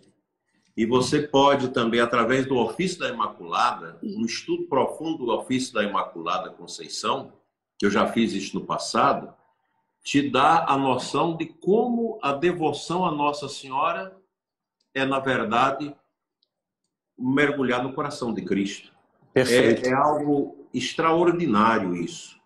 E 0.77 0.87
você 0.87 1.23
pode 1.23 1.71
também, 1.71 2.01
através 2.01 2.47
do 2.47 2.57
ofício 2.57 3.01
da 3.01 3.09
Imaculada, 3.09 3.99
um 4.03 4.25
estudo 4.25 4.65
profundo 4.69 5.27
do 5.27 5.33
ofício 5.33 5.75
da 5.75 5.83
Imaculada 5.83 6.51
Conceição, 6.51 7.33
que 7.79 7.87
eu 7.87 7.91
já 7.91 8.07
fiz 8.07 8.33
isso 8.33 8.59
no 8.59 8.65
passado, 8.65 9.33
te 10.05 10.31
dá 10.31 10.65
a 10.67 10.77
noção 10.77 11.37
de 11.37 11.47
como 11.47 12.19
a 12.23 12.33
devoção 12.33 13.05
a 13.05 13.11
Nossa 13.11 13.49
Senhora 13.49 14.17
é, 14.95 15.05
na 15.05 15.19
verdade, 15.19 15.95
mergulhar 17.19 17.83
no 17.83 17.93
coração 17.93 18.33
de 18.33 18.43
Cristo. 18.43 18.93
É, 19.35 19.89
é, 19.89 19.93
algo 19.93 20.69
extraordinário 20.73 21.95
isso. 21.95 22.37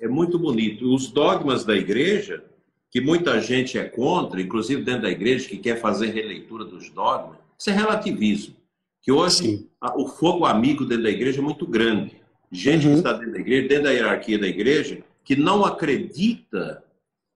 É 0.00 0.08
muito 0.08 0.38
bonito. 0.38 0.94
Os 0.94 1.08
dogmas 1.08 1.64
da 1.64 1.74
igreja, 1.74 2.44
que 2.90 3.00
muita 3.00 3.40
gente 3.40 3.78
é 3.78 3.84
contra, 3.84 4.40
inclusive 4.40 4.82
dentro 4.82 5.02
da 5.02 5.10
igreja, 5.10 5.48
que 5.48 5.58
quer 5.58 5.80
fazer 5.80 6.08
releitura 6.08 6.64
dos 6.64 6.90
dogmas, 6.90 7.38
isso 7.58 7.70
é 7.70 7.72
relativismo. 7.72 8.56
Que 9.02 9.12
hoje 9.12 9.68
o 9.96 10.08
fogo 10.08 10.44
amigo 10.44 10.84
dentro 10.84 11.04
da 11.04 11.10
igreja 11.10 11.40
é 11.40 11.42
muito 11.42 11.66
grande. 11.66 12.16
Gente 12.50 12.86
uhum. 12.86 12.92
que 12.92 12.98
está 12.98 13.12
dentro 13.12 13.32
da 13.32 13.38
igreja, 13.38 13.68
dentro 13.68 13.84
da 13.84 13.90
hierarquia 13.90 14.38
da 14.38 14.46
igreja, 14.46 15.02
que 15.24 15.36
não 15.36 15.64
acredita 15.64 16.82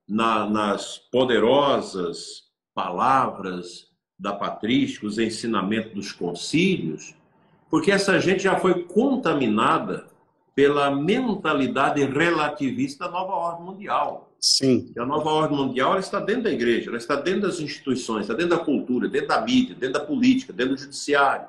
na, 0.09 0.49
nas 0.49 0.99
poderosas 0.99 2.45
palavras 2.74 3.89
da 4.20 4.34
patrística, 4.34 5.06
os 5.06 5.18
ensinamentos 5.18 5.92
dos 5.94 6.12
concílios, 6.12 7.14
porque 7.70 7.90
essa 7.90 8.20
gente 8.20 8.42
já 8.42 8.58
foi 8.58 8.84
contaminada 8.84 10.06
pela 10.54 10.90
mentalidade 10.90 12.04
relativista 12.04 13.06
da 13.06 13.10
nova 13.10 13.32
ordem 13.32 13.64
mundial. 13.64 14.30
Sim. 14.38 14.92
E 14.94 15.00
a 15.00 15.06
nova 15.06 15.30
ordem 15.30 15.56
mundial 15.56 15.92
ela 15.92 16.00
está 16.00 16.20
dentro 16.20 16.44
da 16.44 16.50
igreja, 16.50 16.90
ela 16.90 16.98
está 16.98 17.16
dentro 17.16 17.42
das 17.42 17.60
instituições, 17.60 18.22
está 18.22 18.34
dentro 18.34 18.56
da 18.56 18.64
cultura, 18.64 19.08
dentro 19.08 19.28
da 19.28 19.40
mídia, 19.40 19.74
dentro 19.74 20.00
da 20.00 20.04
política, 20.04 20.52
dentro 20.52 20.74
do 20.74 20.80
judiciário, 20.80 21.48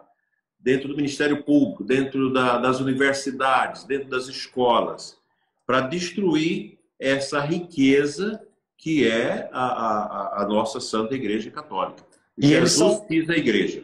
dentro 0.57 0.87
do 0.87 0.95
Ministério 0.95 1.43
Público, 1.43 1.83
dentro 1.83 2.31
da, 2.31 2.57
das 2.57 2.79
universidades, 2.79 3.83
dentro 3.83 4.09
das 4.09 4.27
escolas, 4.27 5.17
para 5.65 5.81
destruir 5.81 6.77
essa 6.97 7.41
riqueza 7.41 8.41
que 8.77 9.07
é 9.07 9.49
a, 9.51 9.65
a, 9.65 10.43
a 10.43 10.47
nossa 10.47 10.79
Santa 10.79 11.15
Igreja 11.15 11.51
Católica. 11.51 12.10
E 12.41 12.47
Jesus 12.47 12.71
são... 12.71 13.05
quis 13.05 13.29
a 13.29 13.37
igreja. 13.37 13.83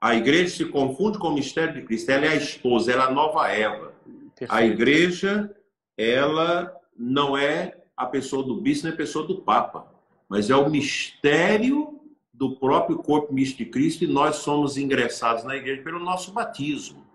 A 0.00 0.14
igreja 0.14 0.56
se 0.56 0.64
confunde 0.66 1.18
com 1.18 1.28
o 1.28 1.34
mistério 1.34 1.74
de 1.74 1.82
Cristo. 1.82 2.10
Ela 2.10 2.26
é 2.26 2.30
a 2.30 2.36
esposa, 2.36 2.92
ela 2.92 3.04
é 3.04 3.06
a 3.06 3.12
nova 3.12 3.48
Eva. 3.48 3.94
Perfeito. 4.36 4.52
A 4.52 4.66
igreja, 4.66 5.56
ela 5.96 6.74
não 6.98 7.36
é 7.38 7.78
a 7.96 8.04
pessoa 8.04 8.42
do 8.42 8.60
bispo, 8.60 8.86
nem 8.86 8.92
a 8.92 8.96
pessoa 8.96 9.26
do 9.26 9.40
papa, 9.40 9.90
mas 10.28 10.50
é 10.50 10.56
o 10.56 10.68
mistério 10.68 12.00
do 12.32 12.56
próprio 12.56 12.98
corpo 12.98 13.32
místico 13.32 13.64
de 13.64 13.70
Cristo 13.70 14.04
e 14.04 14.06
nós 14.06 14.36
somos 14.36 14.76
ingressados 14.76 15.44
na 15.44 15.56
igreja 15.56 15.82
pelo 15.82 15.98
nosso 15.98 16.32
batismo. 16.32 17.06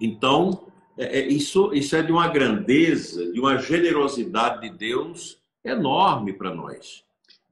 Então, 0.00 0.66
é, 0.96 1.20
é, 1.20 1.26
isso, 1.26 1.74
isso 1.74 1.94
é 1.94 2.02
de 2.02 2.10
uma 2.10 2.28
grandeza, 2.28 3.30
de 3.32 3.38
uma 3.38 3.58
generosidade 3.58 4.62
de 4.62 4.76
Deus 4.76 5.38
enorme 5.62 6.32
para 6.32 6.54
nós. 6.54 7.04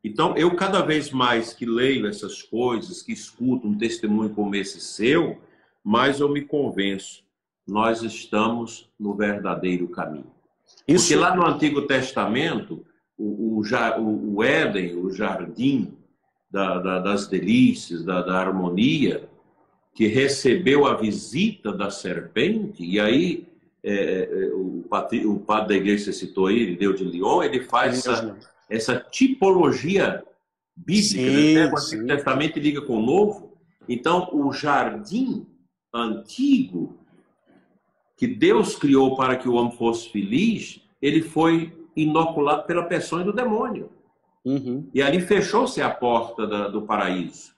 Então, 0.04 0.36
eu 0.36 0.54
cada 0.56 0.80
vez 0.82 1.10
mais 1.10 1.52
que 1.52 1.64
leio 1.64 2.06
essas 2.06 2.42
coisas, 2.42 3.02
que 3.02 3.12
escuto 3.12 3.68
um 3.68 3.78
testemunho 3.78 4.30
como 4.30 4.54
esse 4.56 4.80
seu, 4.80 5.38
mais 5.84 6.18
eu 6.18 6.28
me 6.28 6.42
convenço, 6.42 7.22
nós 7.66 8.02
estamos 8.02 8.90
no 8.98 9.14
verdadeiro 9.14 9.88
caminho. 9.88 10.32
Isso... 10.86 11.08
Porque 11.08 11.16
lá 11.16 11.36
no 11.36 11.46
Antigo 11.46 11.82
Testamento, 11.82 12.84
o, 13.16 13.60
o, 13.60 14.34
o 14.34 14.42
Éden, 14.42 14.96
o 14.96 15.10
jardim 15.10 15.92
da, 16.50 16.78
da, 16.78 16.98
das 16.98 17.28
delícias, 17.28 18.04
da, 18.04 18.20
da 18.22 18.38
harmonia, 18.38 19.28
que 19.94 20.06
recebeu 20.06 20.86
a 20.86 20.94
visita 20.94 21.72
da 21.72 21.90
serpente, 21.90 22.82
e 22.82 22.98
aí 22.98 23.46
é, 23.84 24.28
é 24.30 24.54
o, 24.54 24.84
padre, 24.88 25.26
o 25.26 25.38
padre 25.38 25.68
da 25.68 25.74
igreja 25.74 26.12
citou 26.12 26.46
aí, 26.46 26.74
Deus 26.76 26.98
de 26.98 27.04
Lyon, 27.04 27.42
ele 27.42 27.60
faz 27.60 27.98
essa, 27.98 28.36
essa 28.72 28.96
tipologia 28.98 30.24
bíblica, 30.74 31.04
sim, 31.04 31.54
né? 31.54 31.70
o 31.70 31.78
Antigo 31.78 32.06
Testamento 32.06 32.58
liga 32.58 32.80
com 32.80 32.96
o 32.96 33.02
Novo. 33.02 33.52
Então, 33.88 34.28
o 34.32 34.52
jardim 34.52 35.46
antigo 35.92 36.98
que 38.16 38.26
Deus 38.26 38.76
criou 38.76 39.14
para 39.14 39.36
que 39.36 39.48
o 39.48 39.54
homem 39.54 39.76
fosse 39.76 40.08
feliz, 40.08 40.80
ele 41.00 41.20
foi 41.20 41.72
inoculado 41.94 42.64
pela 42.66 42.84
pressão 42.84 43.22
do 43.22 43.32
demônio. 43.32 43.90
Uhum. 44.44 44.88
E 44.94 45.02
ali 45.02 45.20
fechou-se 45.20 45.82
a 45.82 45.90
porta 45.90 46.46
da, 46.46 46.68
do 46.68 46.82
paraíso. 46.82 47.52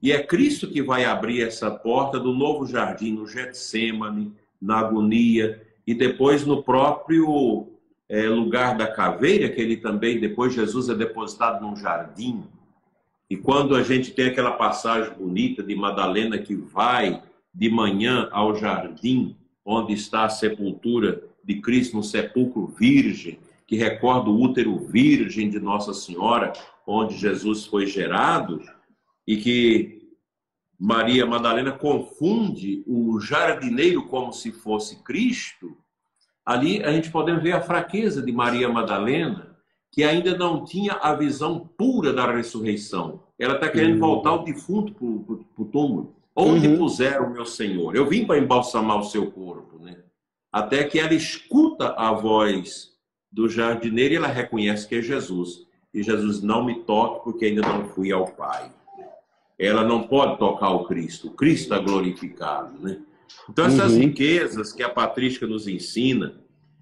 E 0.00 0.12
é 0.12 0.22
Cristo 0.22 0.68
que 0.68 0.82
vai 0.82 1.04
abrir 1.04 1.42
essa 1.42 1.70
porta 1.70 2.18
do 2.18 2.32
novo 2.32 2.66
jardim 2.66 3.12
no 3.12 3.26
Getsemane, 3.26 4.32
na 4.60 4.78
agonia 4.78 5.62
e 5.86 5.94
depois 5.94 6.46
no 6.46 6.62
próprio 6.62 7.75
é, 8.08 8.28
lugar 8.28 8.76
da 8.76 8.86
caveira, 8.86 9.48
que 9.48 9.60
ele 9.60 9.76
também, 9.76 10.20
depois 10.20 10.54
Jesus 10.54 10.88
é 10.88 10.94
depositado 10.94 11.62
num 11.62 11.76
jardim. 11.76 12.44
E 13.28 13.36
quando 13.36 13.74
a 13.74 13.82
gente 13.82 14.12
tem 14.12 14.26
aquela 14.26 14.52
passagem 14.52 15.12
bonita 15.14 15.62
de 15.62 15.74
Madalena 15.74 16.38
que 16.38 16.54
vai 16.54 17.22
de 17.52 17.68
manhã 17.68 18.28
ao 18.30 18.54
jardim, 18.54 19.36
onde 19.64 19.94
está 19.94 20.24
a 20.24 20.28
sepultura 20.28 21.22
de 21.42 21.60
Cristo 21.60 21.96
no 21.96 22.02
sepulcro 22.02 22.66
virgem, 22.66 23.38
que 23.66 23.76
recorda 23.76 24.30
o 24.30 24.40
útero 24.40 24.78
virgem 24.78 25.50
de 25.50 25.58
Nossa 25.58 25.92
Senhora, 25.92 26.52
onde 26.86 27.16
Jesus 27.16 27.66
foi 27.66 27.86
gerado, 27.86 28.62
e 29.26 29.36
que 29.36 29.96
Maria 30.78 31.26
Madalena 31.26 31.72
confunde 31.72 32.84
o 32.86 33.18
jardineiro 33.18 34.06
como 34.06 34.32
se 34.32 34.52
fosse 34.52 35.02
Cristo, 35.02 35.76
ali 36.46 36.82
a 36.84 36.92
gente 36.92 37.10
pode 37.10 37.34
ver 37.40 37.52
a 37.52 37.60
fraqueza 37.60 38.22
de 38.22 38.30
Maria 38.30 38.68
Madalena, 38.68 39.56
que 39.90 40.04
ainda 40.04 40.38
não 40.38 40.64
tinha 40.64 40.92
a 40.92 41.14
visão 41.14 41.68
pura 41.76 42.12
da 42.12 42.30
ressurreição. 42.30 43.24
Ela 43.38 43.54
está 43.54 43.68
querendo 43.68 43.94
uhum. 43.94 44.00
voltar 44.00 44.34
o 44.34 44.44
defunto 44.44 44.94
para 44.94 45.62
o 45.62 45.66
túmulo. 45.66 46.14
Onde 46.34 46.68
uhum. 46.68 46.78
puseram 46.78 47.26
o 47.26 47.32
meu 47.32 47.46
Senhor? 47.46 47.96
Eu 47.96 48.06
vim 48.06 48.24
para 48.24 48.38
embalsamar 48.38 49.00
o 49.00 49.04
seu 49.04 49.30
corpo. 49.30 49.78
Né? 49.78 49.96
Até 50.52 50.84
que 50.84 50.98
ela 50.98 51.14
escuta 51.14 51.94
a 51.96 52.12
voz 52.12 52.92
do 53.32 53.48
jardineiro 53.48 54.14
e 54.14 54.16
ela 54.18 54.28
reconhece 54.28 54.86
que 54.86 54.96
é 54.96 55.02
Jesus. 55.02 55.66
E 55.92 56.02
Jesus 56.02 56.42
não 56.42 56.62
me 56.64 56.80
toque 56.80 57.24
porque 57.24 57.46
ainda 57.46 57.62
não 57.62 57.88
fui 57.88 58.12
ao 58.12 58.26
Pai. 58.26 58.70
Ela 59.58 59.82
não 59.82 60.02
pode 60.06 60.38
tocar 60.38 60.70
o 60.70 60.84
Cristo. 60.84 61.28
O 61.28 61.30
Cristo 61.30 61.62
está 61.62 61.78
glorificado. 61.78 62.78
Né? 62.78 62.98
Então, 63.48 63.66
essas 63.66 63.92
uhum. 63.92 64.00
riquezas 64.00 64.72
que 64.72 64.82
a 64.82 64.88
patrística 64.88 65.46
nos 65.46 65.68
ensina, 65.68 66.40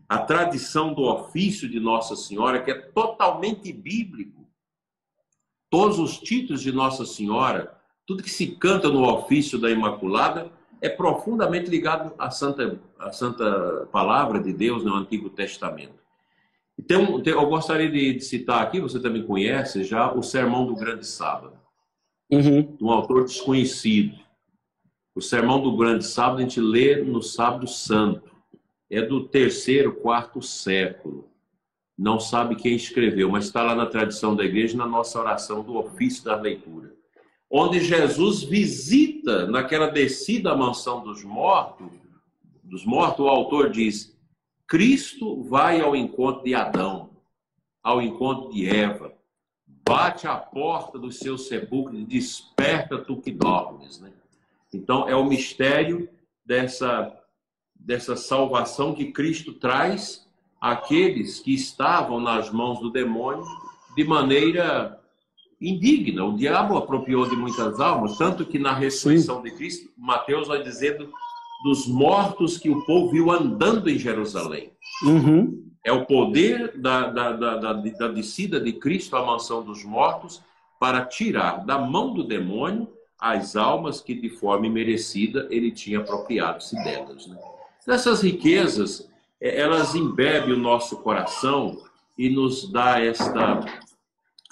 a 0.08 0.18
tradição 0.18 0.92
do 0.92 1.02
ofício 1.02 1.68
de 1.68 1.80
Nossa 1.80 2.16
Senhora, 2.16 2.62
que 2.62 2.70
é 2.70 2.74
totalmente 2.74 3.72
bíblico, 3.72 4.46
todos 5.70 5.98
os 5.98 6.18
títulos 6.18 6.62
de 6.62 6.72
Nossa 6.72 7.04
Senhora, 7.04 7.76
tudo 8.06 8.22
que 8.22 8.30
se 8.30 8.48
canta 8.48 8.88
no 8.88 9.02
ofício 9.02 9.58
da 9.58 9.70
Imaculada, 9.70 10.50
é 10.80 10.88
profundamente 10.88 11.70
ligado 11.70 12.12
à 12.18 12.30
santa, 12.30 12.78
à 12.98 13.10
santa 13.10 13.88
palavra 13.90 14.38
de 14.38 14.52
Deus 14.52 14.84
no 14.84 14.94
Antigo 14.94 15.30
Testamento. 15.30 16.04
Então, 16.78 17.22
eu 17.24 17.46
gostaria 17.46 17.90
de 17.90 18.20
citar 18.20 18.62
aqui, 18.62 18.80
você 18.80 19.00
também 19.00 19.22
conhece 19.22 19.84
já, 19.84 20.12
o 20.12 20.22
Sermão 20.22 20.66
do 20.66 20.74
Grande 20.74 21.06
Sábado, 21.06 21.56
uhum. 22.30 22.76
de 22.76 22.84
um 22.84 22.90
autor 22.90 23.24
desconhecido. 23.24 24.23
O 25.14 25.20
Sermão 25.20 25.62
do 25.62 25.76
Grande 25.76 26.04
Sábado 26.04 26.38
a 26.38 26.40
gente 26.42 26.60
lê 26.60 26.96
no 26.96 27.22
Sábado 27.22 27.68
Santo. 27.68 28.34
É 28.90 29.00
do 29.00 29.28
terceiro, 29.28 29.94
quarto 29.94 30.42
século. 30.42 31.30
Não 31.96 32.18
sabe 32.18 32.56
quem 32.56 32.74
escreveu, 32.74 33.30
mas 33.30 33.44
está 33.44 33.62
lá 33.62 33.76
na 33.76 33.86
tradição 33.86 34.34
da 34.34 34.44
igreja, 34.44 34.76
na 34.76 34.86
nossa 34.86 35.18
oração 35.20 35.62
do 35.62 35.76
ofício 35.76 36.24
da 36.24 36.34
leitura. 36.34 36.92
Onde 37.48 37.78
Jesus 37.78 38.42
visita, 38.42 39.46
naquela 39.46 39.86
descida 39.86 40.50
à 40.50 40.56
mansão 40.56 41.04
dos 41.04 41.22
mortos, 41.22 41.86
dos 42.64 42.84
mortos, 42.84 43.24
o 43.24 43.28
autor 43.28 43.70
diz: 43.70 44.18
Cristo 44.66 45.44
vai 45.44 45.80
ao 45.80 45.94
encontro 45.94 46.42
de 46.42 46.54
Adão, 46.54 47.10
ao 47.80 48.02
encontro 48.02 48.50
de 48.50 48.68
Eva, 48.68 49.14
bate 49.88 50.26
à 50.26 50.34
porta 50.34 50.98
do 50.98 51.12
seu 51.12 51.38
sepulcro 51.38 51.94
e 51.94 52.04
desperta 52.04 52.98
tu 52.98 53.20
que 53.20 53.30
dormes. 53.30 54.00
Né? 54.00 54.10
Então, 54.74 55.08
é 55.08 55.14
o 55.14 55.24
mistério 55.24 56.08
dessa, 56.44 57.12
dessa 57.74 58.16
salvação 58.16 58.94
que 58.94 59.12
Cristo 59.12 59.52
traz 59.54 60.26
àqueles 60.60 61.40
que 61.40 61.54
estavam 61.54 62.20
nas 62.20 62.50
mãos 62.50 62.80
do 62.80 62.90
demônio 62.90 63.44
de 63.96 64.04
maneira 64.04 65.00
indigna. 65.60 66.24
O 66.24 66.36
diabo 66.36 66.76
apropriou 66.76 67.28
de 67.28 67.36
muitas 67.36 67.80
almas, 67.80 68.18
tanto 68.18 68.44
que 68.44 68.58
na 68.58 68.74
ressurreição 68.74 69.42
de 69.42 69.50
Cristo, 69.52 69.90
Mateus 69.96 70.48
vai 70.48 70.62
dizendo 70.62 71.10
dos 71.64 71.86
mortos 71.86 72.58
que 72.58 72.68
o 72.68 72.84
povo 72.84 73.10
viu 73.10 73.30
andando 73.30 73.88
em 73.88 73.98
Jerusalém. 73.98 74.72
Uhum. 75.02 75.64
É 75.84 75.92
o 75.92 76.04
poder 76.04 76.78
da, 76.78 77.08
da, 77.08 77.32
da, 77.32 77.56
da, 77.56 77.72
da 77.72 78.08
descida 78.08 78.60
de 78.60 78.72
Cristo 78.72 79.16
à 79.16 79.24
mansão 79.24 79.62
dos 79.62 79.84
mortos 79.84 80.42
para 80.80 81.04
tirar 81.04 81.64
da 81.64 81.78
mão 81.78 82.12
do 82.12 82.24
demônio 82.24 82.88
as 83.32 83.56
almas 83.56 84.02
que 84.02 84.14
de 84.14 84.28
forma 84.28 84.66
imerecida 84.66 85.48
ele 85.50 85.70
tinha 85.70 86.00
apropriado-se 86.00 86.76
delas. 86.84 87.26
Né? 87.26 87.38
Essas 87.88 88.20
riquezas, 88.20 89.10
é, 89.40 89.60
elas 89.60 89.94
embebem 89.94 90.52
o 90.52 90.58
nosso 90.58 90.98
coração 90.98 91.82
e 92.18 92.28
nos 92.28 92.70
dá 92.70 93.00
esta 93.00 93.60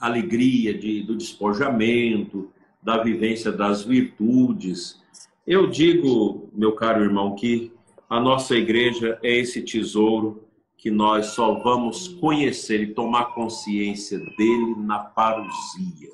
alegria 0.01 0.73
de, 0.73 1.03
do 1.03 1.15
despojamento, 1.15 2.51
da 2.83 3.03
vivência 3.03 3.53
das 3.53 3.85
virtudes, 3.85 5.01
eu 5.47 5.69
digo, 5.69 6.49
meu 6.53 6.73
caro 6.73 7.05
irmão, 7.05 7.35
que 7.35 7.73
a 8.09 8.19
nossa 8.19 8.55
igreja 8.55 9.19
é 9.23 9.37
esse 9.37 9.63
tesouro 9.63 10.45
que 10.79 10.91
nós 10.91 11.27
só 11.27 11.55
vamos 11.61 12.09
conhecer 12.09 12.81
e 12.83 12.95
tomar 12.95 13.35
consciência 13.35 14.19
dele 14.19 14.75
na 14.79 14.99
parousia. 14.99 16.11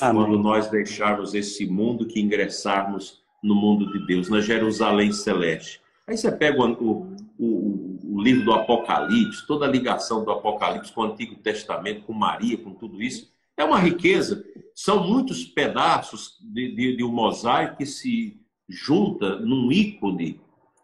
Amém. 0.00 0.22
Quando 0.22 0.38
nós 0.38 0.68
deixarmos 0.68 1.34
esse 1.34 1.66
mundo 1.66 2.06
que 2.06 2.20
ingressarmos 2.20 3.22
no 3.42 3.54
mundo 3.54 3.90
de 3.92 4.06
Deus, 4.06 4.28
na 4.28 4.40
Jerusalém 4.40 5.12
Celeste. 5.12 5.80
Aí 6.06 6.16
você 6.16 6.30
pega 6.32 6.60
o, 6.60 7.12
o, 7.38 7.98
o, 8.02 8.20
livro 8.22 8.44
do 8.44 8.52
Apocalipse, 8.52 9.46
toda 9.46 9.66
a 9.66 9.70
ligação 9.70 10.24
do 10.24 10.30
Apocalipse 10.30 10.92
com 10.92 11.02
o 11.02 11.04
Antigo 11.04 11.36
Testamento, 11.36 12.02
com 12.02 12.12
Maria, 12.12 12.56
com 12.56 12.72
tudo 12.72 13.02
isso. 13.02 13.30
É 13.56 13.64
uma 13.64 13.78
riqueza. 13.78 14.44
São 14.74 15.06
muitos 15.06 15.44
pedaços 15.44 16.38
de, 16.40 16.74
de, 16.74 16.96
de 16.96 17.04
um 17.04 17.12
mosaico 17.12 17.76
que 17.76 17.86
se 17.86 18.40
junta 18.68 19.36
num 19.38 19.70
ícone 19.70 20.40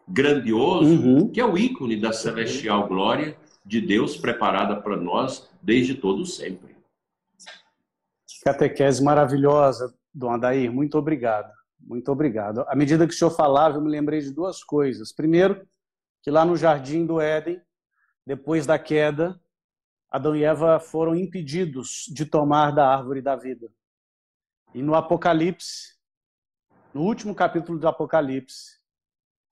grandioso, 0.07 0.89
uhum. 0.89 1.29
que 1.29 1.41
é 1.41 1.45
o 1.45 1.57
ícone 1.57 1.95
da 1.95 2.13
celestial 2.13 2.87
glória 2.87 3.37
de 3.65 3.81
Deus 3.81 4.15
preparada 4.15 4.75
para 4.75 4.95
nós 4.95 5.49
desde 5.61 5.95
todo 5.95 6.25
sempre. 6.25 6.74
Catequese 8.45 9.03
maravilhosa, 9.03 9.91
Dom 10.13 10.29
Adair, 10.29 10.71
muito 10.71 10.99
obrigado. 10.99 11.51
Muito 11.79 12.11
obrigado. 12.11 12.63
À 12.67 12.75
medida 12.75 13.07
que 13.07 13.13
o 13.13 13.17
senhor 13.17 13.31
falava, 13.31 13.77
eu 13.77 13.81
me 13.81 13.89
lembrei 13.89 14.21
de 14.21 14.31
duas 14.31 14.63
coisas. 14.63 15.11
Primeiro, 15.11 15.67
que 16.21 16.29
lá 16.29 16.45
no 16.45 16.55
jardim 16.55 17.07
do 17.07 17.19
Éden, 17.19 17.59
depois 18.25 18.67
da 18.67 18.77
queda, 18.77 19.39
Adão 20.09 20.35
e 20.35 20.43
Eva 20.43 20.79
foram 20.79 21.15
impedidos 21.15 22.05
de 22.13 22.25
tomar 22.25 22.71
da 22.71 22.87
árvore 22.87 23.21
da 23.21 23.35
vida. 23.35 23.67
E 24.73 24.81
no 24.81 24.95
Apocalipse, 24.95 25.95
no 26.93 27.01
último 27.01 27.35
capítulo 27.35 27.79
do 27.79 27.87
Apocalipse, 27.87 28.79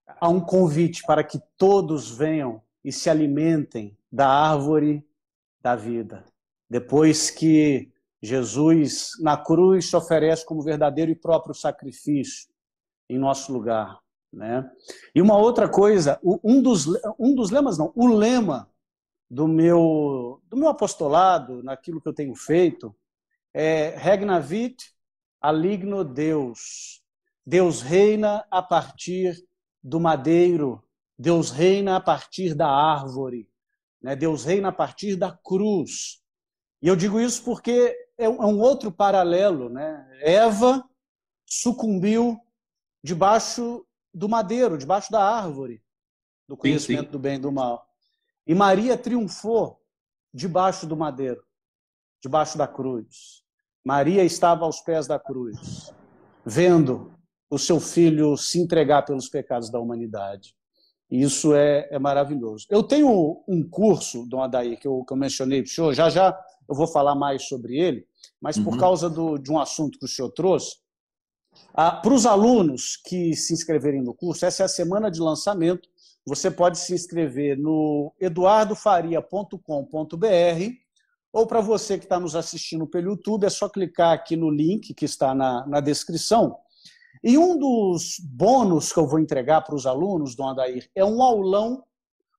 há 0.06 0.28
um 0.28 0.40
convite 0.40 1.02
para 1.04 1.22
que 1.24 1.40
todos 1.58 2.16
venham 2.16 2.62
e 2.84 2.92
se 2.92 3.10
alimentem 3.10 3.96
da 4.10 4.28
árvore 4.28 5.04
da 5.60 5.76
vida. 5.76 6.24
Depois 6.70 7.30
que 7.30 7.92
Jesus, 8.24 9.10
na 9.20 9.36
cruz, 9.36 9.90
se 9.90 9.96
oferece 9.96 10.46
como 10.46 10.62
verdadeiro 10.62 11.10
e 11.10 11.14
próprio 11.14 11.54
sacrifício 11.54 12.48
em 13.08 13.18
nosso 13.18 13.52
lugar. 13.52 14.00
Né? 14.32 14.68
E 15.14 15.20
uma 15.20 15.36
outra 15.36 15.68
coisa, 15.68 16.18
um 16.22 16.62
dos, 16.62 16.86
um 17.18 17.34
dos 17.34 17.50
lemas, 17.50 17.76
não, 17.76 17.92
o 17.94 18.06
lema 18.06 18.68
do 19.30 19.46
meu, 19.46 20.40
do 20.48 20.56
meu 20.56 20.68
apostolado, 20.68 21.62
naquilo 21.62 22.00
que 22.00 22.08
eu 22.08 22.14
tenho 22.14 22.34
feito, 22.34 22.94
é 23.52 23.90
Regnavit 23.96 24.92
Aligno 25.40 26.02
Deus, 26.02 27.02
Deus 27.46 27.82
reina 27.82 28.44
a 28.50 28.62
partir 28.62 29.36
do 29.82 30.00
madeiro, 30.00 30.82
Deus 31.18 31.50
reina 31.50 31.96
a 31.96 32.00
partir 32.00 32.54
da 32.54 32.68
árvore, 32.68 33.48
né? 34.00 34.16
Deus 34.16 34.44
reina 34.44 34.68
a 34.68 34.72
partir 34.72 35.16
da 35.16 35.30
cruz. 35.30 36.22
E 36.80 36.88
eu 36.88 36.96
digo 36.96 37.20
isso 37.20 37.44
porque 37.44 37.94
é 38.18 38.28
um 38.28 38.42
é 38.42 38.64
outro 38.64 38.90
paralelo. 38.92 39.68
Né? 39.68 40.06
Eva 40.20 40.84
sucumbiu 41.46 42.38
debaixo 43.02 43.86
do 44.12 44.28
madeiro, 44.28 44.78
debaixo 44.78 45.10
da 45.10 45.22
árvore, 45.22 45.82
do 46.48 46.56
conhecimento 46.56 47.00
sim, 47.00 47.06
sim. 47.06 47.12
do 47.12 47.18
bem 47.18 47.36
e 47.36 47.40
do 47.40 47.52
mal. 47.52 47.86
E 48.46 48.54
Maria 48.54 48.96
triunfou 48.96 49.80
debaixo 50.32 50.86
do 50.86 50.96
madeiro, 50.96 51.42
debaixo 52.22 52.56
da 52.58 52.66
cruz. 52.66 53.42
Maria 53.84 54.24
estava 54.24 54.64
aos 54.64 54.80
pés 54.80 55.06
da 55.06 55.18
cruz, 55.18 55.92
vendo 56.44 57.12
o 57.50 57.58
seu 57.58 57.78
filho 57.78 58.36
se 58.36 58.60
entregar 58.60 59.02
pelos 59.02 59.28
pecados 59.28 59.70
da 59.70 59.78
humanidade. 59.78 60.54
E 61.10 61.22
isso 61.22 61.54
é, 61.54 61.86
é 61.90 61.98
maravilhoso. 61.98 62.66
Eu 62.70 62.82
tenho 62.82 63.44
um 63.46 63.68
curso, 63.68 64.26
Dom 64.26 64.42
Adair, 64.42 64.78
que 64.78 64.88
eu, 64.88 65.04
que 65.04 65.12
eu 65.12 65.16
mencionei 65.16 65.62
para 65.62 65.68
o 65.68 65.70
senhor, 65.70 65.94
já 65.94 66.08
já 66.08 66.36
eu 66.68 66.74
vou 66.74 66.86
falar 66.86 67.14
mais 67.14 67.48
sobre 67.48 67.78
ele, 67.78 68.06
mas 68.40 68.58
por 68.58 68.74
uhum. 68.74 68.78
causa 68.78 69.10
do, 69.10 69.38
de 69.38 69.50
um 69.50 69.58
assunto 69.58 69.98
que 69.98 70.04
o 70.04 70.08
senhor 70.08 70.30
trouxe, 70.30 70.76
ah, 71.74 71.92
para 71.92 72.12
os 72.12 72.26
alunos 72.26 72.96
que 72.96 73.34
se 73.34 73.52
inscreverem 73.52 74.02
no 74.02 74.14
curso, 74.14 74.44
essa 74.44 74.62
é 74.62 74.66
a 74.66 74.68
semana 74.68 75.10
de 75.10 75.20
lançamento. 75.20 75.88
Você 76.26 76.50
pode 76.50 76.78
se 76.78 76.94
inscrever 76.94 77.58
no 77.58 78.12
eduardofaria.com.br 78.20 79.58
ou 81.32 81.46
para 81.46 81.60
você 81.60 81.98
que 81.98 82.04
está 82.04 82.18
nos 82.18 82.34
assistindo 82.34 82.86
pelo 82.86 83.10
YouTube, 83.10 83.44
é 83.44 83.50
só 83.50 83.68
clicar 83.68 84.12
aqui 84.12 84.36
no 84.36 84.50
link 84.50 84.94
que 84.94 85.04
está 85.04 85.34
na, 85.34 85.66
na 85.66 85.80
descrição 85.80 86.56
e 87.22 87.38
um 87.38 87.58
dos 87.58 88.18
bônus 88.20 88.92
que 88.92 88.98
eu 88.98 89.06
vou 89.06 89.18
entregar 89.18 89.62
para 89.62 89.74
os 89.74 89.86
alunos, 89.86 90.34
Dom 90.34 90.48
Adair, 90.48 90.90
é 90.94 91.02
um 91.02 91.22
aulão 91.22 91.82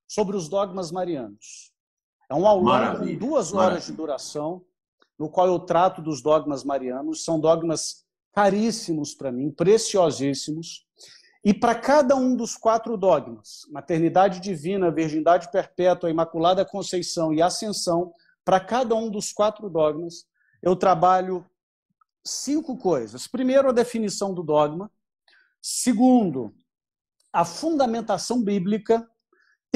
sobre 0.08 0.36
os 0.36 0.48
dogmas 0.48 0.92
marianos. 0.92 1.74
É 2.30 2.36
um 2.36 2.48
aulão 2.48 2.74
Maravilha. 2.74 3.20
com 3.20 3.28
duas 3.28 3.54
horas 3.54 3.66
Maravilha. 3.66 3.86
de 3.86 3.94
duração, 3.94 4.66
no 5.18 5.30
qual 5.30 5.48
eu 5.48 5.60
trato 5.60 6.02
dos 6.02 6.22
dogmas 6.22 6.64
marianos. 6.64 7.24
São 7.24 7.40
dogmas 7.40 8.06
caríssimos 8.34 9.14
para 9.14 9.32
mim, 9.32 9.52
preciosíssimos. 9.52 10.86
E 11.44 11.54
para 11.54 11.76
cada 11.76 12.16
um 12.16 12.36
dos 12.36 12.58
quatro 12.58 12.98
dogmas, 12.98 13.62
maternidade 13.72 14.40
divina, 14.40 14.90
virgindade 14.90 15.52
perpétua, 15.52 16.10
imaculada 16.10 16.66
conceição 16.66 17.32
e 17.32 17.42
ascensão, 17.42 18.12
para 18.44 18.60
cada 18.60 18.96
um 18.96 19.10
dos 19.10 19.32
quatro 19.32 19.70
dogmas, 19.70 20.26
eu 20.62 20.76
trabalho 20.76 21.46
cinco 22.26 22.76
coisas. 22.78 23.28
Primeiro, 23.28 23.70
a 23.70 23.72
definição 23.72 24.34
do 24.34 24.42
dogma. 24.42 24.92
Segundo, 25.62 26.54
a 27.32 27.46
fundamentação 27.46 28.44
bíblica. 28.44 29.08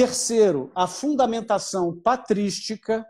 Terceiro, 0.00 0.72
a 0.74 0.86
fundamentação 0.86 1.94
patrística. 1.94 3.06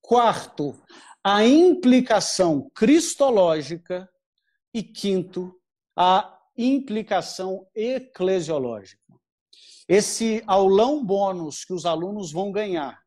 Quarto, 0.00 0.76
a 1.22 1.46
implicação 1.46 2.68
cristológica. 2.74 4.10
E 4.74 4.82
quinto, 4.82 5.54
a 5.96 6.36
implicação 6.58 7.64
eclesiológica. 7.72 9.00
Esse 9.88 10.42
aulão 10.48 11.04
bônus 11.04 11.64
que 11.64 11.72
os 11.72 11.86
alunos 11.86 12.32
vão 12.32 12.50
ganhar, 12.50 13.00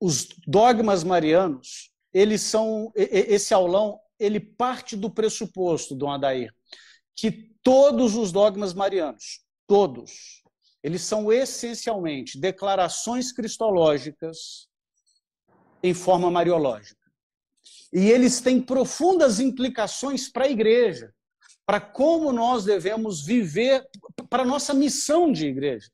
os 0.00 0.28
dogmas 0.46 1.02
marianos, 1.02 1.90
eles 2.12 2.42
são 2.42 2.92
esse 2.94 3.52
aulão 3.52 3.98
ele 4.20 4.38
parte 4.38 4.96
do 4.96 5.10
pressuposto, 5.10 5.96
Dom 5.96 6.12
Adair, 6.12 6.54
que 7.16 7.32
todos 7.60 8.14
os 8.14 8.30
dogmas 8.30 8.72
marianos, 8.72 9.40
todos, 9.66 10.43
eles 10.84 11.00
são 11.00 11.32
essencialmente 11.32 12.38
declarações 12.38 13.32
cristológicas 13.32 14.68
em 15.82 15.94
forma 15.94 16.30
mariológica. 16.30 17.00
E 17.90 18.10
eles 18.10 18.42
têm 18.42 18.60
profundas 18.60 19.40
implicações 19.40 20.28
para 20.28 20.44
a 20.44 20.50
igreja, 20.50 21.10
para 21.64 21.80
como 21.80 22.30
nós 22.32 22.66
devemos 22.66 23.24
viver, 23.24 23.82
para 24.28 24.42
a 24.42 24.46
nossa 24.46 24.74
missão 24.74 25.32
de 25.32 25.46
igreja. 25.46 25.90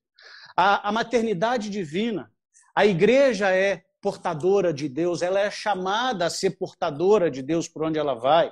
A, 0.57 0.89
a 0.89 0.91
maternidade 0.91 1.71
divina, 1.71 2.29
a 2.75 2.85
igreja 2.85 3.49
é 3.55 3.85
portadora 4.01 4.73
de 4.73 4.89
Deus, 4.89 5.23
ela 5.23 5.39
é 5.39 5.53
chamada 5.53 6.27
a 6.27 6.31
ser 6.31 6.59
portadora 6.59 7.31
de 7.31 7.43
Deus 7.43 7.69
por 7.69 7.85
onde 7.85 7.99
ela 7.99 8.15
vai. 8.15 8.51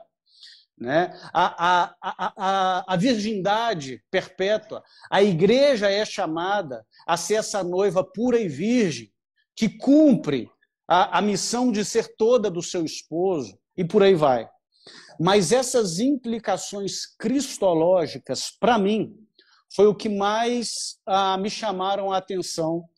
Né? 0.80 1.12
A, 1.32 1.68
a, 1.68 1.94
a, 2.00 2.94
a, 2.94 2.96
virgindade 2.96 4.00
perpétua, 4.10 4.82
a 5.10 5.22
igreja 5.22 5.90
é 5.90 6.04
chamada 6.04 6.86
a 7.04 7.16
ser 7.16 7.34
essa 7.34 7.64
noiva 7.64 8.04
pura 8.04 8.38
e 8.38 8.48
virgem, 8.48 9.12
que 9.56 9.68
cumpre 9.68 10.48
a, 10.86 11.18
a 11.18 11.22
missão 11.22 11.72
de 11.72 11.84
ser 11.84 12.14
toda 12.16 12.48
do 12.48 12.62
seu 12.62 12.84
esposo, 12.84 13.58
e 13.76 13.84
por 13.84 14.04
aí 14.04 14.14
vai. 14.14 14.48
Mas 15.18 15.50
essas 15.50 15.98
implicações 15.98 17.06
cristológicas, 17.18 18.50
para 18.60 18.78
mim, 18.78 19.16
foi 19.74 19.86
o 19.88 19.94
que 19.94 20.08
mais 20.08 21.00
ah, 21.04 21.36
me 21.36 21.50
chamaram 21.50 22.12
a 22.12 22.18
atenção 22.18 22.88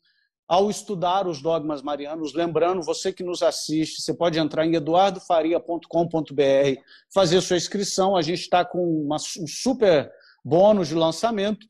ao 0.51 0.69
estudar 0.69 1.29
os 1.29 1.41
dogmas 1.41 1.81
marianos. 1.81 2.35
Lembrando, 2.35 2.83
você 2.83 3.13
que 3.13 3.23
nos 3.23 3.41
assiste, 3.41 4.03
você 4.03 4.13
pode 4.13 4.37
entrar 4.37 4.67
em 4.67 4.75
eduardofaria.com.br, 4.75 6.81
fazer 7.15 7.41
sua 7.41 7.57
inscrição. 7.57 8.17
A 8.17 8.23
gente 8.23 8.41
está 8.41 8.65
com 8.65 8.85
uma, 9.01 9.19
um 9.39 9.47
super 9.47 10.11
bônus 10.45 10.89
de 10.89 10.97
lançamento. 10.97 11.65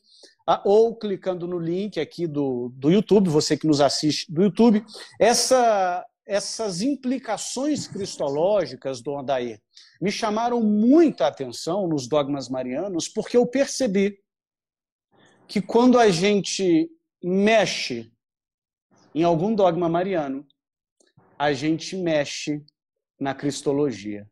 Ou 0.65 0.97
clicando 0.97 1.47
no 1.47 1.59
link 1.59 2.01
aqui 2.01 2.27
do, 2.27 2.73
do 2.75 2.91
YouTube, 2.91 3.29
você 3.29 3.55
que 3.55 3.67
nos 3.67 3.83
assiste 3.83 4.33
do 4.33 4.45
YouTube. 4.45 4.83
Essa, 5.21 6.03
essas 6.27 6.81
implicações 6.81 7.87
cristológicas 7.87 9.03
do 9.03 9.15
Adair 9.15 9.61
me 10.01 10.11
chamaram 10.11 10.63
muita 10.63 11.27
atenção 11.27 11.87
nos 11.87 12.09
dogmas 12.09 12.49
marianos, 12.49 13.09
porque 13.09 13.37
eu 13.37 13.47
percebi 13.47 14.19
que 15.47 15.61
quando 15.61 15.99
a 15.99 16.09
gente 16.09 16.91
mexe 17.23 18.11
em 19.15 19.23
algum 19.23 19.55
dogma 19.55 19.89
mariano, 19.89 20.47
a 21.39 21.53
gente 21.53 21.97
mexe 21.97 22.65
na 23.19 23.35
cristologia. 23.35 24.29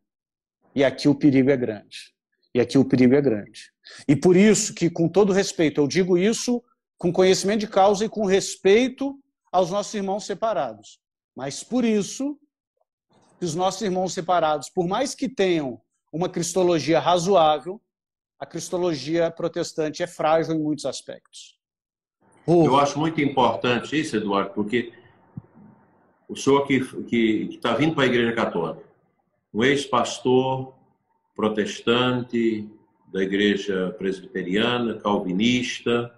E 0.73 0.83
aqui 0.83 1.07
o 1.09 1.15
perigo 1.15 1.49
é 1.49 1.57
grande. 1.57 2.13
E 2.53 2.59
aqui 2.59 2.77
o 2.77 2.85
perigo 2.85 3.15
é 3.15 3.21
grande. 3.21 3.71
E 4.07 4.15
por 4.15 4.35
isso 4.35 4.73
que, 4.73 4.89
com 4.89 5.07
todo 5.07 5.33
respeito, 5.33 5.81
eu 5.81 5.87
digo 5.87 6.17
isso 6.17 6.63
com 6.97 7.11
conhecimento 7.11 7.61
de 7.61 7.67
causa 7.67 8.05
e 8.05 8.09
com 8.09 8.25
respeito 8.25 9.19
aos 9.51 9.69
nossos 9.71 9.93
irmãos 9.93 10.25
separados. 10.25 10.99
Mas 11.35 11.63
por 11.63 11.83
isso 11.83 12.39
que 13.37 13.45
os 13.45 13.55
nossos 13.55 13.81
irmãos 13.81 14.13
separados, 14.13 14.69
por 14.69 14.87
mais 14.87 15.15
que 15.15 15.29
tenham 15.29 15.81
uma 16.11 16.29
cristologia 16.29 16.99
razoável, 16.99 17.81
a 18.39 18.45
cristologia 18.45 19.29
protestante 19.29 20.01
é 20.01 20.07
frágil 20.07 20.55
em 20.55 20.59
muitos 20.59 20.85
aspectos. 20.85 21.58
Eu 22.65 22.77
acho 22.77 22.99
muito 22.99 23.21
importante 23.21 23.99
isso, 23.99 24.15
Eduardo, 24.15 24.51
porque 24.51 24.91
o 26.27 26.35
senhor 26.35 26.65
que 26.65 27.47
está 27.51 27.73
vindo 27.73 27.95
para 27.95 28.03
a 28.03 28.07
Igreja 28.07 28.33
Católica, 28.33 28.83
um 29.53 29.63
ex-pastor 29.63 30.73
protestante 31.35 32.67
da 33.11 33.23
Igreja 33.23 33.95
Presbiteriana, 33.97 34.95
calvinista, 34.95 36.13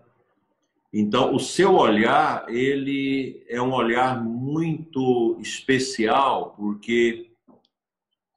então, 0.93 1.33
o 1.33 1.39
seu 1.39 1.75
olhar, 1.75 2.45
ele 2.49 3.45
é 3.47 3.61
um 3.61 3.71
olhar 3.71 4.21
muito 4.21 5.37
especial, 5.39 6.53
porque 6.57 7.31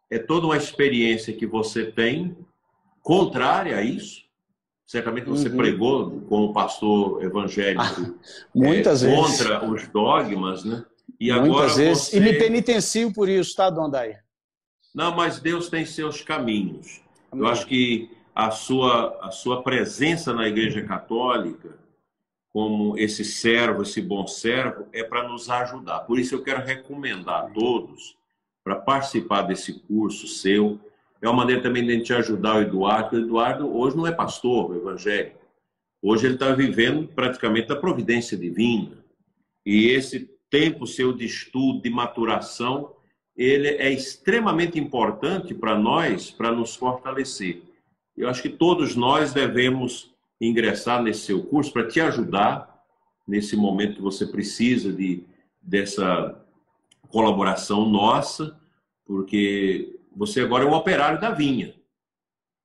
é 0.08 0.20
toda 0.20 0.46
uma 0.46 0.56
experiência 0.56 1.32
que 1.32 1.46
você 1.46 1.90
tem 1.90 2.36
contrária 3.02 3.76
a 3.76 3.82
isso. 3.82 4.23
Certamente 4.86 5.26
você 5.26 5.48
uhum. 5.48 5.56
pregou 5.56 6.20
como 6.28 6.52
pastor 6.52 7.22
evangélico 7.22 7.82
ah, 7.82 8.14
muitas 8.54 9.02
é, 9.02 9.08
vezes. 9.08 9.42
contra 9.42 9.64
os 9.64 9.88
dogmas, 9.88 10.64
né? 10.64 10.84
E 11.18 11.32
muitas 11.32 11.48
agora 11.48 11.74
vezes. 11.74 12.04
Você... 12.04 12.16
E 12.18 12.20
me 12.20 12.34
penitencio 12.34 13.12
por 13.12 13.28
isso, 13.28 13.56
tá, 13.56 13.70
Dom 13.70 13.88
Daí? 13.88 14.16
Não, 14.94 15.14
mas 15.14 15.40
Deus 15.40 15.68
tem 15.68 15.86
seus 15.86 16.20
caminhos. 16.20 17.00
Amém. 17.32 17.44
Eu 17.44 17.50
acho 17.50 17.66
que 17.66 18.10
a 18.34 18.50
sua, 18.50 19.18
a 19.22 19.30
sua 19.30 19.62
presença 19.62 20.32
na 20.32 20.46
Igreja 20.46 20.82
Católica 20.82 21.84
como 22.54 22.96
esse 22.96 23.24
servo, 23.24 23.82
esse 23.82 24.00
bom 24.00 24.28
servo, 24.28 24.86
é 24.92 25.02
para 25.02 25.28
nos 25.28 25.50
ajudar. 25.50 26.00
Por 26.02 26.20
isso 26.20 26.36
eu 26.36 26.42
quero 26.44 26.64
recomendar 26.64 27.46
a 27.46 27.50
todos 27.50 28.16
para 28.62 28.76
participar 28.76 29.42
desse 29.42 29.80
curso 29.80 30.28
seu. 30.28 30.78
É 31.20 31.28
uma 31.28 31.36
maneira 31.36 31.62
também 31.62 31.84
de 31.84 31.92
a 31.92 31.94
gente 31.94 32.12
ajudar 32.12 32.56
o 32.56 32.60
Eduardo. 32.62 33.16
O 33.16 33.20
Eduardo 33.20 33.76
hoje 33.76 33.96
não 33.96 34.06
é 34.06 34.12
pastor 34.12 34.76
evangélico. 34.76 35.38
Hoje 36.02 36.26
ele 36.26 36.34
está 36.34 36.52
vivendo 36.52 37.08
praticamente 37.08 37.72
a 37.72 37.76
providência 37.76 38.36
divina. 38.36 39.04
E 39.64 39.88
esse 39.88 40.30
tempo 40.50 40.86
seu 40.86 41.12
de 41.12 41.24
estudo, 41.24 41.80
de 41.80 41.88
maturação, 41.88 42.94
ele 43.36 43.68
é 43.68 43.90
extremamente 43.90 44.78
importante 44.78 45.54
para 45.54 45.76
nós, 45.76 46.30
para 46.30 46.52
nos 46.52 46.76
fortalecer. 46.76 47.62
Eu 48.16 48.28
acho 48.28 48.42
que 48.42 48.50
todos 48.50 48.94
nós 48.94 49.32
devemos 49.32 50.14
ingressar 50.40 51.02
nesse 51.02 51.20
seu 51.20 51.42
curso 51.42 51.72
para 51.72 51.88
te 51.88 52.00
ajudar 52.00 52.84
nesse 53.26 53.56
momento 53.56 53.96
que 53.96 54.02
você 54.02 54.26
precisa 54.26 54.92
de 54.92 55.24
dessa 55.60 56.38
colaboração 57.08 57.88
nossa, 57.88 58.60
porque 59.06 59.93
você 60.16 60.40
agora 60.40 60.64
é 60.64 60.66
um 60.66 60.74
operário 60.74 61.20
da 61.20 61.30
vinha. 61.30 61.74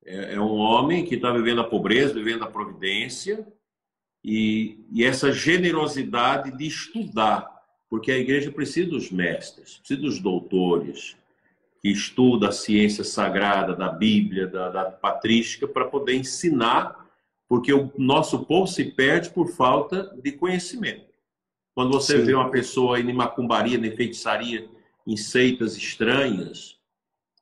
É, 0.05 0.35
é 0.35 0.39
um 0.39 0.57
homem 0.57 1.05
que 1.05 1.15
está 1.15 1.31
vivendo 1.31 1.61
a 1.61 1.63
pobreza, 1.63 2.13
vivendo 2.13 2.43
a 2.43 2.51
providência 2.51 3.47
e, 4.23 4.85
e 4.91 5.03
essa 5.03 5.31
generosidade 5.31 6.57
de 6.57 6.65
estudar, 6.65 7.47
porque 7.89 8.11
a 8.11 8.17
igreja 8.17 8.51
precisa 8.51 8.89
dos 8.89 9.11
mestres, 9.11 9.77
precisa 9.77 10.01
dos 10.01 10.19
doutores, 10.19 11.17
que 11.81 11.89
estuda 11.89 12.49
a 12.49 12.51
ciência 12.51 13.03
sagrada 13.03 13.75
da 13.75 13.89
Bíblia, 13.89 14.47
da, 14.47 14.69
da 14.69 14.85
patrística, 14.85 15.67
para 15.67 15.85
poder 15.85 16.15
ensinar 16.15 16.99
porque 17.49 17.73
o 17.73 17.91
nosso 17.97 18.45
povo 18.45 18.67
se 18.67 18.85
perde 18.85 19.31
por 19.31 19.49
falta 19.49 20.15
de 20.21 20.31
conhecimento. 20.33 21.09
Quando 21.73 21.93
você 21.93 22.19
Sim. 22.19 22.25
vê 22.25 22.33
uma 22.35 22.51
pessoa 22.51 22.99
em 22.99 23.11
macumbaria, 23.11 23.77
em 23.77 23.95
feitiçaria, 23.95 24.69
em 25.07 25.17
seitas 25.17 25.75
estranhas, 25.75 26.78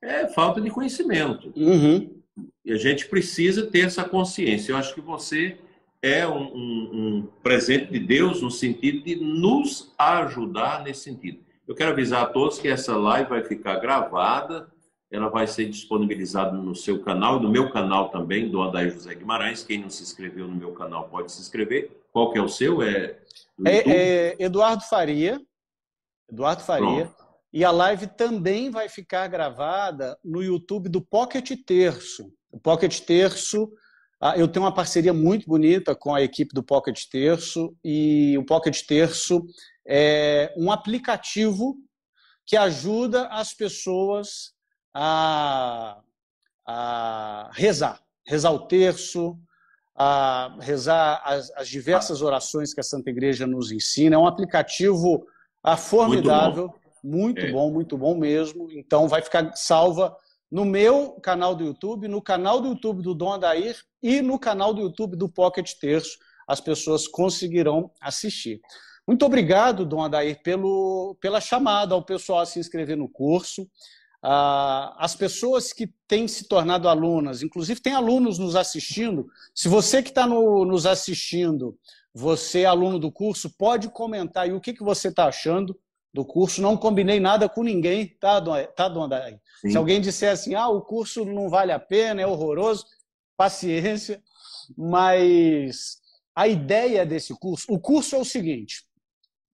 é 0.01 0.27
falta 0.27 0.61
de 0.61 0.69
conhecimento. 0.69 1.51
Uhum. 1.55 2.21
E 2.63 2.71
a 2.71 2.77
gente 2.77 3.07
precisa 3.07 3.65
ter 3.65 3.85
essa 3.85 4.03
consciência. 4.03 4.71
Eu 4.71 4.77
acho 4.77 4.93
que 4.93 5.01
você 5.01 5.57
é 6.01 6.27
um, 6.27 6.43
um, 6.43 6.89
um, 6.93 7.27
presente 7.41 7.91
de 7.91 7.99
Deus 7.99 8.41
no 8.41 8.51
sentido 8.51 9.03
de 9.03 9.15
nos 9.15 9.93
ajudar 9.97 10.83
nesse 10.83 11.01
sentido. 11.01 11.39
Eu 11.67 11.75
quero 11.75 11.91
avisar 11.91 12.23
a 12.23 12.27
todos 12.27 12.59
que 12.59 12.67
essa 12.67 12.95
live 12.95 13.29
vai 13.29 13.43
ficar 13.43 13.77
gravada 13.79 14.67
ela 15.09 15.29
vai 15.29 15.47
ser 15.47 15.69
disponibilizada 15.69 16.51
no 16.51 16.75
seu 16.75 17.01
canal, 17.01 17.39
no 17.39 17.49
meu 17.49 17.71
canal 17.71 18.09
também, 18.09 18.49
do 18.49 18.61
Adair 18.61 18.91
José 18.91 19.15
Guimarães. 19.15 19.63
Quem 19.63 19.79
não 19.79 19.89
se 19.89 20.03
inscreveu 20.03 20.47
no 20.47 20.55
meu 20.55 20.73
canal 20.73 21.07
pode 21.07 21.31
se 21.31 21.39
inscrever. 21.39 22.03
Qual 22.11 22.31
que 22.31 22.37
é 22.37 22.41
o 22.41 22.49
seu? 22.49 22.81
É, 22.81 23.17
é, 23.65 23.89
é 23.89 24.35
Eduardo 24.39 24.83
Faria. 24.83 25.41
Eduardo 26.29 26.61
Faria. 26.61 27.05
Pronto. 27.05 27.26
E 27.53 27.63
a 27.63 27.71
live 27.71 28.07
também 28.07 28.69
vai 28.69 28.89
ficar 28.89 29.27
gravada 29.27 30.17
no 30.23 30.43
YouTube 30.43 30.89
do 30.89 31.01
Pocket 31.01 31.51
Terço. 31.65 32.31
O 32.51 32.59
Pocket 32.59 32.99
Terço, 33.01 33.71
ah, 34.19 34.37
eu 34.37 34.47
tenho 34.47 34.65
uma 34.65 34.73
parceria 34.73 35.13
muito 35.13 35.47
bonita 35.47 35.95
com 35.95 36.13
a 36.13 36.21
equipe 36.21 36.53
do 36.53 36.63
Pocket 36.63 37.05
Terço 37.09 37.75
e 37.83 38.37
o 38.37 38.45
Pocket 38.45 38.81
Terço 38.85 39.45
é 39.87 40.53
um 40.57 40.71
aplicativo 40.71 41.77
que 42.45 42.57
ajuda 42.57 43.27
as 43.27 43.53
pessoas 43.53 44.53
a, 44.93 45.99
a 46.65 47.49
rezar, 47.53 48.01
rezar 48.25 48.51
o 48.51 48.67
terço, 48.67 49.37
a 49.95 50.57
rezar 50.59 51.21
as, 51.25 51.51
as, 51.51 51.67
diversas 51.67 52.21
orações 52.21 52.73
que 52.73 52.79
a 52.79 52.83
Santa 52.83 53.09
Igreja 53.09 53.47
nos 53.47 53.71
ensina. 53.71 54.15
É 54.15 54.19
um 54.19 54.27
aplicativo 54.27 55.25
ah, 55.63 55.77
formidável, 55.77 56.73
muito, 57.03 57.11
bom. 57.11 57.17
muito 57.17 57.45
é. 57.45 57.51
bom, 57.51 57.71
muito 57.71 57.97
bom 57.97 58.17
mesmo. 58.17 58.71
Então 58.71 59.07
vai 59.07 59.21
ficar 59.21 59.53
salva 59.55 60.15
no 60.51 60.65
meu 60.65 61.11
canal 61.21 61.55
do 61.55 61.63
YouTube, 61.63 62.07
no 62.07 62.21
canal 62.21 62.61
do 62.61 62.69
YouTube 62.69 63.01
do 63.01 63.13
Dom 63.13 63.33
Adair 63.33 63.77
e 64.01 64.21
no 64.21 64.39
canal 64.39 64.73
do 64.73 64.81
YouTube 64.81 65.15
do 65.15 65.29
Pocket 65.29 65.73
Terço. 65.79 66.17
As 66.47 66.61
pessoas 66.61 67.07
conseguirão 67.07 67.91
assistir. 67.99 68.61
Muito 69.05 69.25
obrigado, 69.25 69.85
Dom 69.85 70.03
Adair, 70.03 70.41
pelo, 70.41 71.15
pela 71.21 71.39
chamada 71.39 71.93
ao 71.93 72.03
pessoal 72.03 72.39
a 72.39 72.45
se 72.45 72.59
inscrever 72.59 72.97
no 72.97 73.09
curso. 73.09 73.69
ah, 74.21 74.95
as 74.97 75.15
pessoas 75.15 75.71
que 75.71 75.87
têm 76.07 76.27
se 76.27 76.47
tornado 76.47 76.89
alunas, 76.89 77.43
inclusive 77.43 77.79
tem 77.79 77.93
alunos 77.93 78.37
nos 78.37 78.55
assistindo. 78.55 79.27
Se 79.53 79.67
você 79.69 80.01
que 80.01 80.09
está 80.09 80.25
no, 80.25 80.65
nos 80.65 80.85
assistindo, 80.85 81.77
você 82.13 82.61
é 82.61 82.65
aluno 82.65 82.97
do 82.97 83.11
curso, 83.11 83.49
pode 83.57 83.89
comentar 83.89 84.43
aí 84.43 84.53
o 84.53 84.59
que, 84.59 84.73
que 84.73 84.83
você 84.83 85.09
está 85.09 85.27
achando 85.27 85.77
do 86.17 86.25
curso. 86.25 86.61
Não 86.63 86.75
combinei 86.75 87.19
nada 87.19 87.47
com 87.47 87.61
ninguém, 87.61 88.07
tá, 88.07 88.41
tá 88.65 88.91
Sim. 89.61 89.69
Se 89.69 89.77
alguém 89.77 90.01
disser 90.01 90.31
assim, 90.31 90.55
ah, 90.55 90.67
o 90.67 90.81
curso 90.81 91.23
não 91.23 91.47
vale 91.47 91.71
a 91.71 91.79
pena, 91.79 92.21
é 92.21 92.27
horroroso, 92.27 92.85
paciência. 93.37 94.21
Mas 94.75 95.99
a 96.35 96.47
ideia 96.47 97.05
desse 97.05 97.37
curso, 97.37 97.71
o 97.71 97.79
curso 97.79 98.15
é 98.15 98.17
o 98.17 98.25
seguinte: 98.25 98.83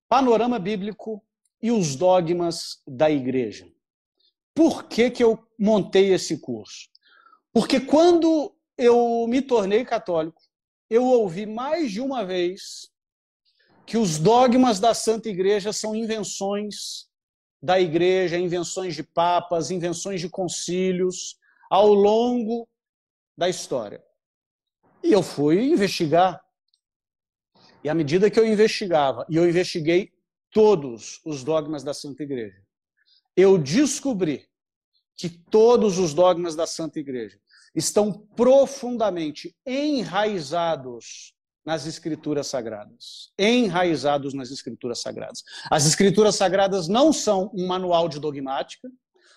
panorama 0.07 0.57
bíblico 0.57 1.21
e 1.61 1.69
os 1.69 1.95
dogmas 1.97 2.81
da 2.87 3.11
igreja. 3.11 3.67
Por 4.55 4.85
que, 4.85 5.11
que 5.11 5.23
eu 5.23 5.37
montei 5.59 6.13
esse 6.13 6.39
curso? 6.39 6.87
Porque 7.51 7.79
quando 7.79 8.55
eu 8.77 9.25
me 9.27 9.41
tornei 9.41 9.83
católico, 9.83 10.41
eu 10.89 11.03
ouvi 11.03 11.45
mais 11.45 11.91
de 11.91 11.99
uma 11.99 12.23
vez 12.23 12.89
que 13.85 13.97
os 13.97 14.17
dogmas 14.17 14.79
da 14.79 14.93
Santa 14.93 15.29
Igreja 15.29 15.73
são 15.73 15.95
invenções 15.95 17.07
da 17.61 17.79
igreja, 17.79 18.37
invenções 18.37 18.93
de 18.93 19.03
papas, 19.03 19.71
invenções 19.71 20.19
de 20.19 20.29
concílios 20.29 21.37
ao 21.69 21.93
longo 21.93 22.67
da 23.37 23.47
história. 23.47 24.03
E 25.01 25.13
eu 25.13 25.23
fui 25.23 25.63
investigar. 25.63 26.43
E 27.81 27.89
à 27.89 27.93
medida 27.93 28.29
que 28.29 28.37
eu 28.37 28.45
investigava, 28.45 29.25
e 29.29 29.37
eu 29.37 29.47
investiguei 29.47 30.11
todos 30.51 31.21
os 31.25 31.43
dogmas 31.43 31.83
da 31.83 31.93
Santa 31.93 32.23
Igreja, 32.23 32.61
eu 33.35 33.57
descobri 33.57 34.45
que 35.15 35.29
todos 35.29 35.97
os 35.97 36.13
dogmas 36.13 36.55
da 36.55 36.67
Santa 36.67 36.99
Igreja 36.99 37.39
estão 37.73 38.11
profundamente 38.11 39.55
enraizados 39.65 41.32
nas 41.65 41.85
Escrituras 41.85 42.47
Sagradas. 42.47 43.31
Enraizados 43.37 44.33
nas 44.33 44.51
Escrituras 44.51 44.99
Sagradas. 44.99 45.43
As 45.71 45.85
Escrituras 45.85 46.35
Sagradas 46.35 46.87
não 46.87 47.13
são 47.13 47.51
um 47.53 47.67
manual 47.67 48.09
de 48.09 48.19
dogmática, 48.19 48.89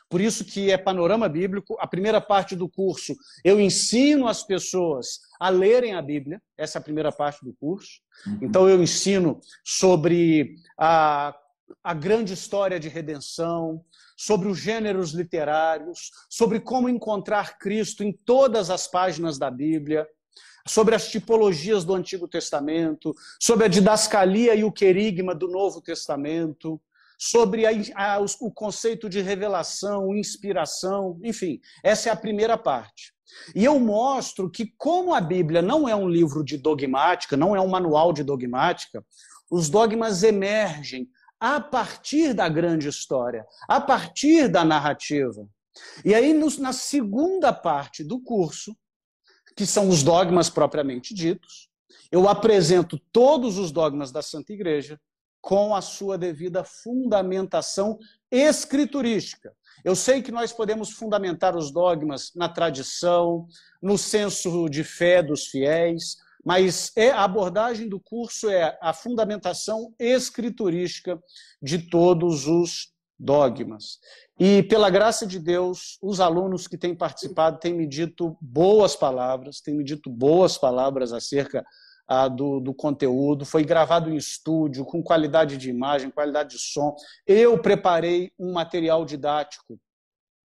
por 0.09 0.21
isso 0.21 0.45
que 0.45 0.71
é 0.71 0.79
panorama 0.79 1.29
bíblico. 1.29 1.77
A 1.81 1.87
primeira 1.87 2.21
parte 2.21 2.55
do 2.55 2.69
curso 2.69 3.15
eu 3.45 3.61
ensino 3.61 4.29
as 4.29 4.43
pessoas 4.43 5.21
a 5.39 5.49
lerem 5.49 5.95
a 5.95 6.03
Bíblia. 6.03 6.41
Essa 6.57 6.79
é 6.79 6.81
a 6.81 6.85
primeira 6.85 7.11
parte 7.11 7.45
do 7.45 7.53
curso. 7.55 8.01
Uhum. 8.27 8.39
Então 8.43 8.69
eu 8.69 8.81
ensino 8.83 9.41
sobre 9.65 10.55
a, 10.79 11.37
a 11.83 11.95
grande 11.95 12.35
história 12.35 12.79
de 12.79 12.89
redenção, 12.89 13.85
sobre 14.17 14.49
os 14.49 14.59
gêneros 14.59 15.11
literários, 15.11 16.11
sobre 16.31 16.61
como 16.61 16.89
encontrar 16.89 17.59
Cristo 17.59 18.05
em 18.05 18.13
todas 18.13 18.71
as 18.71 18.87
páginas 18.87 19.39
da 19.39 19.51
Bíblia, 19.51 20.07
sobre 20.67 20.95
as 20.95 21.09
tipologias 21.09 21.85
do 21.85 21.95
Antigo 21.95 22.27
Testamento, 22.27 23.15
sobre 23.41 23.67
a 23.67 23.69
didascalia 23.69 24.55
e 24.55 24.65
o 24.65 24.73
querigma 24.73 25.35
do 25.35 25.49
Novo 25.49 25.81
Testamento, 25.81 26.81
sobre 27.19 27.65
a, 27.67 27.71
a, 27.95 28.21
o 28.41 28.51
conceito 28.51 29.09
de 29.09 29.21
revelação, 29.21 30.15
inspiração, 30.15 31.19
enfim, 31.23 31.61
essa 31.83 32.09
é 32.09 32.13
a 32.13 32.17
primeira 32.17 32.59
parte. 32.59 33.15
E 33.55 33.65
eu 33.65 33.79
mostro 33.79 34.51
que, 34.51 34.73
como 34.77 35.15
a 35.15 35.21
Bíblia 35.21 35.63
não 35.63 35.89
é 35.89 35.95
um 35.95 36.09
livro 36.09 36.45
de 36.45 36.57
dogmática, 36.57 37.37
não 37.37 37.57
é 37.57 37.61
um 37.61 37.69
manual 37.69 38.13
de 38.13 38.23
dogmática, 38.23 39.05
os 39.51 39.69
dogmas 39.69 40.23
emergem 40.23 41.09
a 41.39 41.61
partir 41.61 42.33
da 42.33 42.49
grande 42.49 42.89
história, 42.89 43.45
a 43.69 43.81
partir 43.81 44.49
da 44.49 44.65
narrativa. 44.65 45.47
E 46.05 46.15
aí, 46.15 46.33
na 46.59 46.73
segunda 46.73 47.53
parte 47.53 48.03
do 48.03 48.21
curso, 48.21 48.75
que 49.57 49.67
são 49.67 49.89
os 49.89 50.03
dogmas 50.03 50.51
propriamente 50.51 51.15
ditos, 51.15 51.69
eu 52.13 52.29
apresento 52.29 53.01
todos 53.11 53.59
os 53.59 53.73
dogmas 53.73 54.13
da 54.13 54.23
Santa 54.23 54.53
Igreja 54.53 55.01
com 55.41 55.75
a 55.75 55.81
sua 55.81 56.19
devida 56.19 56.63
fundamentação 56.63 57.99
escriturística. 58.31 59.53
Eu 59.85 59.95
sei 59.95 60.21
que 60.21 60.33
nós 60.33 60.53
podemos 60.53 60.91
fundamentar 60.91 61.57
os 61.57 61.71
dogmas 61.71 62.33
na 62.35 62.49
tradição, 62.49 63.47
no 63.81 63.97
senso 63.97 64.69
de 64.69 64.83
fé 64.83 65.23
dos 65.23 65.47
fiéis, 65.47 66.17
mas 66.45 66.93
é, 66.97 67.11
a 67.11 67.25
abordagem 67.25 67.89
do 67.89 68.01
curso 68.01 68.49
é 68.49 68.79
a 68.81 68.93
fundamentação 68.93 69.95
escriturística 69.99 71.21
de 71.63 71.79
todos 71.79 72.47
os 72.47 72.93
dogmas. 73.19 73.99
E, 74.39 74.63
pela 74.65 74.91
graça 74.91 75.27
de 75.27 75.39
Deus, 75.39 75.99
os 76.03 76.21
alunos 76.21 76.69
que 76.69 76.77
têm 76.77 76.95
participado 76.95 77.59
têm 77.59 77.73
me 77.73 77.87
dito 77.87 78.37
boas 78.41 78.95
palavras, 78.95 79.61
têm 79.63 79.75
me 79.75 79.83
dito 79.83 80.11
boas 80.11 80.59
palavras 80.59 81.13
acerca 81.13 81.65
ah, 82.07 82.29
do, 82.29 82.61
do, 82.61 82.75
conteúdo. 82.75 83.47
Foi 83.47 83.65
gravado 83.65 84.11
em 84.11 84.17
estúdio, 84.17 84.85
com 84.85 85.03
qualidade 85.03 85.57
de 85.57 85.71
imagem, 85.71 86.11
qualidade 86.11 86.51
de 86.51 86.59
som. 86.59 86.95
Eu 87.27 87.59
preparei 87.61 88.31
um 88.39 88.53
material 88.53 89.07
didático 89.07 89.81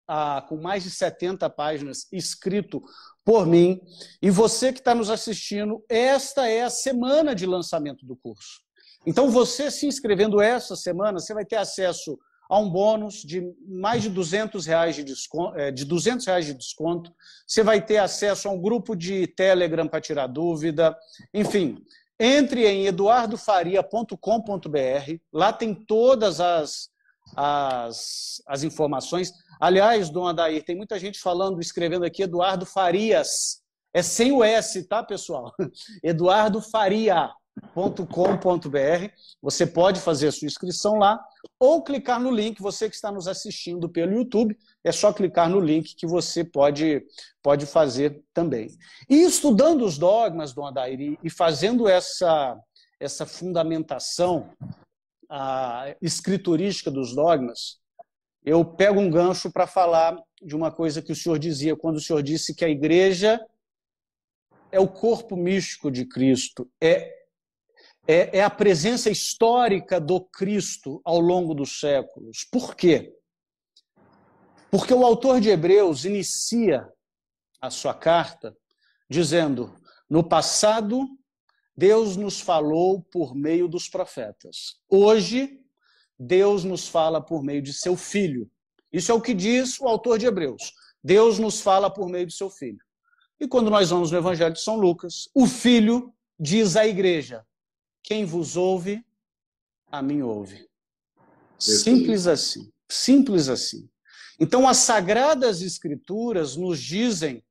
ah, 0.05 0.45
com 0.47 0.57
mais 0.57 0.83
de 0.83 0.91
70 0.91 1.49
páginas, 1.49 2.07
escrito 2.11 2.81
por 3.23 3.47
mim. 3.47 3.79
E 4.21 4.29
você 4.29 4.73
que 4.73 4.79
está 4.79 4.93
nos 4.93 5.09
assistindo, 5.09 5.81
esta 5.87 6.45
é 6.47 6.63
a 6.63 6.69
semana 6.69 7.33
de 7.33 7.45
lançamento 7.45 8.05
do 8.05 8.17
curso. 8.17 8.61
Então, 9.05 9.29
você 9.29 9.71
se 9.71 9.87
inscrevendo 9.87 10.41
essa 10.41 10.75
semana, 10.75 11.19
você 11.19 11.33
vai 11.33 11.45
ter 11.45 11.55
acesso 11.55 12.19
a 12.49 12.59
um 12.59 12.69
bônus 12.69 13.15
de 13.15 13.53
mais 13.67 14.03
de 14.03 14.09
200 14.09 14.65
reais 14.65 14.95
de 14.95 15.03
desconto, 15.03 15.57
é, 15.57 15.71
de 15.71 15.85
200 15.85 16.25
reais 16.25 16.45
de 16.45 16.53
desconto. 16.53 17.13
Você 17.45 17.63
vai 17.63 17.83
ter 17.83 17.97
acesso 17.97 18.47
a 18.47 18.51
um 18.51 18.61
grupo 18.61 18.95
de 18.95 19.27
Telegram 19.27 19.87
para 19.87 20.01
tirar 20.01 20.27
dúvida. 20.27 20.97
Enfim, 21.33 21.77
entre 22.19 22.65
em 22.65 22.87
eduardofaria.com.br. 22.87 25.19
Lá 25.31 25.53
tem 25.53 25.75
todas 25.75 26.39
as, 26.39 26.89
as, 27.35 28.41
as 28.47 28.63
informações. 28.63 29.31
Aliás, 29.59 30.09
dona 30.09 30.29
Adair, 30.29 30.63
tem 30.63 30.75
muita 30.75 30.99
gente 30.99 31.19
falando, 31.19 31.59
escrevendo 31.59 32.05
aqui 32.05 32.23
Eduardo 32.23 32.65
Farias. 32.65 33.61
É 33.93 34.01
sem 34.01 34.31
o 34.31 34.43
S, 34.43 34.83
tá, 34.83 35.03
pessoal? 35.03 35.53
Eduardo 36.03 36.61
Faria 36.61 37.31
com.br. 37.73 39.11
Você 39.41 39.65
pode 39.65 39.99
fazer 39.99 40.27
a 40.27 40.31
sua 40.31 40.45
inscrição 40.45 40.95
lá 40.95 41.23
ou 41.59 41.83
clicar 41.83 42.19
no 42.19 42.31
link. 42.31 42.61
Você 42.61 42.89
que 42.89 42.95
está 42.95 43.11
nos 43.11 43.27
assistindo 43.27 43.89
pelo 43.89 44.13
YouTube, 44.13 44.57
é 44.83 44.91
só 44.91 45.11
clicar 45.13 45.49
no 45.49 45.59
link 45.59 45.95
que 45.95 46.07
você 46.07 46.43
pode, 46.43 47.05
pode 47.41 47.65
fazer 47.65 48.23
também. 48.33 48.69
E 49.09 49.23
estudando 49.23 49.83
os 49.85 49.97
dogmas 49.97 50.53
do 50.53 50.63
Adair 50.63 51.17
e 51.23 51.29
fazendo 51.29 51.87
essa, 51.87 52.57
essa 52.99 53.25
fundamentação 53.25 54.49
a 55.29 55.95
escriturística 56.01 56.89
dos 56.89 57.13
dogmas, 57.13 57.79
eu 58.45 58.63
pego 58.63 58.99
um 58.99 59.09
gancho 59.09 59.51
para 59.51 59.67
falar 59.67 60.17
de 60.41 60.55
uma 60.55 60.71
coisa 60.71 61.01
que 61.01 61.11
o 61.11 61.15
senhor 61.15 61.37
dizia 61.37 61.75
quando 61.75 61.97
o 61.97 62.01
senhor 62.01 62.23
disse 62.23 62.55
que 62.55 62.63
a 62.63 62.69
igreja 62.69 63.39
é 64.71 64.79
o 64.79 64.87
corpo 64.87 65.35
místico 65.35 65.91
de 65.91 66.05
Cristo, 66.05 66.69
é 66.81 67.16
é, 68.07 68.37
é 68.37 68.43
a 68.43 68.49
presença 68.49 69.09
histórica 69.09 69.99
do 69.99 70.21
Cristo 70.21 71.01
ao 71.03 71.19
longo 71.19 71.53
dos 71.53 71.79
séculos. 71.79 72.47
Por 72.51 72.75
quê? 72.75 73.13
Porque 74.71 74.93
o 74.93 75.05
autor 75.05 75.41
de 75.41 75.49
Hebreus 75.49 76.05
inicia 76.05 76.87
a 77.61 77.69
sua 77.69 77.93
carta 77.93 78.55
dizendo: 79.09 79.75
no 80.09 80.23
passado, 80.23 81.05
Deus 81.75 82.15
nos 82.15 82.39
falou 82.39 83.01
por 83.11 83.35
meio 83.35 83.67
dos 83.67 83.89
profetas. 83.89 84.79
Hoje, 84.89 85.59
Deus 86.17 86.63
nos 86.63 86.87
fala 86.87 87.21
por 87.21 87.43
meio 87.43 87.61
de 87.61 87.73
seu 87.73 87.95
filho. 87.95 88.49
Isso 88.91 89.11
é 89.11 89.15
o 89.15 89.21
que 89.21 89.33
diz 89.33 89.79
o 89.79 89.87
autor 89.87 90.17
de 90.17 90.25
Hebreus. 90.25 90.73
Deus 91.03 91.37
nos 91.37 91.61
fala 91.61 91.89
por 91.89 92.09
meio 92.09 92.25
de 92.25 92.33
seu 92.33 92.49
filho. 92.49 92.79
E 93.39 93.47
quando 93.47 93.69
nós 93.69 93.91
vamos 93.91 94.11
no 94.11 94.17
Evangelho 94.17 94.53
de 94.53 94.61
São 94.61 94.77
Lucas, 94.77 95.29
o 95.35 95.45
filho 95.45 96.11
diz 96.39 96.75
à 96.75 96.87
igreja: 96.87 97.45
quem 98.07 98.23
vos 98.23 98.55
ouve, 98.55 99.05
a 99.91 100.01
mim 100.01 100.21
ouve. 100.21 100.65
Simples 101.59 102.25
assim. 102.25 102.71
Simples 102.87 103.49
assim. 103.49 103.89
Então, 104.39 104.65
as 104.65 104.77
sagradas 104.77 105.61
escrituras 105.61 106.55
nos 106.55 106.79
dizem 106.79 107.43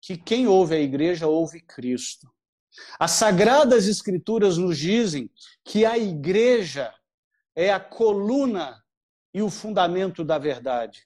que 0.00 0.16
quem 0.16 0.46
ouve 0.46 0.76
a 0.76 0.80
igreja 0.80 1.26
ouve 1.26 1.60
Cristo. 1.60 2.32
As 3.00 3.10
sagradas 3.10 3.88
escrituras 3.88 4.56
nos 4.56 4.78
dizem 4.78 5.28
que 5.64 5.84
a 5.84 5.98
igreja 5.98 6.94
é 7.56 7.72
a 7.72 7.80
coluna 7.80 8.80
e 9.34 9.42
o 9.42 9.50
fundamento 9.50 10.22
da 10.22 10.38
verdade. 10.38 11.04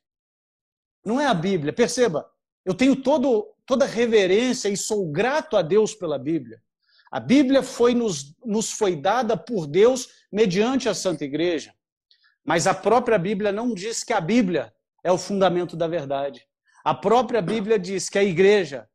Não 1.02 1.18
é 1.18 1.24
a 1.24 1.32
Bíblia. 1.32 1.72
Perceba, 1.72 2.30
eu 2.66 2.74
tenho 2.74 2.94
todo, 2.94 3.50
toda 3.64 3.86
reverência 3.86 4.68
e 4.68 4.76
sou 4.76 5.10
grato 5.10 5.56
a 5.56 5.62
Deus 5.62 5.94
pela 5.94 6.18
Bíblia. 6.18 6.62
A 7.14 7.20
Bíblia 7.20 7.62
foi 7.62 7.94
nos, 7.94 8.34
nos 8.44 8.72
foi 8.72 8.96
dada 8.96 9.36
por 9.36 9.68
Deus 9.68 10.08
mediante 10.32 10.88
a 10.88 10.94
Santa 10.94 11.24
Igreja. 11.24 11.72
Mas 12.44 12.66
a 12.66 12.74
própria 12.74 13.16
Bíblia 13.16 13.52
não 13.52 13.72
diz 13.72 14.02
que 14.02 14.12
a 14.12 14.20
Bíblia 14.20 14.74
é 15.04 15.12
o 15.12 15.16
fundamento 15.16 15.76
da 15.76 15.86
verdade. 15.86 16.44
A 16.84 16.92
própria 16.92 17.40
Bíblia 17.40 17.78
diz 17.78 18.08
que 18.08 18.18
a 18.18 18.24
igreja 18.24 18.88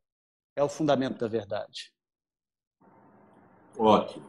é 0.54 0.62
o 0.62 0.68
fundamento 0.68 1.18
da 1.18 1.30
verdade. 1.30 1.94
Ótimo. 3.78 4.26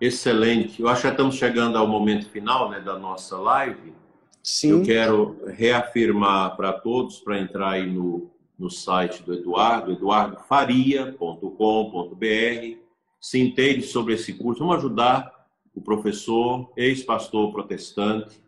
Excelente. 0.00 0.82
Eu 0.82 0.88
acho 0.88 1.02
que 1.02 1.08
estamos 1.08 1.36
chegando 1.36 1.78
ao 1.78 1.86
momento 1.86 2.28
final 2.30 2.68
né, 2.68 2.80
da 2.80 2.98
nossa 2.98 3.38
live. 3.38 3.94
Sim. 4.42 4.70
Eu 4.70 4.82
quero 4.82 5.40
reafirmar 5.46 6.56
para 6.56 6.72
todos 6.72 7.20
para 7.20 7.38
entrar 7.38 7.74
aí 7.74 7.86
no, 7.86 8.28
no 8.58 8.68
site 8.68 9.22
do 9.22 9.34
Eduardo, 9.34 9.92
eduardofaria.com.br. 9.92 12.89
Se 13.20 13.38
inteire 13.38 13.82
sobre 13.82 14.14
esse 14.14 14.32
curso. 14.32 14.60
Vamos 14.60 14.76
ajudar 14.76 15.30
o 15.74 15.80
professor, 15.80 16.72
ex-pastor 16.76 17.52
protestante, 17.52 18.40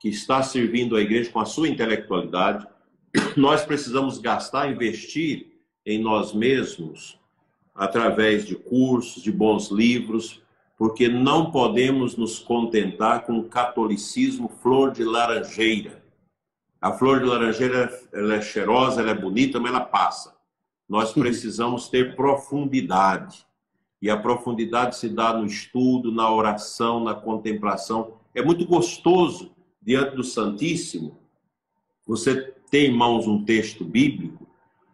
que 0.00 0.08
está 0.08 0.42
servindo 0.42 0.96
a 0.96 1.00
igreja 1.00 1.30
com 1.30 1.40
a 1.40 1.44
sua 1.44 1.68
intelectualidade. 1.68 2.66
Nós 3.36 3.64
precisamos 3.64 4.18
gastar, 4.18 4.70
investir 4.70 5.52
em 5.84 5.98
nós 5.98 6.32
mesmos 6.32 7.18
através 7.74 8.44
de 8.46 8.56
cursos, 8.56 9.22
de 9.22 9.30
bons 9.30 9.70
livros, 9.70 10.42
porque 10.76 11.08
não 11.08 11.50
podemos 11.50 12.16
nos 12.16 12.38
contentar 12.38 13.24
com 13.24 13.38
o 13.38 13.48
catolicismo 13.48 14.48
flor 14.48 14.90
de 14.90 15.04
laranjeira. 15.04 16.04
A 16.80 16.92
flor 16.92 17.20
de 17.20 17.26
laranjeira 17.26 17.90
ela 18.12 18.34
é 18.34 18.42
cheirosa, 18.42 19.00
ela 19.00 19.10
é 19.10 19.14
bonita, 19.14 19.58
mas 19.58 19.70
ela 19.70 19.80
passa. 19.80 20.34
Nós 20.88 21.12
precisamos 21.14 21.88
ter 21.88 22.14
profundidade. 22.14 23.45
E 24.00 24.10
a 24.10 24.16
profundidade 24.16 24.96
se 24.96 25.08
dá 25.08 25.32
no 25.32 25.46
estudo, 25.46 26.12
na 26.12 26.30
oração, 26.30 27.02
na 27.02 27.14
contemplação. 27.14 28.14
É 28.34 28.42
muito 28.42 28.66
gostoso 28.66 29.52
diante 29.80 30.16
do 30.16 30.24
Santíssimo 30.24 31.18
você 32.06 32.54
ter 32.70 32.88
em 32.88 32.96
mãos 32.96 33.26
um 33.26 33.44
texto 33.44 33.84
bíblico 33.84 34.46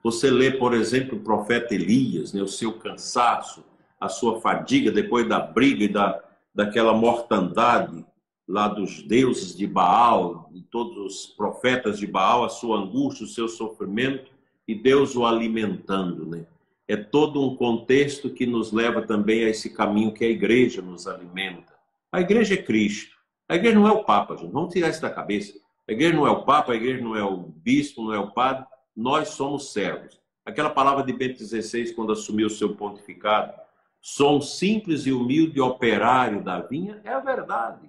você 0.03 0.31
lê, 0.31 0.51
por 0.51 0.75
exemplo, 0.75 1.17
o 1.17 1.23
profeta 1.23 1.75
Elias, 1.75 2.33
né, 2.33 2.43
o 2.43 2.49
seu 2.49 2.73
cansaço, 2.73 3.63
a 4.01 4.09
sua 4.09 4.41
fadiga 4.41 4.91
depois 4.91 5.29
da 5.29 5.39
briga 5.39 5.85
e 5.85 5.89
da, 5.89 6.21
daquela 6.53 6.93
mortandade 6.93 8.05
lá 8.49 8.67
dos 8.67 9.03
deuses 9.03 9.57
de 9.57 9.67
Baal, 9.67 10.51
de 10.53 10.63
todos 10.63 10.99
os 10.99 11.27
profetas 11.27 12.01
de 12.01 12.07
Baal, 12.07 12.45
a 12.45 12.49
sua 12.49 12.79
angústia, 12.79 13.25
o 13.25 13.29
seu 13.29 13.49
sofrimento 13.49 14.33
e 14.67 14.75
Deus 14.75 15.15
o 15.15 15.25
alimentando, 15.25 16.27
né? 16.27 16.45
É 16.89 16.97
todo 16.97 17.43
um 17.43 17.57
contexto 17.57 18.31
que 18.31 18.45
nos 18.45 18.73
leva 18.73 19.03
também 19.03 19.45
a 19.45 19.49
esse 19.49 19.71
caminho 19.71 20.13
que 20.13 20.25
a 20.25 20.29
igreja 20.29 20.83
nos 20.83 21.07
alimenta. 21.07 21.73
A 22.11 22.21
igreja 22.21 22.55
é 22.55 22.59
Cristo. 22.59 23.17
A 23.49 23.57
igreja 23.57 23.79
não 23.79 23.87
é 23.87 23.93
o 23.93 24.05
Papa, 24.05 24.37
gente. 24.37 24.53
Vamos 24.53 24.73
tirar 24.73 24.89
isso 24.89 25.01
da 25.01 25.11
cabeça. 25.11 25.53
A 25.89 25.93
igreja 25.93 26.15
não 26.15 26.27
é 26.27 26.31
o 26.31 26.45
Papa, 26.45 26.73
a 26.73 26.77
igreja 26.77 27.03
não 27.03 27.17
é 27.17 27.25
o 27.25 27.37
bispo, 27.37 28.03
não 28.03 28.13
é 28.13 28.19
o 28.19 28.31
padre 28.31 28.67
nós 28.97 29.31
somos 29.31 29.73
servos. 29.73 30.21
Aquela 30.45 30.71
palavra 30.71 31.05
de 31.05 31.13
Bento 31.13 31.43
XVI, 31.45 31.93
quando 31.95 32.13
assumiu 32.13 32.47
o 32.47 32.51
seu 32.51 32.75
pontificado, 32.75 33.53
sou 34.01 34.39
um 34.39 34.41
simples 34.41 35.07
e 35.07 35.13
humilde 35.13 35.61
operário 35.61 36.43
da 36.43 36.61
vinha, 36.61 37.01
é 37.05 37.11
a 37.11 37.21
verdade. 37.21 37.89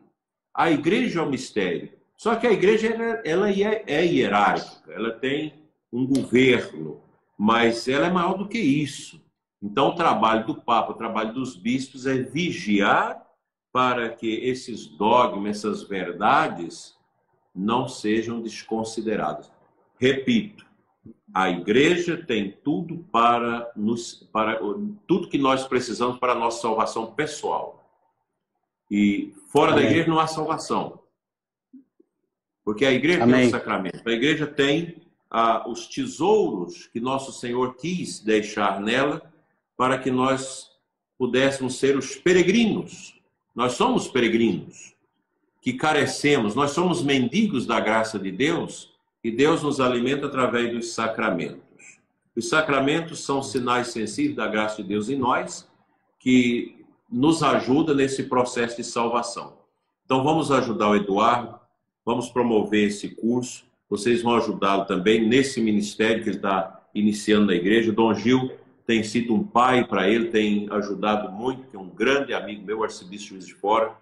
A 0.53 0.69
igreja 0.71 1.19
é 1.19 1.23
um 1.23 1.29
mistério. 1.29 1.91
Só 2.15 2.35
que 2.35 2.45
a 2.45 2.51
igreja 2.51 2.87
ela 3.25 3.49
é, 3.49 3.83
é 3.87 4.05
hierárquica, 4.05 4.93
ela 4.93 5.11
tem 5.11 5.53
um 5.91 6.05
governo, 6.05 7.02
mas 7.43 7.89
ela 7.89 8.07
é 8.07 8.09
maior 8.09 8.37
do 8.37 8.47
que 8.47 8.57
isso. 8.57 9.21
Então, 9.61 9.89
o 9.89 9.95
trabalho 9.95 10.45
do 10.45 10.55
Papa, 10.55 10.93
o 10.93 10.97
trabalho 10.97 11.33
dos 11.33 11.57
bispos 11.57 12.05
é 12.05 12.13
vigiar 12.13 13.21
para 13.69 14.07
que 14.07 14.27
esses 14.45 14.87
dogmas, 14.87 15.57
essas 15.57 15.83
verdades, 15.83 16.97
não 17.53 17.85
sejam 17.85 18.41
desconsideradas. 18.41 19.51
Repito, 19.99 20.65
a 21.33 21.49
igreja 21.49 22.15
tem 22.15 22.49
tudo 22.49 22.99
para 23.11 23.69
nos 23.75 24.25
para 24.31 24.61
tudo 25.05 25.27
que 25.27 25.37
nós 25.37 25.67
precisamos 25.67 26.19
para 26.19 26.31
a 26.31 26.39
nossa 26.39 26.61
salvação 26.61 27.13
pessoal. 27.13 27.83
E 28.89 29.33
fora 29.51 29.73
Amém. 29.73 29.83
da 29.83 29.89
igreja 29.89 30.09
não 30.09 30.19
há 30.19 30.27
salvação. 30.27 30.97
Porque 32.63 32.85
a 32.85 32.93
igreja 32.93 33.23
Amém. 33.23 33.35
tem 33.35 33.47
o 33.47 33.51
sacramento. 33.51 34.07
A 34.07 34.13
igreja 34.13 34.47
tem 34.47 35.02
ah, 35.34 35.67
os 35.67 35.88
tesouros 35.88 36.86
que 36.86 36.99
nosso 36.99 37.34
Senhor 37.34 37.75
quis 37.75 38.19
deixar 38.19 38.79
nela 38.79 39.34
para 39.75 39.97
que 39.97 40.11
nós 40.11 40.69
pudéssemos 41.17 41.79
ser 41.79 41.97
os 41.97 42.15
peregrinos. 42.15 43.19
Nós 43.55 43.73
somos 43.73 44.07
peregrinos 44.07 44.93
que 45.59 45.73
carecemos, 45.73 46.53
nós 46.53 46.71
somos 46.71 47.01
mendigos 47.01 47.65
da 47.65 47.79
graça 47.79 48.19
de 48.19 48.31
Deus 48.31 48.93
e 49.23 49.31
Deus 49.31 49.63
nos 49.63 49.79
alimenta 49.79 50.27
através 50.27 50.71
dos 50.71 50.93
sacramentos. 50.93 51.63
Os 52.36 52.49
sacramentos 52.49 53.23
são 53.23 53.41
sinais 53.41 53.88
sensíveis 53.88 54.36
da 54.36 54.47
graça 54.47 54.84
de 54.84 54.89
Deus 54.89 55.09
em 55.09 55.17
nós, 55.17 55.67
que 56.19 56.86
nos 57.09 57.41
ajuda 57.41 57.93
nesse 57.93 58.23
processo 58.23 58.77
de 58.77 58.84
salvação. 58.84 59.57
Então 60.03 60.23
vamos 60.23 60.51
ajudar 60.51 60.89
o 60.89 60.95
Eduardo, 60.95 61.59
vamos 62.05 62.29
promover 62.29 62.88
esse 62.88 63.09
curso. 63.09 63.65
Vocês 63.93 64.23
vão 64.23 64.35
ajudá-lo 64.37 64.85
também 64.85 65.23
nesse 65.23 65.61
ministério 65.61 66.23
que 66.23 66.29
ele 66.29 66.37
está 66.37 66.81
iniciando 66.95 67.45
na 67.45 67.53
igreja. 67.53 67.91
Dom 67.91 68.11
Gil 68.15 68.51
tem 68.87 69.03
sido 69.03 69.35
um 69.35 69.43
pai 69.43 69.85
para 69.85 70.09
ele, 70.09 70.29
tem 70.29 70.67
ajudado 70.71 71.31
muito, 71.31 71.67
que 71.67 71.75
é 71.75 71.79
um 71.79 71.89
grande 71.89 72.33
amigo 72.33 72.65
meu, 72.65 72.83
arcebispo 72.83 73.37
de 73.37 73.53
Fora, 73.53 73.95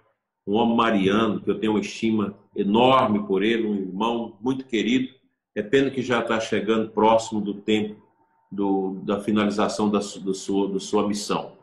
um 0.47 0.53
homem 0.53 0.77
mariano, 0.77 1.41
que 1.41 1.51
eu 1.51 1.59
tenho 1.59 1.73
uma 1.73 1.81
estima 1.81 2.33
enorme 2.55 3.27
por 3.27 3.43
ele, 3.43 3.67
um 3.67 3.75
irmão 3.75 4.37
muito 4.39 4.63
querido. 4.65 5.09
É 5.53 5.61
pena 5.61 5.89
que 5.89 6.01
já 6.01 6.21
está 6.21 6.39
chegando 6.39 6.91
próximo 6.91 7.41
do 7.41 7.55
tempo 7.55 8.01
do, 8.49 9.01
da 9.03 9.19
finalização 9.19 9.89
da, 9.89 9.99
do 9.99 10.33
sua, 10.33 10.79
sua 10.79 11.05
missão. 11.05 11.57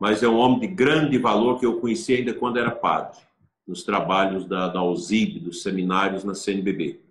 Mas 0.00 0.24
é 0.24 0.28
um 0.28 0.38
homem 0.38 0.58
de 0.58 0.66
grande 0.66 1.16
valor 1.16 1.60
que 1.60 1.66
eu 1.66 1.78
conheci 1.78 2.12
ainda 2.12 2.34
quando 2.34 2.58
era 2.58 2.72
padre, 2.72 3.20
nos 3.64 3.84
trabalhos 3.84 4.46
da, 4.46 4.66
da 4.66 4.80
dos 4.80 5.62
seminários 5.62 6.24
na 6.24 6.34
CNBB. 6.34 7.06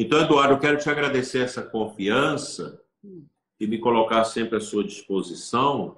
Então, 0.00 0.18
Eduardo, 0.18 0.54
eu 0.54 0.58
quero 0.58 0.78
te 0.78 0.88
agradecer 0.88 1.40
essa 1.40 1.60
confiança 1.60 2.80
e 3.60 3.66
me 3.66 3.76
colocar 3.76 4.24
sempre 4.24 4.56
à 4.56 4.60
sua 4.60 4.82
disposição 4.82 5.94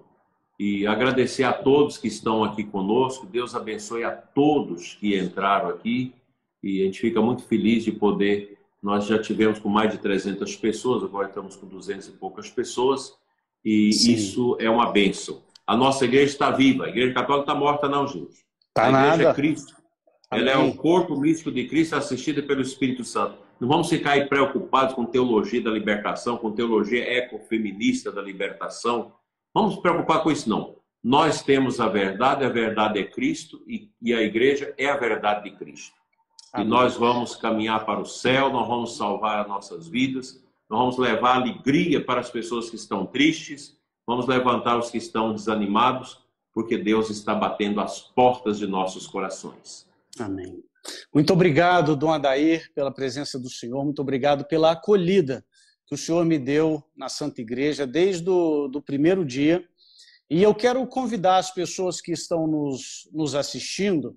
e 0.58 0.84
agradecer 0.88 1.44
a 1.44 1.52
todos 1.52 1.98
que 1.98 2.08
estão 2.08 2.42
aqui 2.42 2.64
conosco. 2.64 3.26
Deus 3.26 3.54
abençoe 3.54 4.02
a 4.02 4.10
todos 4.10 4.94
que 4.94 5.16
entraram 5.16 5.68
aqui 5.68 6.12
e 6.60 6.82
a 6.82 6.84
gente 6.84 7.00
fica 7.00 7.22
muito 7.22 7.44
feliz 7.44 7.84
de 7.84 7.92
poder. 7.92 8.58
Nós 8.82 9.06
já 9.06 9.20
tivemos 9.20 9.60
com 9.60 9.68
mais 9.68 9.92
de 9.92 9.98
300 9.98 10.56
pessoas, 10.56 11.04
agora 11.04 11.28
estamos 11.28 11.54
com 11.54 11.68
200 11.68 12.08
e 12.08 12.10
poucas 12.10 12.50
pessoas 12.50 13.14
e 13.64 13.92
Sim. 13.92 14.14
isso 14.14 14.56
é 14.58 14.68
uma 14.68 14.90
bênção. 14.90 15.44
A 15.64 15.76
nossa 15.76 16.06
igreja 16.06 16.32
está 16.32 16.50
viva, 16.50 16.86
a 16.86 16.88
igreja 16.88 17.14
católica 17.14 17.52
está 17.52 17.54
morta, 17.54 17.88
não, 17.88 18.08
gente. 18.08 18.34
Tá 18.74 18.86
a 18.86 18.88
igreja 18.88 19.16
nada. 19.16 19.22
é 19.30 19.32
Cristo. 19.32 19.76
Ela 20.28 20.50
é 20.50 20.56
o 20.56 20.74
corpo 20.74 21.16
místico 21.16 21.52
de 21.52 21.68
Cristo 21.68 21.94
assistida 21.94 22.42
pelo 22.42 22.62
Espírito 22.62 23.04
Santo. 23.04 23.51
Não 23.62 23.68
vamos 23.68 23.88
ficar 23.88 24.12
aí 24.12 24.26
preocupados 24.26 24.94
com 24.94 25.06
teologia 25.06 25.62
da 25.62 25.70
libertação, 25.70 26.36
com 26.36 26.52
teologia 26.52 27.18
ecofeminista 27.18 28.12
da 28.12 28.20
libertação, 28.20 29.12
Vamos 29.54 29.74
nos 29.74 29.82
preocupar 29.82 30.22
com 30.22 30.30
isso, 30.30 30.48
não. 30.48 30.76
Nós 31.02 31.42
temos 31.42 31.80
a 31.80 31.88
verdade, 31.88 32.44
a 32.44 32.48
verdade 32.48 32.98
é 32.98 33.04
Cristo 33.04 33.62
e, 33.66 33.90
e 34.00 34.14
a 34.14 34.22
igreja 34.22 34.72
é 34.78 34.88
a 34.88 34.96
verdade 34.96 35.50
de 35.50 35.56
Cristo. 35.56 35.94
Amém. 36.52 36.66
E 36.66 36.70
nós 36.70 36.96
vamos 36.96 37.36
caminhar 37.36 37.84
para 37.84 38.00
o 38.00 38.06
céu, 38.06 38.50
nós 38.50 38.66
vamos 38.66 38.96
salvar 38.96 39.40
as 39.40 39.48
nossas 39.48 39.88
vidas, 39.88 40.42
nós 40.70 40.78
vamos 40.78 40.98
levar 40.98 41.36
alegria 41.36 42.02
para 42.02 42.20
as 42.20 42.30
pessoas 42.30 42.70
que 42.70 42.76
estão 42.76 43.04
tristes, 43.04 43.76
vamos 44.06 44.26
levantar 44.26 44.78
os 44.78 44.90
que 44.90 44.98
estão 44.98 45.32
desanimados, 45.34 46.20
porque 46.54 46.78
Deus 46.78 47.10
está 47.10 47.34
batendo 47.34 47.80
as 47.80 48.00
portas 48.00 48.58
de 48.58 48.66
nossos 48.66 49.06
corações. 49.06 49.88
Amém. 50.18 50.62
Muito 51.14 51.32
obrigado, 51.32 51.96
Dom 51.96 52.12
Adair, 52.12 52.70
pela 52.74 52.92
presença 52.92 53.38
do 53.38 53.48
Senhor, 53.48 53.84
muito 53.84 54.02
obrigado 54.02 54.44
pela 54.44 54.72
acolhida 54.72 55.44
que 55.86 55.94
o 55.94 55.98
Senhor 55.98 56.24
me 56.24 56.38
deu 56.38 56.82
na 56.96 57.08
Santa 57.08 57.42
Igreja 57.42 57.86
desde 57.86 58.28
o 58.28 58.66
do 58.66 58.80
primeiro 58.80 59.24
dia. 59.24 59.62
E 60.30 60.42
eu 60.42 60.54
quero 60.54 60.86
convidar 60.86 61.36
as 61.36 61.50
pessoas 61.50 62.00
que 62.00 62.12
estão 62.12 62.46
nos, 62.46 63.06
nos 63.12 63.34
assistindo. 63.34 64.16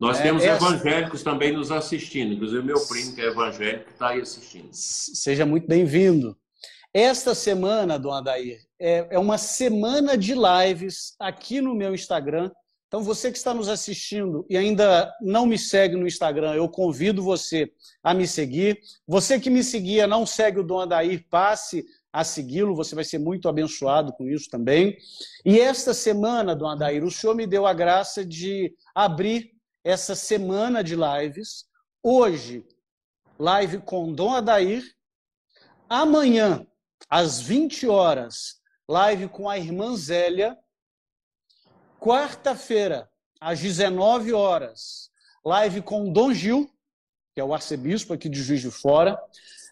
Nós 0.00 0.18
é, 0.18 0.24
temos 0.24 0.42
essa... 0.42 0.66
evangélicos 0.66 1.22
também 1.22 1.52
nos 1.52 1.70
assistindo, 1.70 2.34
inclusive 2.34 2.60
meu 2.64 2.84
primo, 2.88 3.14
que 3.14 3.20
é 3.20 3.26
evangélico, 3.26 3.90
está 3.90 4.08
aí 4.08 4.20
assistindo. 4.20 4.68
Seja 4.72 5.46
muito 5.46 5.68
bem-vindo. 5.68 6.36
Esta 6.92 7.36
semana, 7.36 8.00
Dona 8.00 8.18
Adair, 8.18 8.60
é, 8.80 9.06
é 9.12 9.18
uma 9.18 9.38
semana 9.38 10.18
de 10.18 10.34
lives 10.34 11.14
aqui 11.20 11.60
no 11.60 11.72
meu 11.72 11.94
Instagram 11.94 12.50
então, 12.92 13.02
você 13.02 13.32
que 13.32 13.38
está 13.38 13.54
nos 13.54 13.70
assistindo 13.70 14.44
e 14.50 14.54
ainda 14.54 15.10
não 15.18 15.46
me 15.46 15.58
segue 15.58 15.96
no 15.96 16.06
Instagram, 16.06 16.52
eu 16.52 16.68
convido 16.68 17.22
você 17.22 17.72
a 18.04 18.12
me 18.12 18.26
seguir. 18.26 18.82
Você 19.08 19.40
que 19.40 19.48
me 19.48 19.64
seguia, 19.64 20.06
não 20.06 20.26
segue 20.26 20.60
o 20.60 20.62
Dom 20.62 20.80
Adair, 20.80 21.26
passe 21.30 21.86
a 22.12 22.22
segui-lo, 22.22 22.76
você 22.76 22.94
vai 22.94 23.02
ser 23.02 23.16
muito 23.16 23.48
abençoado 23.48 24.12
com 24.12 24.28
isso 24.28 24.50
também. 24.50 24.94
E 25.42 25.58
esta 25.58 25.94
semana, 25.94 26.54
Dom 26.54 26.68
Adair, 26.68 27.02
o 27.02 27.10
senhor 27.10 27.34
me 27.34 27.46
deu 27.46 27.66
a 27.66 27.72
graça 27.72 28.22
de 28.22 28.76
abrir 28.94 29.52
essa 29.82 30.14
semana 30.14 30.84
de 30.84 30.94
lives. 30.94 31.64
Hoje, 32.02 32.62
live 33.38 33.78
com 33.78 34.12
Dom 34.12 34.34
Adair. 34.34 34.84
Amanhã, 35.88 36.66
às 37.08 37.40
20 37.40 37.88
horas, 37.88 38.60
live 38.86 39.28
com 39.28 39.48
a 39.48 39.56
irmã 39.56 39.96
Zélia. 39.96 40.58
Quarta-feira, 42.02 43.08
às 43.40 43.60
19 43.60 44.32
horas, 44.32 45.08
live 45.44 45.80
com 45.80 46.12
Dom 46.12 46.34
Gil, 46.34 46.68
que 47.32 47.40
é 47.40 47.44
o 47.44 47.54
arcebispo 47.54 48.12
aqui 48.12 48.28
de 48.28 48.42
Juiz 48.42 48.60
de 48.60 48.72
Fora. 48.72 49.16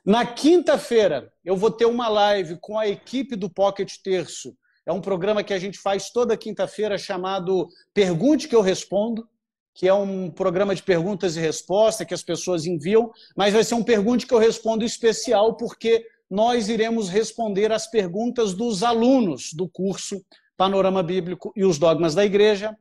Na 0.06 0.24
quinta-feira, 0.24 1.32
eu 1.44 1.56
vou 1.56 1.72
ter 1.72 1.86
uma 1.86 2.06
live 2.06 2.56
com 2.60 2.78
a 2.78 2.86
equipe 2.86 3.34
do 3.34 3.50
Pocket 3.50 3.96
Terço. 4.04 4.56
É 4.86 4.92
um 4.92 5.00
programa 5.00 5.42
que 5.42 5.52
a 5.52 5.58
gente 5.58 5.76
faz 5.76 6.10
toda 6.10 6.36
quinta-feira 6.36 6.96
chamado 6.96 7.68
Pergunte 7.92 8.46
que 8.46 8.54
eu 8.54 8.60
respondo, 8.60 9.28
que 9.74 9.88
é 9.88 9.92
um 9.92 10.30
programa 10.30 10.72
de 10.72 10.84
perguntas 10.84 11.34
e 11.34 11.40
respostas 11.40 12.06
que 12.06 12.14
as 12.14 12.22
pessoas 12.22 12.64
enviam, 12.64 13.10
mas 13.36 13.52
vai 13.52 13.64
ser 13.64 13.74
um 13.74 13.82
Pergunte 13.82 14.24
que 14.24 14.32
eu 14.32 14.38
respondo 14.38 14.84
especial, 14.84 15.56
porque 15.56 16.06
nós 16.30 16.68
iremos 16.68 17.08
responder 17.08 17.72
as 17.72 17.90
perguntas 17.90 18.54
dos 18.54 18.84
alunos 18.84 19.52
do 19.52 19.68
curso 19.68 20.24
Panorama 20.60 21.02
Bíblico 21.02 21.54
e 21.56 21.64
os 21.64 21.78
Dogmas 21.78 22.14
da 22.14 22.22
Igreja. 22.22 22.76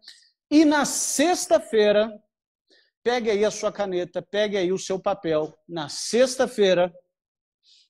E 0.52 0.66
na 0.66 0.84
sexta-feira, 0.84 2.12
pegue 3.02 3.32
aí 3.32 3.46
a 3.46 3.50
sua 3.50 3.72
caneta, 3.72 4.22
pegue 4.22 4.58
aí 4.58 4.74
o 4.74 4.78
seu 4.78 5.00
papel. 5.00 5.58
Na 5.66 5.88
sexta-feira, 5.88 6.94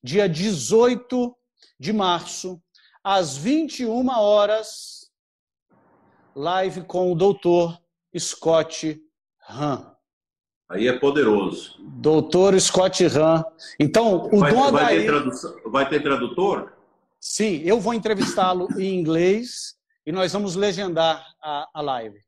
dia 0.03 0.29
18 0.29 1.35
de 1.79 1.91
março, 1.91 2.61
às 3.03 3.35
21 3.35 4.09
horas, 4.09 5.09
live 6.35 6.83
com 6.83 7.11
o 7.11 7.15
doutor 7.15 7.75
Scott 8.15 9.01
Hahn. 9.49 9.91
Aí 10.69 10.87
é 10.87 10.99
poderoso. 10.99 11.77
Doutor 11.79 12.61
Scott 12.61 13.07
Ram. 13.07 13.43
Então, 13.79 14.29
o 14.31 14.37
vai, 14.37 14.53
Dom 14.53 14.71
vai 14.71 14.83
Adair... 14.83 15.11
Ter 15.11 15.71
vai 15.71 15.89
ter 15.89 16.03
tradutor? 16.03 16.73
Sim, 17.19 17.63
eu 17.65 17.79
vou 17.79 17.95
entrevistá-lo 17.95 18.67
em 18.79 18.93
inglês 18.93 19.78
e 20.09 20.11
nós 20.11 20.33
vamos 20.33 20.55
legendar 20.55 21.23
a, 21.39 21.69
a 21.71 21.81
live. 21.81 22.19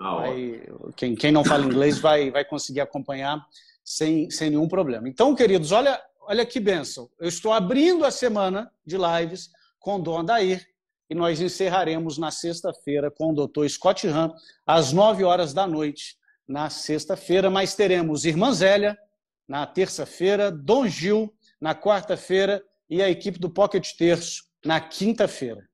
Ah, 0.00 0.16
vai, 0.16 0.60
quem, 0.96 1.14
quem 1.14 1.30
não 1.30 1.44
fala 1.44 1.64
inglês 1.64 2.00
vai, 2.00 2.32
vai 2.32 2.44
conseguir 2.44 2.80
acompanhar 2.80 3.40
sem, 3.84 4.28
sem 4.28 4.50
nenhum 4.50 4.66
problema. 4.66 5.08
Então, 5.08 5.32
queridos, 5.32 5.70
olha, 5.70 6.02
olha 6.22 6.44
que 6.44 6.58
bênção. 6.58 7.08
Eu 7.20 7.28
estou 7.28 7.52
abrindo 7.52 8.04
a 8.04 8.10
semana 8.10 8.72
de 8.84 8.96
lives 8.96 9.50
com 9.78 9.94
o 9.94 10.02
Dom 10.02 10.18
Adair 10.18 10.66
e 11.08 11.14
nós 11.14 11.40
encerraremos 11.40 12.18
na 12.18 12.32
sexta-feira 12.32 13.08
com 13.08 13.30
o 13.30 13.34
doutor 13.36 13.70
Scott 13.70 14.04
Ram, 14.08 14.34
às 14.66 14.92
nove 14.92 15.22
horas 15.22 15.54
da 15.54 15.64
noite, 15.64 16.16
na 16.48 16.70
sexta-feira, 16.70 17.48
mas 17.48 17.76
teremos 17.76 18.24
Irmã 18.24 18.52
Zélia 18.52 18.98
na 19.46 19.64
terça-feira, 19.64 20.50
Dom 20.50 20.88
Gil 20.88 21.32
na 21.60 21.72
quarta-feira 21.72 22.60
e 22.90 23.00
a 23.00 23.08
equipe 23.08 23.38
do 23.38 23.48
Pocket 23.48 23.92
Terço 23.96 24.42
na 24.64 24.80
quinta-feira. 24.80 25.70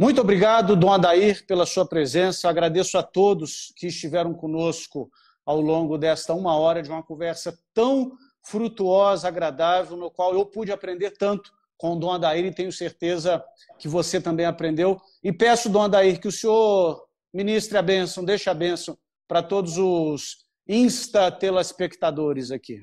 Muito 0.00 0.22
obrigado, 0.22 0.74
Dom 0.76 0.94
Adair, 0.94 1.44
pela 1.46 1.66
sua 1.66 1.84
presença. 1.84 2.48
Agradeço 2.48 2.96
a 2.96 3.02
todos 3.02 3.70
que 3.76 3.88
estiveram 3.88 4.32
conosco 4.32 5.10
ao 5.44 5.60
longo 5.60 5.98
desta 5.98 6.32
uma 6.32 6.56
hora 6.56 6.82
de 6.82 6.88
uma 6.88 7.02
conversa 7.02 7.54
tão 7.74 8.12
frutuosa, 8.42 9.28
agradável, 9.28 9.98
no 9.98 10.10
qual 10.10 10.32
eu 10.32 10.46
pude 10.46 10.72
aprender 10.72 11.10
tanto 11.18 11.52
com 11.76 11.92
o 11.92 11.96
Dom 11.96 12.12
Adair 12.12 12.46
e 12.46 12.50
tenho 12.50 12.72
certeza 12.72 13.44
que 13.78 13.88
você 13.88 14.18
também 14.18 14.46
aprendeu. 14.46 14.98
E 15.22 15.30
peço, 15.30 15.68
Dom 15.68 15.82
Adair, 15.82 16.18
que 16.18 16.28
o 16.28 16.32
senhor 16.32 17.06
ministre 17.30 17.76
a 17.76 17.82
bênção, 17.82 18.24
deixe 18.24 18.48
a 18.48 18.54
bênção 18.54 18.96
para 19.28 19.42
todos 19.42 19.76
os 19.76 20.46
insta-telespectadores 20.66 22.50
aqui. 22.50 22.82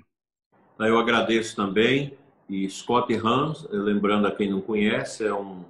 Eu 0.77 0.99
agradeço 0.99 1.55
também. 1.55 2.15
E 2.47 2.69
Scott 2.69 3.11
Hans, 3.15 3.67
lembrando 3.71 4.27
a 4.27 4.31
quem 4.31 4.51
não 4.51 4.61
conhece, 4.61 5.25
é 5.25 5.33
um 5.33 5.65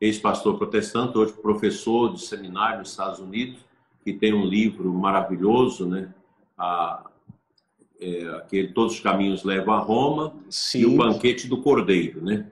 ex-pastor 0.00 0.56
protestante, 0.56 1.18
hoje 1.18 1.32
professor 1.32 2.12
de 2.12 2.20
seminário 2.20 2.80
nos 2.80 2.90
Estados 2.90 3.18
Unidos, 3.18 3.58
que 4.04 4.12
tem 4.12 4.32
um 4.32 4.44
livro 4.44 4.92
maravilhoso, 4.92 5.86
né? 5.86 6.12
A, 6.56 7.04
é, 8.00 8.28
aquele 8.36 8.68
Todos 8.72 8.94
os 8.94 9.00
Caminhos 9.00 9.42
Levam 9.42 9.74
a 9.74 9.78
Roma 9.80 10.32
Sim. 10.48 10.80
e 10.80 10.86
o 10.86 10.96
Banquete 10.96 11.48
do 11.48 11.60
Cordeiro, 11.60 12.22
né? 12.22 12.50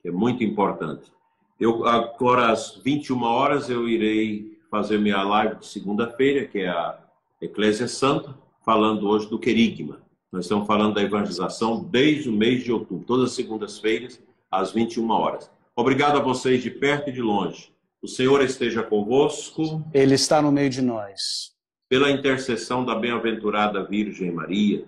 Que 0.00 0.08
é 0.08 0.12
muito 0.12 0.44
importante. 0.44 1.12
Eu, 1.58 1.86
agora, 1.86 2.50
às 2.50 2.76
21 2.76 3.22
horas, 3.22 3.68
eu 3.68 3.88
irei 3.88 4.58
fazer 4.70 4.98
minha 4.98 5.22
live 5.22 5.56
de 5.56 5.66
segunda-feira, 5.66 6.46
que 6.46 6.60
é 6.60 6.68
a 6.68 6.98
Eclésia 7.40 7.86
Santa, 7.86 8.36
falando 8.64 9.08
hoje 9.08 9.28
do 9.28 9.38
querigma. 9.38 10.00
Nós 10.32 10.46
estamos 10.46 10.66
falando 10.66 10.94
da 10.94 11.02
evangelização 11.02 11.84
desde 11.84 12.28
o 12.28 12.32
mês 12.32 12.64
de 12.64 12.72
outubro, 12.72 13.04
todas 13.06 13.30
as 13.30 13.36
segundas-feiras, 13.36 14.20
às 14.50 14.72
21 14.72 15.08
horas. 15.10 15.50
Obrigado 15.76 16.16
a 16.18 16.22
vocês 16.22 16.62
de 16.62 16.70
perto 16.70 17.10
e 17.10 17.12
de 17.12 17.20
longe. 17.20 17.74
O 18.00 18.06
Senhor 18.06 18.42
esteja 18.42 18.82
convosco. 18.82 19.82
Ele 19.92 20.14
está 20.14 20.40
no 20.40 20.52
meio 20.52 20.70
de 20.70 20.80
nós. 20.80 21.52
Pela 21.88 22.10
intercessão 22.10 22.84
da 22.84 22.94
bem-aventurada 22.94 23.82
Virgem 23.84 24.30
Maria 24.30 24.84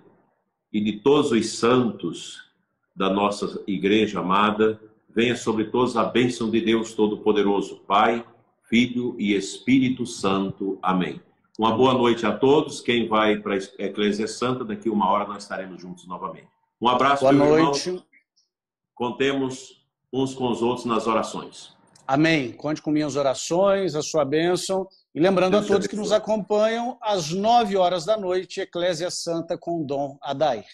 e 0.71 0.79
de 0.79 0.99
todos 0.99 1.31
os 1.31 1.57
santos 1.57 2.43
da 2.95 3.09
nossa 3.09 3.61
igreja 3.67 4.19
amada, 4.19 4.79
venha 5.13 5.35
sobre 5.35 5.65
todos 5.65 5.97
a 5.97 6.05
bênção 6.05 6.49
de 6.49 6.61
Deus 6.61 6.93
Todo-Poderoso, 6.93 7.81
Pai, 7.87 8.25
Filho 8.69 9.15
e 9.19 9.33
Espírito 9.33 10.05
Santo. 10.05 10.79
Amém. 10.81 11.21
Uma 11.59 11.75
boa 11.75 11.93
noite 11.93 12.25
a 12.25 12.31
todos. 12.31 12.79
Quem 12.79 13.07
vai 13.07 13.37
para 13.37 13.55
a 13.55 13.57
Eclésia 13.79 14.27
Santa, 14.27 14.63
daqui 14.63 14.89
uma 14.89 15.09
hora 15.09 15.27
nós 15.27 15.43
estaremos 15.43 15.81
juntos 15.81 16.07
novamente. 16.07 16.47
Um 16.79 16.87
abraço, 16.87 17.23
boa 17.23 17.33
noite. 17.33 17.89
Irmão. 17.89 18.03
Contemos 18.93 19.76
uns 20.13 20.33
com 20.33 20.49
os 20.49 20.61
outros 20.61 20.85
nas 20.85 21.07
orações. 21.07 21.75
Amém. 22.07 22.53
Conte 22.53 22.81
com 22.81 22.89
minhas 22.89 23.17
orações, 23.17 23.93
a 23.93 24.01
sua 24.01 24.23
bênção. 24.23 24.87
E 25.13 25.19
lembrando 25.19 25.51
Deus 25.51 25.65
a 25.65 25.67
todos 25.67 25.87
que 25.87 25.95
nos 25.95 26.11
acompanham, 26.11 26.97
às 27.01 27.31
nove 27.31 27.75
horas 27.75 28.05
da 28.05 28.17
noite, 28.17 28.61
Eclésia 28.61 29.11
Santa 29.11 29.57
com 29.57 29.85
Dom 29.85 30.17
Adair. 30.21 30.65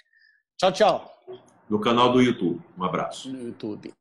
Tchau, 0.58 0.72
tchau. 0.72 1.14
No 1.68 1.80
canal 1.80 2.12
do 2.12 2.22
YouTube. 2.22 2.62
Um 2.78 2.84
abraço. 2.84 3.32
No 3.32 3.42
YouTube. 3.42 3.92